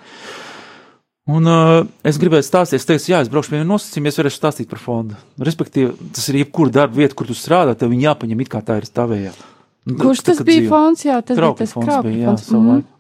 Un 1.25 1.49
uh, 1.49 1.87
es 2.05 2.19
gribēju 2.21 2.45
stāstīt, 2.45 2.83
es 2.83 2.85
teicu, 2.85 3.07
jā, 3.15 3.23
es 3.25 3.31
braukšu 3.33 3.55
pie 3.55 3.57
viena 3.57 3.71
nosacījuma, 3.71 4.11
es 4.11 4.19
varēšu 4.21 4.37
stāstīt 4.43 4.69
par 4.69 4.81
fondu. 4.83 5.17
Respektīvi, 5.41 5.95
tas 6.13 6.27
ir 6.29 6.43
jebkura 6.43 6.75
darba 6.75 7.01
vieta, 7.01 7.17
kur 7.17 7.31
tu 7.31 7.37
strādā, 7.39 7.73
tev 7.81 7.95
viņa 7.95 8.11
jāpaņem 8.11 8.43
it 8.45 8.51
kā 8.53 8.61
tā 8.61 8.77
ir 8.83 8.89
tavējā. 8.93 9.33
Kurš 9.85 10.21
tas 10.27 10.43
bija 10.45 10.67
dzīvo. 10.67 10.73
fonds? 10.73 11.05
Jā, 11.07 11.23
tas 11.25 11.39
Kraukļu 11.39 11.57
bija 11.57 11.65
tas 11.65 11.73
fonds 11.79 11.95
jā, 11.95 12.27
fonds. 12.29 12.45
savu 12.49 12.61
Mhm. 12.61 12.75
laiku. 12.75 12.91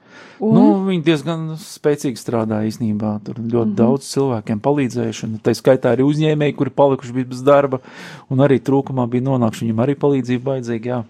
Un? 0.45 0.57
Nu, 0.57 0.65
viņi 0.89 1.05
diezgan 1.07 1.43
spēcīgi 1.61 2.19
strādāja 2.19 2.69
īstenībā. 2.69 3.13
Tur 3.25 3.39
ļoti 3.39 3.53
mm. 3.53 3.71
-hmm. 3.71 3.77
daudz 3.79 4.09
cilvēkiem 4.11 4.61
palīdzējuši. 4.61 5.29
Tā 5.45 5.55
skaitā 5.55 5.93
arī 5.95 6.05
uzņēmēji, 6.05 6.57
kuri 6.59 6.71
palikuši 6.71 7.25
bez 7.25 7.43
darba, 7.45 7.81
un 8.29 8.39
arī 8.39 8.59
trūkumā 8.59 9.07
bija 9.09 9.23
nonākuši. 9.29 9.69
Viņam 9.69 9.85
arī 9.85 9.95
palīdzība 9.95 10.45
vajadzīga. 10.51 11.05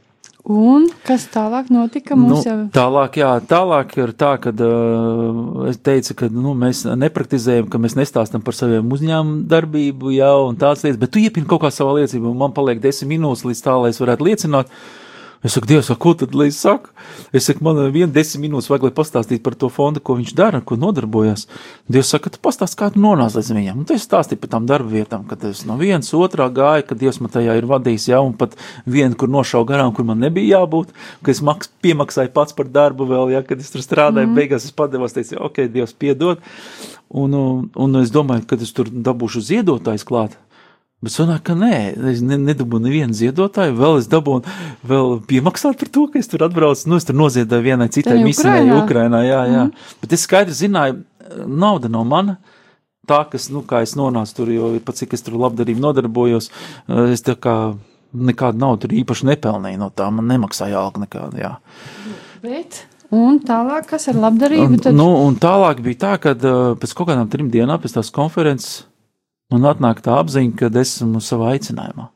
Un 0.45 0.91
kas 1.07 1.23
tālāk 1.33 1.71
notika? 1.73 2.13
Nu, 2.13 2.27
Mums 2.29 2.45
jau 2.45 2.57
tālāk, 2.75 3.17
jā, 3.23 3.31
tālāk 3.49 3.95
ir 3.97 4.11
tā, 4.13 4.35
ka 4.45 4.51
uh, 4.53 5.63
es 5.71 5.79
teicu, 5.81 6.17
ka 6.21 6.29
nu, 6.29 6.53
mēs 6.61 6.83
nepraktizējam, 7.01 7.71
ka 7.73 7.81
mēs 7.81 7.97
nestāstam 7.97 8.45
par 8.45 8.57
saviem 8.59 8.93
uzņēmumu 8.93 9.47
darbību, 9.49 10.13
jā, 10.13 10.29
un 10.45 10.59
tādas 10.61 10.85
lietas, 10.85 11.01
bet 11.01 11.15
tu 11.17 11.23
iepini 11.23 11.49
kaut 11.49 11.63
kā 11.65 11.71
savā 11.73 11.97
liecībā, 11.97 12.29
un 12.29 12.43
man 12.43 12.53
paliek 12.53 12.83
desmit 12.83 13.15
minūtes 13.15 13.47
līdz 13.49 13.65
tā, 13.65 13.79
lai 13.81 13.95
es 13.95 14.03
varētu 14.05 14.29
liecināt. 14.29 14.77
Es 15.45 15.53
saku, 15.53 15.69
Dievs, 15.69 15.91
ko 16.01 16.15
tad 16.17 16.33
lai 16.33 16.47
es 16.49 16.57
saku? 16.57 16.89
Es 17.37 17.45
saku, 17.45 17.61
man 17.67 17.77
vien 17.93 18.09
desmit 18.09 18.47
minūtes 18.47 18.71
vajag, 18.71 18.87
lai 18.87 18.95
pastāstītu 18.97 19.43
par 19.45 19.57
to 19.61 19.69
fondu, 19.69 20.01
ko 20.01 20.17
viņš 20.17 20.31
dara, 20.39 20.63
ar 20.63 20.65
ko 20.65 20.79
nodarbojas. 20.81 21.45
Dievs 21.85 22.15
saka, 22.15 22.33
tu 22.33 22.41
pastāsti, 22.41 22.79
kā 22.81 22.89
tu 22.95 23.03
nonāci 23.05 23.37
līdz 23.37 23.51
viņam. 23.59 23.83
Un 23.83 23.89
tu 23.91 23.99
stāstīji 24.01 24.41
par 24.41 24.55
tām 24.55 24.65
darba 24.71 24.89
vietām, 24.89 25.27
kad 25.29 25.45
es 25.45 25.61
no 25.69 25.77
vienas 25.77 26.09
otrā 26.17 26.49
gāju, 26.49 26.87
kad 26.89 27.03
Dievs 27.03 27.21
man 27.21 27.35
tajā 27.35 27.59
ir 27.61 27.69
vadījis, 27.69 28.09
jā, 28.15 28.23
un 28.25 28.33
pat 28.41 28.57
vienu, 28.89 29.19
kur 29.21 29.29
nošau 29.29 29.67
garām, 29.69 29.93
kur 29.93 30.09
man 30.09 30.25
nebija 30.25 30.63
jābūt, 30.63 30.97
ka 31.21 31.35
es 31.35 31.45
maks, 31.45 31.69
piemaksāju 31.85 32.33
pats 32.33 32.57
par 32.57 32.73
darbu 32.73 33.05
vēl, 33.13 33.37
jā, 33.37 33.45
kad 33.45 33.61
es 33.61 33.69
tur 33.75 33.85
strādāju, 33.85 34.31
mm. 34.31 34.41
beigās 34.41 34.65
es 34.65 34.73
padevos, 34.73 35.13
teicu, 35.13 35.37
ok, 35.45 35.67
Dievs, 35.77 35.93
piedod. 35.93 36.41
Un, 37.15 37.37
un, 37.37 37.69
un 37.79 38.01
es 38.01 38.09
domāju, 38.11 38.49
kad 38.49 38.65
es 38.65 38.73
tur 38.75 38.89
dabūšu 38.89 39.45
ziedotājs 39.45 40.09
klāt. 40.09 40.41
Bet 41.05 41.13
sanāk, 41.13 41.43
ka 41.45 41.55
nē, 41.59 41.75
es 42.13 42.23
ne, 42.25 42.39
nedabūju 42.41 42.87
nevienu 42.87 43.17
ziedotāju, 43.17 43.75
vēl 43.77 43.99
es 44.01 44.07
dabūju 44.09 44.45
vēl 44.89 45.19
piemaksāt 45.29 45.77
par 45.83 45.91
to, 45.93 46.07
ka 46.09 46.21
es 46.21 46.31
tur 46.33 46.47
atbraucu. 46.47 46.89
Nu, 46.89 46.97
es 46.97 47.05
tur 47.05 47.19
noziedēju 47.19 47.67
vienai 47.67 47.91
citai 47.93 48.17
misijai 48.25 48.63
Ukrainā? 48.73 49.21
Jā, 49.27 49.43
jā. 49.51 49.65
Mm. 49.69 49.91
Bet 50.01 50.15
es 50.17 50.25
skaidri 50.25 50.57
zināju, 50.57 51.03
nauda 51.45 51.91
nav 51.93 52.07
mana. 52.09 52.39
Tā, 53.05 53.21
kas, 53.29 53.51
nu, 53.53 53.61
kā 53.69 53.83
es 53.85 53.93
nonācu 54.01 54.39
tur, 54.39 54.55
jo 54.55 54.71
pat 54.85 54.97
cik 54.97 55.13
es 55.17 55.27
tur 55.27 55.37
labdarību 55.43 55.83
nodarbojos, 55.85 56.49
eh, 56.89 57.13
es 57.13 57.25
tā 57.27 57.37
kā 57.37 57.75
nekādu 58.15 58.63
naudu 58.63 58.87
tur 58.87 58.97
īpaši 58.97 59.29
nepelnīju 59.29 59.83
no 59.83 59.91
tā, 59.93 60.09
man 60.15 60.31
nemaksāja 60.31 60.81
alga 60.81 61.03
nekāda, 61.03 61.37
jā. 61.43 61.53
Bet, 62.41 62.81
un 63.13 63.43
tālāk, 63.45 63.91
kas 63.93 64.09
ar 64.09 64.23
labdarību? 64.25 64.71
Un, 64.71 64.81
Tad, 64.87 64.97
nu, 64.97 65.11
un 65.27 65.37
tālāk 65.37 65.85
bija 65.85 66.01
tā, 66.07 66.17
ka 66.23 66.33
uh, 66.33 66.73
pēc 66.81 66.97
kaut 66.97 67.11
kādām 67.13 67.29
trim 67.33 67.53
dienām 67.53 67.83
pēc 67.83 67.99
tās 67.99 68.13
konferences 68.15 68.87
man 69.53 69.69
atnāk 69.71 70.01
tā 70.05 70.17
apziņa, 70.23 70.57
ka 70.59 70.71
es 70.81 70.97
esmu 70.99 71.23
savā 71.25 71.55
aicinājumā. 71.55 72.09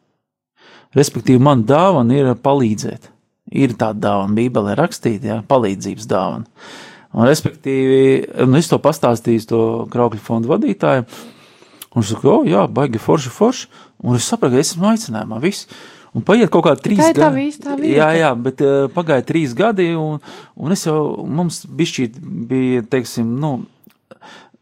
Respektīvi, 0.96 1.40
man 1.42 1.64
dāvana 1.68 2.16
ir 2.16 2.30
palīdzēt. 2.40 3.10
Ir 3.58 3.72
tāda 3.80 4.00
dāvana, 4.08 4.34
Bībelē 4.36 4.76
rakstīta, 4.76 5.28
jā, 5.30 5.36
palīdzības 5.48 6.08
dāvana. 6.08 6.48
Un, 7.16 7.24
respektīvi, 7.24 8.00
nu, 8.44 8.58
es 8.60 8.68
to 8.68 8.76
pastāstīju 8.84 9.44
to 9.48 9.60
kraukļu 9.92 10.20
fondu 10.20 10.50
vadītājiem. 10.52 11.06
Un 11.88 12.02
viņš 12.02 12.10
saka, 12.12 12.28
o, 12.28 12.42
jā, 12.48 12.66
baigi 12.68 13.00
forši, 13.00 13.32
forši. 13.32 13.70
Un 14.04 14.18
es 14.18 14.26
sapratu, 14.28 14.58
ka 14.58 14.60
es 14.64 14.74
esmu 14.74 14.90
aicinājumā. 14.90 15.40
Viss. 15.42 15.68
Un 16.16 16.24
paiet 16.24 16.50
kaut 16.52 16.64
kādi 16.66 16.84
trīs 16.84 17.00
Tā 17.00 17.08
ir 17.12 17.16
tā 17.18 17.26
gadi. 17.28 17.46
vieta. 17.46 17.74
Jā, 17.84 18.08
jā, 18.16 18.28
bet 18.44 18.60
uh, 18.64 18.86
pagāja 18.92 19.24
trīs 19.28 19.52
gadi, 19.56 19.90
un, 19.96 20.20
un 20.56 20.74
es 20.76 20.84
jau, 20.86 21.00
mums 21.24 21.62
bišķīt 21.68 22.16
bija, 22.48 22.84
teiksim, 22.90 23.34
nu, 23.40 23.50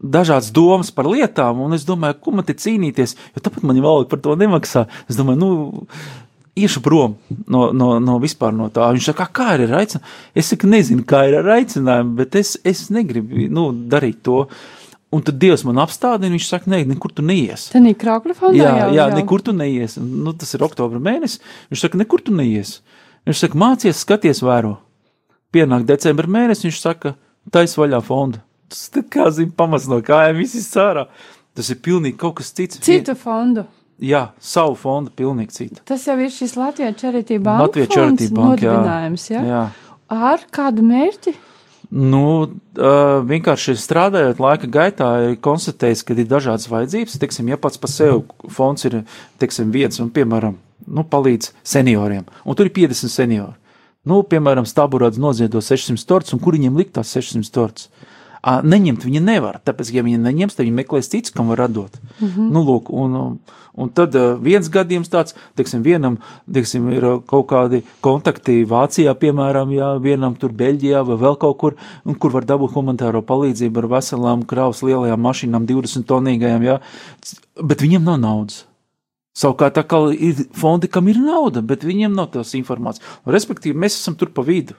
dažādas 0.02 0.52
domas 0.54 0.92
par 0.94 1.08
lietām, 1.08 1.62
un 1.64 1.74
es 1.76 1.86
domāju, 1.88 2.18
ko 2.22 2.36
man 2.36 2.46
te 2.46 2.56
cīnīties, 2.56 3.16
jo 3.34 3.42
tāpat 3.42 3.64
man 3.66 3.78
jau 3.78 3.86
valda 3.86 4.10
par 4.12 4.22
to 4.24 4.36
nemaksā. 4.38 4.86
Es 5.10 5.18
domāju, 5.18 5.40
nu, 5.40 5.98
iešu 6.56 6.80
prom 6.84 7.16
no, 7.48 7.68
no, 7.76 7.96
no 8.00 8.16
vispār 8.22 8.54
no 8.56 8.68
tā. 8.72 8.88
Viņš 8.96 9.10
saka, 9.10 9.28
kā 9.36 9.52
ir 9.56 9.66
ar 9.68 9.82
aicinājumu? 9.82 10.14
Es 10.36 10.50
saku, 10.52 10.70
nezinu, 10.72 11.04
kā 11.08 11.26
ir 11.28 11.38
ar 11.42 11.52
aicinājumu, 11.58 12.16
bet 12.20 12.38
es, 12.40 12.56
es 12.66 12.86
negribu, 12.94 13.48
nu, 13.52 13.68
darīt 13.92 14.22
to. 14.26 14.46
Un 15.14 15.22
tad 15.24 15.38
Dievs 15.40 15.62
man 15.64 15.78
apstādina, 15.80 16.34
viņš 16.34 16.48
saka, 16.48 16.70
nē, 16.72 16.82
nekur 16.90 17.12
tu 17.14 17.24
neies. 17.24 17.68
Tad 17.72 17.86
ir 17.88 17.94
kraukļa 18.00 18.34
fondā. 18.36 18.58
Jā, 18.58 18.72
jā, 18.90 18.96
jau. 18.98 19.10
nekur 19.14 19.44
tu 19.44 19.54
neies. 19.56 19.94
Nu, 20.02 20.34
tas 20.36 20.50
ir 20.56 20.64
oktobra 20.66 20.98
mēnesis. 21.00 21.38
Viņš 21.70 21.84
saka, 21.84 22.00
nekur 22.00 22.24
tu 22.26 22.34
neies. 22.36 22.80
Viņš 23.28 23.44
saka, 23.44 23.60
mācies, 23.62 24.02
skaties, 24.02 24.42
vēro. 24.44 24.74
Pienāk 25.54 25.86
decembra 25.88 26.28
mēnesis, 26.28 26.66
viņš 26.66 26.82
saka, 26.82 27.14
taisa 27.54 27.80
vaļā 27.80 28.02
fondu. 28.04 28.42
Tas 28.72 28.86
tā 28.94 29.02
kā 29.06 29.28
zina 29.34 29.54
pamats 29.56 29.88
no 29.90 30.00
kājām, 30.04 30.38
viss 30.40 30.58
ir 30.58 30.64
sārā. 30.66 31.06
Tas 31.56 31.70
ir 31.72 31.80
pilnīgi 31.84 32.18
kaut 32.20 32.38
kas 32.40 32.52
cits. 32.52 32.82
Citu 32.84 33.14
fondu. 33.18 33.64
Jā, 34.02 34.26
savu 34.42 34.74
fondu 34.76 35.12
pilnīgi 35.16 35.54
citu. 35.54 35.82
Tas 35.88 36.04
jau 36.04 36.18
ir 36.20 36.32
šis 36.32 36.52
Latvijas 36.58 36.98
Charity 37.00 37.38
Bank 37.40 37.64
Latvijas 37.64 37.88
fonds 37.88 37.96
Charity 37.96 38.34
Bank, 38.36 38.64
jā. 38.66 38.74
jā? 39.32 39.44
Jā. 39.48 39.62
Ar 40.12 40.44
kādu 40.52 40.84
mērķi? 40.84 41.32
Nu, 41.96 42.22
vienkārši 43.30 43.76
strādājot 43.78 44.40
laika 44.42 44.68
gaitā, 44.68 45.08
ir 45.30 45.36
konstatējis, 45.42 46.02
ka 46.04 46.16
ir 46.18 46.26
dažādas 46.28 46.66
vajadzības. 46.68 47.18
Teiksim, 47.22 47.48
ja 47.52 47.58
pats 47.60 47.78
par 47.78 47.92
sevi 47.92 48.50
fonds 48.52 48.84
ir 48.88 48.98
teiksim, 49.40 49.70
viens, 49.72 50.00
un, 50.02 50.10
piemēram, 50.12 50.58
nu, 50.86 51.06
palīdz 51.06 51.52
senioriem, 51.64 52.26
un 52.44 52.58
tur 52.58 52.68
ir 52.68 52.74
50 52.74 53.12
seniori. 53.12 53.54
Nu, 54.06 54.20
piemēram, 54.26 54.66
Staburāts 54.66 55.18
noziedo 55.18 55.62
600 55.62 56.04
torts, 56.06 56.34
un 56.34 56.42
kur 56.42 56.54
viņiem 56.58 56.76
likt 56.78 56.94
tās 56.98 57.14
600 57.16 57.54
torts? 57.54 57.88
Neņemt 58.46 59.02
viņa 59.02 59.20
nevar, 59.26 59.56
tāpēc, 59.66 59.88
ja 59.90 60.04
viņa 60.06 60.20
neņems, 60.22 60.54
tad 60.54 60.68
viņa 60.68 60.78
meklēs 60.78 61.08
cits, 61.10 61.32
kam 61.34 61.48
var 61.50 61.64
atdot. 61.64 61.96
Mm 62.20 62.28
-hmm. 62.28 62.50
nu, 62.54 62.60
lūk, 62.62 62.92
un, 62.94 63.38
un 63.74 63.90
tad 63.90 64.14
uh, 64.14 64.36
viens 64.38 64.68
gadījums 64.70 65.10
tāds, 65.10 65.34
teiksim, 65.58 65.82
vienam, 65.82 66.18
teiksim, 66.46 66.86
ir 66.94 67.04
uh, 67.04 67.16
kaut 67.26 67.48
kādi 67.50 67.82
kontakti 68.00 68.62
Vācijā, 68.64 69.14
piemēram, 69.14 69.74
jā, 69.74 69.90
vienam 69.98 70.38
tur 70.38 70.52
Beļģijā 70.52 71.02
vai 71.06 71.16
vēl 71.16 71.36
kaut 71.42 71.58
kur, 71.58 71.74
kur 72.18 72.30
var 72.30 72.46
dabūt 72.46 72.72
humanitāro 72.72 73.22
palīdzību 73.22 73.78
ar 73.82 73.90
veselām 73.98 74.46
kravas 74.46 74.82
lielajām 74.82 75.20
mašīnām, 75.20 75.66
20 75.66 76.06
tonīgajām, 76.06 76.62
jā, 76.62 76.80
bet 77.62 77.82
viņiem 77.82 78.04
nav 78.04 78.20
naudas. 78.20 78.64
Savukārt, 79.36 79.76
ir 80.16 80.46
fondi, 80.56 80.88
kam 80.88 81.08
ir 81.08 81.18
nauda, 81.20 81.60
bet 81.60 81.84
viņiem 81.84 82.14
nav 82.14 82.30
tās 82.32 82.54
informācijas. 82.54 83.04
Respektīvi, 83.26 83.76
mēs 83.76 83.98
esam 83.98 84.14
tur 84.14 84.30
pa 84.32 84.42
vidu. 84.42 84.78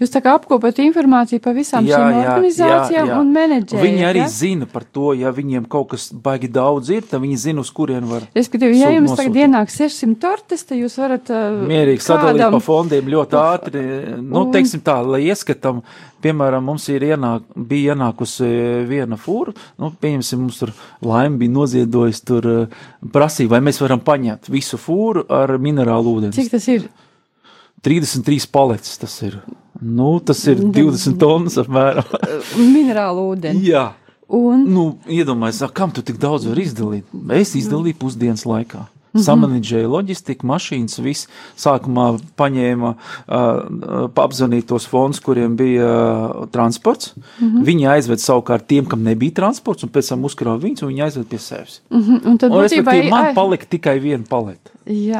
Jūs 0.00 0.12
tā 0.14 0.20
kā 0.22 0.32
apkopot 0.38 0.78
informāciju 0.78 1.40
par 1.42 1.54
visām 1.56 1.84
Jā, 1.88 1.98
šīm 1.98 2.14
jā, 2.14 2.20
organizācijām 2.30 3.06
jā, 3.08 3.12
jā. 3.12 3.16
un 3.20 3.32
menedžeriem. 3.34 3.82
Viņi 3.86 4.04
arī 4.08 4.20
ja? 4.22 4.28
zina 4.30 4.66
par 4.70 4.84
to, 4.84 5.10
ja 5.18 5.32
viņiem 5.34 5.66
kaut 5.68 5.88
kas 5.90 6.06
baigi 6.12 6.48
daudz 6.52 6.90
ir, 6.94 7.02
tad 7.10 7.20
viņi 7.24 7.36
zina, 7.42 7.60
uz 7.64 7.70
kurien 7.74 8.06
var. 8.08 8.24
Respektīvi, 8.36 8.78
ja 8.78 8.88
sūt- 8.92 8.96
jums 8.98 9.14
tagad 9.16 9.32
nosūtīt. 9.32 9.42
ienāk 9.42 9.72
600 9.74 10.20
tortes, 10.22 10.64
tad 10.64 10.78
jūs 10.78 10.96
varat 11.02 11.30
uh, 11.34 11.60
Mierīgi 11.68 12.04
sadalīt 12.06 12.40
kādam- 12.44 12.56
pa 12.56 12.60
fondiem 12.64 13.10
ļoti 13.16 13.40
ātri. 13.42 13.84
Nu, 14.22 14.44
Un- 14.46 14.52
teiksim 14.54 14.80
tā, 14.86 15.00
lai 15.06 15.22
ieskatām, 15.26 15.82
piemēram, 16.22 16.62
mums 16.64 16.88
ir 16.88 17.00
ienāk, 17.10 17.42
bija 17.56 17.94
ienākusi 17.96 18.48
viena 18.88 19.18
fūra, 19.20 19.52
nu, 19.78 19.90
pieņemsim, 20.00 20.38
mums 20.46 20.58
tur 20.62 20.72
laimi 21.02 21.38
bija 21.42 21.50
noziedojis, 21.58 22.22
tur 22.24 22.46
eh, 22.46 22.78
prasīja, 23.12 23.48
vai 23.48 23.60
mēs 23.60 23.80
varam 23.82 24.00
paņemt 24.00 24.48
visu 24.48 24.78
fūru 24.80 25.26
ar 25.28 25.56
minerālu 25.58 26.16
ūdeni. 26.20 26.32
Cik 26.38 26.50
tas 26.54 26.68
ir? 26.72 26.88
33 27.86 28.48
paletes 28.52 28.98
tas 28.98 29.14
ir. 29.22 29.38
Nu, 29.80 30.16
tas 30.24 30.40
ir 30.48 30.56
Mm, 30.58 30.72
20 30.72 31.18
tonnas 31.20 31.58
apmēram. 31.62 32.04
Minerālu 32.74 33.30
ūdeni. 33.34 33.62
Jā. 33.70 33.90
Un, 34.26 34.64
Nu, 34.66 34.84
iedomājieties, 35.06 35.70
kam 35.76 35.92
tu 35.94 36.02
tik 36.02 36.16
daudz 36.18 36.48
vari 36.48 36.64
izdalīt? 36.66 37.04
Es 37.36 37.54
izdalīju 37.54 38.00
pusdienas 38.00 38.42
laikā. 38.48 38.86
-hmm. 39.16 39.24
samanģēja 39.24 39.88
loģistiku, 39.88 40.46
mašīnas, 40.50 40.98
viss. 41.00 41.28
Sākumā 41.56 42.18
paņēma, 42.36 42.90
uh, 42.92 44.10
apzvanīt 44.24 44.66
tos 44.68 44.84
fondus, 44.90 45.20
kuriem 45.24 45.56
bija 45.56 45.86
uh, 45.88 46.46
transports. 46.52 47.14
Mm 47.16 47.48
-hmm. 47.48 47.64
Viņi 47.64 47.88
aizved 47.94 48.20
savukārt 48.20 48.66
tiem, 48.68 48.84
kam 48.86 49.02
nebija 49.02 49.32
transports, 49.40 49.82
un 49.82 49.88
pēc 49.90 50.08
tam 50.08 50.24
uzkrāja 50.24 50.60
viņus, 50.60 50.82
un 50.82 50.88
viņi 50.92 51.04
aizved 51.04 51.26
pie 51.28 51.38
sevis. 51.38 51.80
Mm 51.90 52.02
-hmm. 52.02 52.26
Un 52.26 52.38
tad 52.38 52.50
Un, 52.52 52.58
būtībā 52.64 53.10
man 53.10 53.24
ai- 53.24 53.34
palika 53.34 53.64
tikai 53.68 53.98
viena 54.00 54.24
paleta. 54.28 54.70
Jā, 54.86 55.18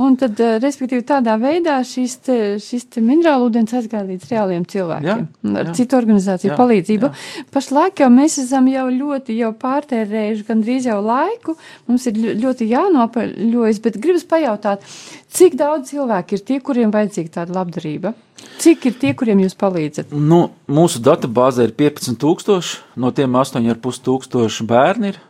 un 0.00 0.14
tad, 0.16 0.38
eh, 0.40 0.54
respektīvi, 0.62 1.04
tādā 1.04 1.34
veidā 1.40 1.76
šis, 1.84 2.14
te, 2.24 2.36
šis 2.62 2.86
te 2.88 3.02
minerālu 3.04 3.50
ūdens 3.50 3.74
aizgāja 3.76 4.06
līdz 4.08 4.30
reāliem 4.30 4.64
cilvēkiem. 4.64 5.26
Jā, 5.44 5.58
ar 5.60 5.68
jā. 5.68 5.74
citu 5.76 5.98
organizāciju 5.98 6.52
Jā, 6.52 6.56
palīdzību. 6.56 7.10
jā. 7.10 7.44
Pašlaik 7.52 8.00
jau 8.00 8.08
mēs 8.14 8.38
esam 8.40 8.70
jau 8.72 8.86
ļoti 8.88 9.36
jau 9.36 9.52
pārtērējuši 9.60 10.46
gandrīz 10.48 10.88
jau 10.88 10.98
laiku. 11.04 11.56
Mums 11.86 12.06
ir 12.08 12.14
ļo- 12.22 12.36
ļoti 12.46 12.70
jānopaļojas, 12.72 13.82
bet 13.84 14.00
gribas 14.00 14.24
pajautāt, 14.24 14.80
cik 15.28 15.56
daudz 15.60 15.92
cilvēku 15.92 16.32
ir 16.38 16.44
tie, 16.48 16.60
kuriem 16.60 16.90
vajadzīga 16.94 17.30
tāda 17.40 17.60
labdarība? 17.60 18.14
Cik 18.58 18.86
ir 18.86 18.92
tie, 19.00 19.12
kuriem 19.12 19.40
jūs 19.44 19.54
palīdzat? 19.58 20.12
Nu, 20.12 20.50
mūsu 20.68 21.00
datubāzē 21.04 21.68
ir 21.68 21.72
15,000, 21.76 22.80
no 22.96 23.10
tiem 23.10 23.32
8,500 23.36 24.64
bērni 24.68 25.12
ir 25.12 25.20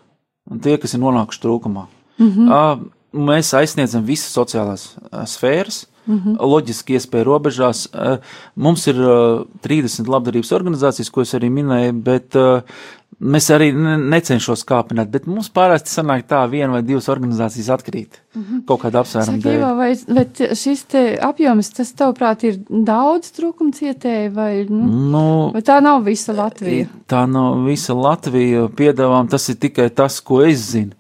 un 0.51 0.61
tie, 0.61 0.77
kas 0.79 0.95
ir 0.95 1.01
nonākuši 1.01 1.43
trūkumā. 1.43 1.87
Mm 2.19 2.31
-hmm. 2.31 2.91
Mēs 3.15 3.53
aizsniedzam 3.55 4.05
visas 4.05 4.33
sociālās 4.35 4.89
sfēras. 5.31 5.87
Mm 6.07 6.19
-hmm. 6.21 6.37
Loģiski, 6.41 6.95
iespēja 6.99 7.25
robežās. 7.25 7.87
Mums 8.57 8.87
ir 8.87 8.95
ā, 8.95 9.45
30 9.63 10.09
labdarības 10.09 10.51
organizācijas, 10.53 11.11
ko 11.11 11.21
es 11.23 11.33
arī 11.35 11.49
minēju, 11.51 11.93
bet 12.03 12.37
mēs 13.21 13.47
arī 13.55 13.71
ne- 13.73 13.97
necenšos 13.97 14.65
kāpināt. 14.69 15.09
Bet 15.11 15.27
mums 15.27 15.49
parasti 15.49 15.89
sanāk 15.91 16.27
tā, 16.29 16.43
viena 16.51 16.73
vai 16.73 16.83
divas 16.83 17.09
organizācijas 17.09 17.69
atkrīt 17.71 18.19
mm 18.35 18.43
-hmm. 18.43 18.65
kaut 18.67 18.81
kāda 18.83 19.01
apsvēruma 19.01 19.39
dēļ. 19.39 19.77
vai, 19.77 19.97
vai 20.09 20.25
t- 20.25 20.55
šis 20.55 20.85
te 20.85 21.19
apjoms, 21.23 21.71
tas 21.71 21.93
tavuprāt 21.95 22.45
ir 22.45 22.59
daudz 22.69 23.33
trūkumu 23.33 23.73
cietēji 23.73 24.35
vai, 24.35 24.67
nu, 24.69 24.85
Nu, 25.15 25.51
vai 25.53 25.63
tā 25.63 25.81
nav 25.83 26.03
visa 26.05 26.33
Latvija? 26.33 26.87
Tā 27.09 27.27
nav 27.31 27.65
visa 27.65 27.95
Latvija 27.95 28.69
piedāvājuma, 28.69 29.29
tas 29.31 29.49
ir 29.49 29.55
tikai 29.57 29.91
tas, 29.91 30.21
ko 30.21 30.43
es 30.43 30.59
zinu. 30.73 30.91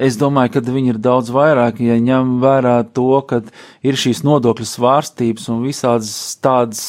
Es 0.00 0.16
domāju, 0.16 0.54
ka 0.54 0.64
viņi 0.64 0.94
ir 0.94 0.98
daudz 1.02 1.28
vairāk, 1.34 1.82
ja 1.84 1.98
ņem 2.00 2.38
vērā 2.40 2.78
to, 2.96 3.10
ka 3.28 3.42
ir 3.84 3.98
šīs 4.00 4.22
nodokļu 4.24 4.64
svārstības 4.68 5.50
un 5.52 5.64
visādas 5.66 6.14
tādas 6.40 6.84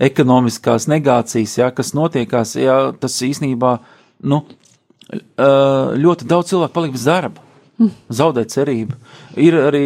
ekonomiskās 0.00 0.84
negācijas, 0.90 1.56
ja, 1.56 1.70
kas 1.72 1.94
notiekās, 1.96 2.56
ja, 2.60 2.90
tas 3.00 3.16
īstenībā, 3.24 3.78
nu, 4.28 4.42
ļoti 6.04 6.28
daudz 6.28 6.52
cilvēku 6.52 6.76
paliek 6.76 6.92
bez 6.96 7.06
darba. 7.08 7.46
Zaudēt 8.12 8.52
cerību. 8.52 8.98
Ir 9.40 9.54
arī 9.56 9.84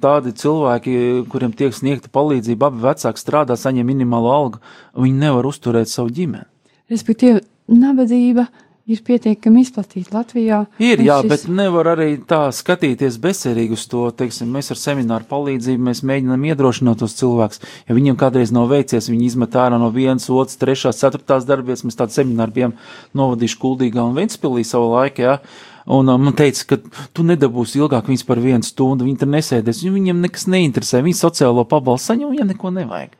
tādi 0.00 0.32
cilvēki, 0.40 0.94
kuriem 1.28 1.52
tiek 1.52 1.76
sniegta 1.76 2.08
palīdzība, 2.08 2.70
abi 2.70 2.80
vecāki 2.86 3.20
strādā, 3.20 3.56
saņem 3.60 3.84
minimālo 3.84 4.32
algu, 4.32 4.62
viņi 4.96 5.20
nevar 5.26 5.44
uzturēt 5.50 5.92
savu 5.92 6.08
ģimeni. 6.16 6.48
Respektīvi, 6.88 7.44
nabadzība 7.68 8.46
ir 8.84 9.00
pietiekami 9.04 9.62
izplatīta 9.64 10.12
Latvijā. 10.18 10.58
Ir, 10.82 11.00
jā, 11.00 11.16
šis- 11.22 11.28
bet 11.30 11.44
nevar 11.48 11.88
arī 11.94 12.18
tā 12.20 12.42
skatīties 12.52 13.16
bezcerīgi 13.22 13.72
uz 13.72 13.86
to. 13.88 14.10
Teiksim, 14.12 14.50
mēs 14.52 14.70
ar 14.74 14.80
semināru 14.80 15.24
palīdzību 15.30 15.86
mēs 15.88 16.02
mēģinām 16.04 16.44
iedrošināt 16.50 17.00
tos 17.00 17.16
cilvēkus. 17.16 17.62
Ja 17.88 17.96
viņiem 17.96 18.18
kādreiz 18.20 18.52
nav 18.52 18.68
veicies, 18.68 19.08
viņi 19.08 19.30
izmet 19.30 19.56
ārā 19.56 19.78
no 19.80 19.90
vienas, 19.90 20.28
otras, 20.28 20.58
trešās, 20.60 21.00
ceturtās 21.00 21.48
darbības. 21.48 21.84
Mēs 21.84 21.96
tādu 21.96 22.12
semināru 22.12 22.52
bijām 22.52 22.74
novadījuši 23.14 23.60
Kuldīgā 23.64 24.04
un 24.04 24.14
Ventspilī 24.18 24.64
savu 24.64 24.92
laiku. 24.92 25.24
Jā. 25.24 25.38
Un 25.86 26.08
uh, 26.08 26.16
man 26.16 26.32
teica, 26.32 26.64
ka 26.64 26.76
tu 27.12 27.24
nedabūsi 27.24 27.76
ilgāk 27.76 28.08
viņus 28.08 28.24
par 28.24 28.40
vienu 28.40 28.64
stundu, 28.64 29.04
viņi 29.04 29.20
tur 29.20 29.28
nesēdēs, 29.28 29.82
jo 29.84 29.92
viņiem 29.92 30.22
nekas 30.24 30.46
neinteresē. 30.48 31.02
Viņi 31.04 31.18
sociālo 31.18 31.64
pabalstu 31.68 32.12
saņem, 32.12 32.30
viņiem 32.32 32.52
neko 32.54 32.72
nevajag. 32.72 33.12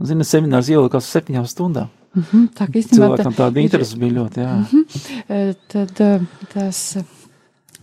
Zini, 0.00 0.24
seminārs 0.28 0.68
ielikās 0.72 1.08
septiņām 1.12 1.44
stundām. 1.48 1.92
Mhm, 2.16 2.46
Tā 2.56 2.64
kā 2.66 2.80
īstenībā 2.80 3.10
Cilvēkam 3.12 3.34
tāda 3.36 3.60
interese 3.60 3.98
bija 4.00 4.14
ļoti, 4.16 4.40
jā. 4.40 4.54
Eh, 5.28 5.52
Tad 5.68 6.00
eh, 6.00 6.26
tas. 6.54 6.80
eh, 6.96 7.12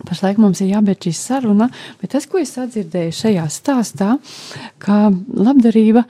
Pašlaik 0.04 0.40
mums 0.42 0.60
ir 0.66 0.72
jābeidz 0.74 1.06
šī 1.06 1.12
saruna, 1.16 1.68
bet 2.02 2.12
tas, 2.12 2.26
ko 2.28 2.40
es 2.42 2.50
sadzirdēju 2.58 3.14
šajā 3.14 3.44
stāstā, 3.54 4.16
ka 4.82 5.12
labdarība 5.38 6.02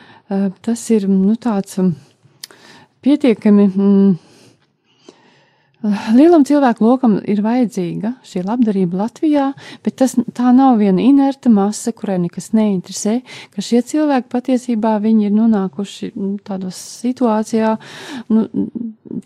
tas 0.65 0.85
ir 0.95 1.03
nu, 1.11 1.35
tāds 1.35 1.75
mm, 1.83 1.91
pietiekami. 3.03 3.65
Mm, 3.75 4.15
Lielam 5.83 6.45
cilvēku 6.47 6.85
lokam 6.85 7.17
ir 7.27 7.41
vajadzīga 7.43 8.13
šī 8.23 8.45
labdarība 8.47 9.01
Latvijā, 9.01 9.49
bet 9.83 9.97
tas, 9.99 10.13
tā 10.31 10.53
nav 10.55 10.77
viena 10.79 11.03
inerta 11.03 11.51
masa, 11.51 11.91
kurai 11.91 12.15
nekas 12.23 12.53
neinteresē. 12.55 13.17
Ka 13.51 13.63
šie 13.65 13.81
cilvēki 13.89 14.31
patiesībā 14.31 14.93
viņi 15.03 15.27
ir 15.27 15.33
nonākuši 15.35 16.13
nu, 16.15 16.29
tādā 16.47 16.71
situācijā, 16.71 17.73
nu, 18.31 18.45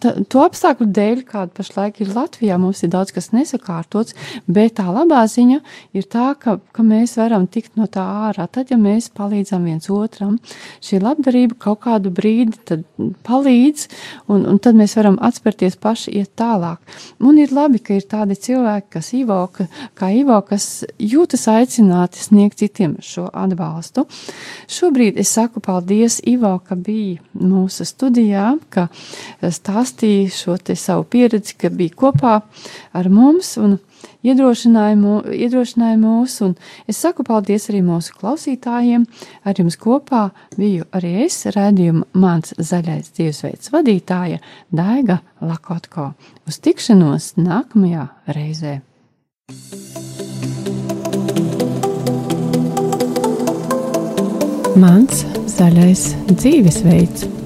ta, 0.01 0.15
to 0.25 0.41
apstākļu 0.41 0.87
dēļ, 0.97 1.21
kāda 1.29 1.53
pašlaik 1.59 2.01
ir 2.01 2.15
Latvijā, 2.15 2.57
mums 2.61 2.81
ir 2.81 2.89
daudz 2.95 3.13
kas 3.13 3.29
nesakārtots, 3.35 4.17
bet 4.49 4.79
tā 4.79 4.87
labā 4.89 5.21
ziņa 5.29 5.59
ir 5.93 6.09
tā, 6.09 6.31
ka, 6.41 6.57
ka 6.73 6.85
mēs 6.85 7.19
varam 7.21 7.45
tikt 7.45 7.77
no 7.77 7.85
tā 7.85 8.01
ārā. 8.31 8.49
Tad, 8.49 8.73
ja 8.73 8.79
mēs 8.81 9.11
palīdzam 9.13 9.69
viens 9.69 9.91
otram, 9.93 10.39
šī 10.81 11.03
labdarība 11.05 11.59
kaut 11.67 11.83
kādu 11.85 12.09
brīdi 12.17 12.57
tad 12.65 12.89
palīdz, 13.29 13.87
un, 14.33 14.49
un 14.49 14.57
tad 14.57 14.79
mēs 14.79 14.97
varam 14.97 15.21
atspērties 15.21 15.77
paši 15.85 16.17
iet 16.17 16.33
tālāk. 16.47 16.81
Un 17.19 17.37
ir 17.41 17.53
labi, 17.55 17.81
ka 17.83 17.95
ir 17.97 18.07
tādi 18.09 18.37
cilvēki, 18.39 18.89
kas 18.97 19.11
Ivo, 19.17 19.39
ka, 19.53 19.67
kā 19.97 20.11
Ivo, 20.15 20.39
kas 20.47 20.85
jūtas 21.01 21.47
aicināti 21.51 22.21
sniegt 22.23 22.61
citiem 22.61 22.97
šo 23.03 23.27
atbalstu. 23.33 24.07
Šobrīd 24.71 25.19
es 25.19 25.33
saku 25.35 25.61
paldies 25.63 26.19
Ivo, 26.27 26.55
ka 26.63 26.77
bija 26.79 27.21
mūsu 27.37 27.87
studijā, 27.87 28.55
ka 28.73 28.87
stāstīja 29.41 30.31
šo 30.33 30.57
te 30.57 30.77
savu 30.79 31.07
pieredzi, 31.11 31.57
ka 31.59 31.71
bija 31.73 31.95
kopā 32.05 32.39
ar 32.97 33.11
mums 33.13 33.55
un 33.61 33.77
iedrošināja, 34.25 34.97
mū, 34.99 35.19
iedrošināja 35.33 35.99
mūs. 36.01 36.39
Un 36.45 36.55
es 36.89 36.99
saku 37.01 37.25
paldies 37.27 37.69
arī 37.71 37.83
mūsu 37.85 38.17
klausītājiem. 38.19 39.05
Ar 39.47 39.61
jums 39.61 39.79
kopā 39.81 40.27
biju 40.57 40.87
arī 40.97 41.13
es, 41.27 41.39
redzējuma 41.53 42.07
mans 42.17 42.55
zaļais 42.57 43.13
dzīvesveids 43.13 43.73
vadītāja 43.73 44.41
Daiga 44.73 45.21
Lakotko. 45.41 46.11
Uz 46.47 46.61
tikšanos 46.63 47.35
nākamajā 47.41 48.09
reizē! 48.37 48.77
Mans 54.77 55.23
zaļais 55.49 56.11
dzīvesveids. 56.29 57.36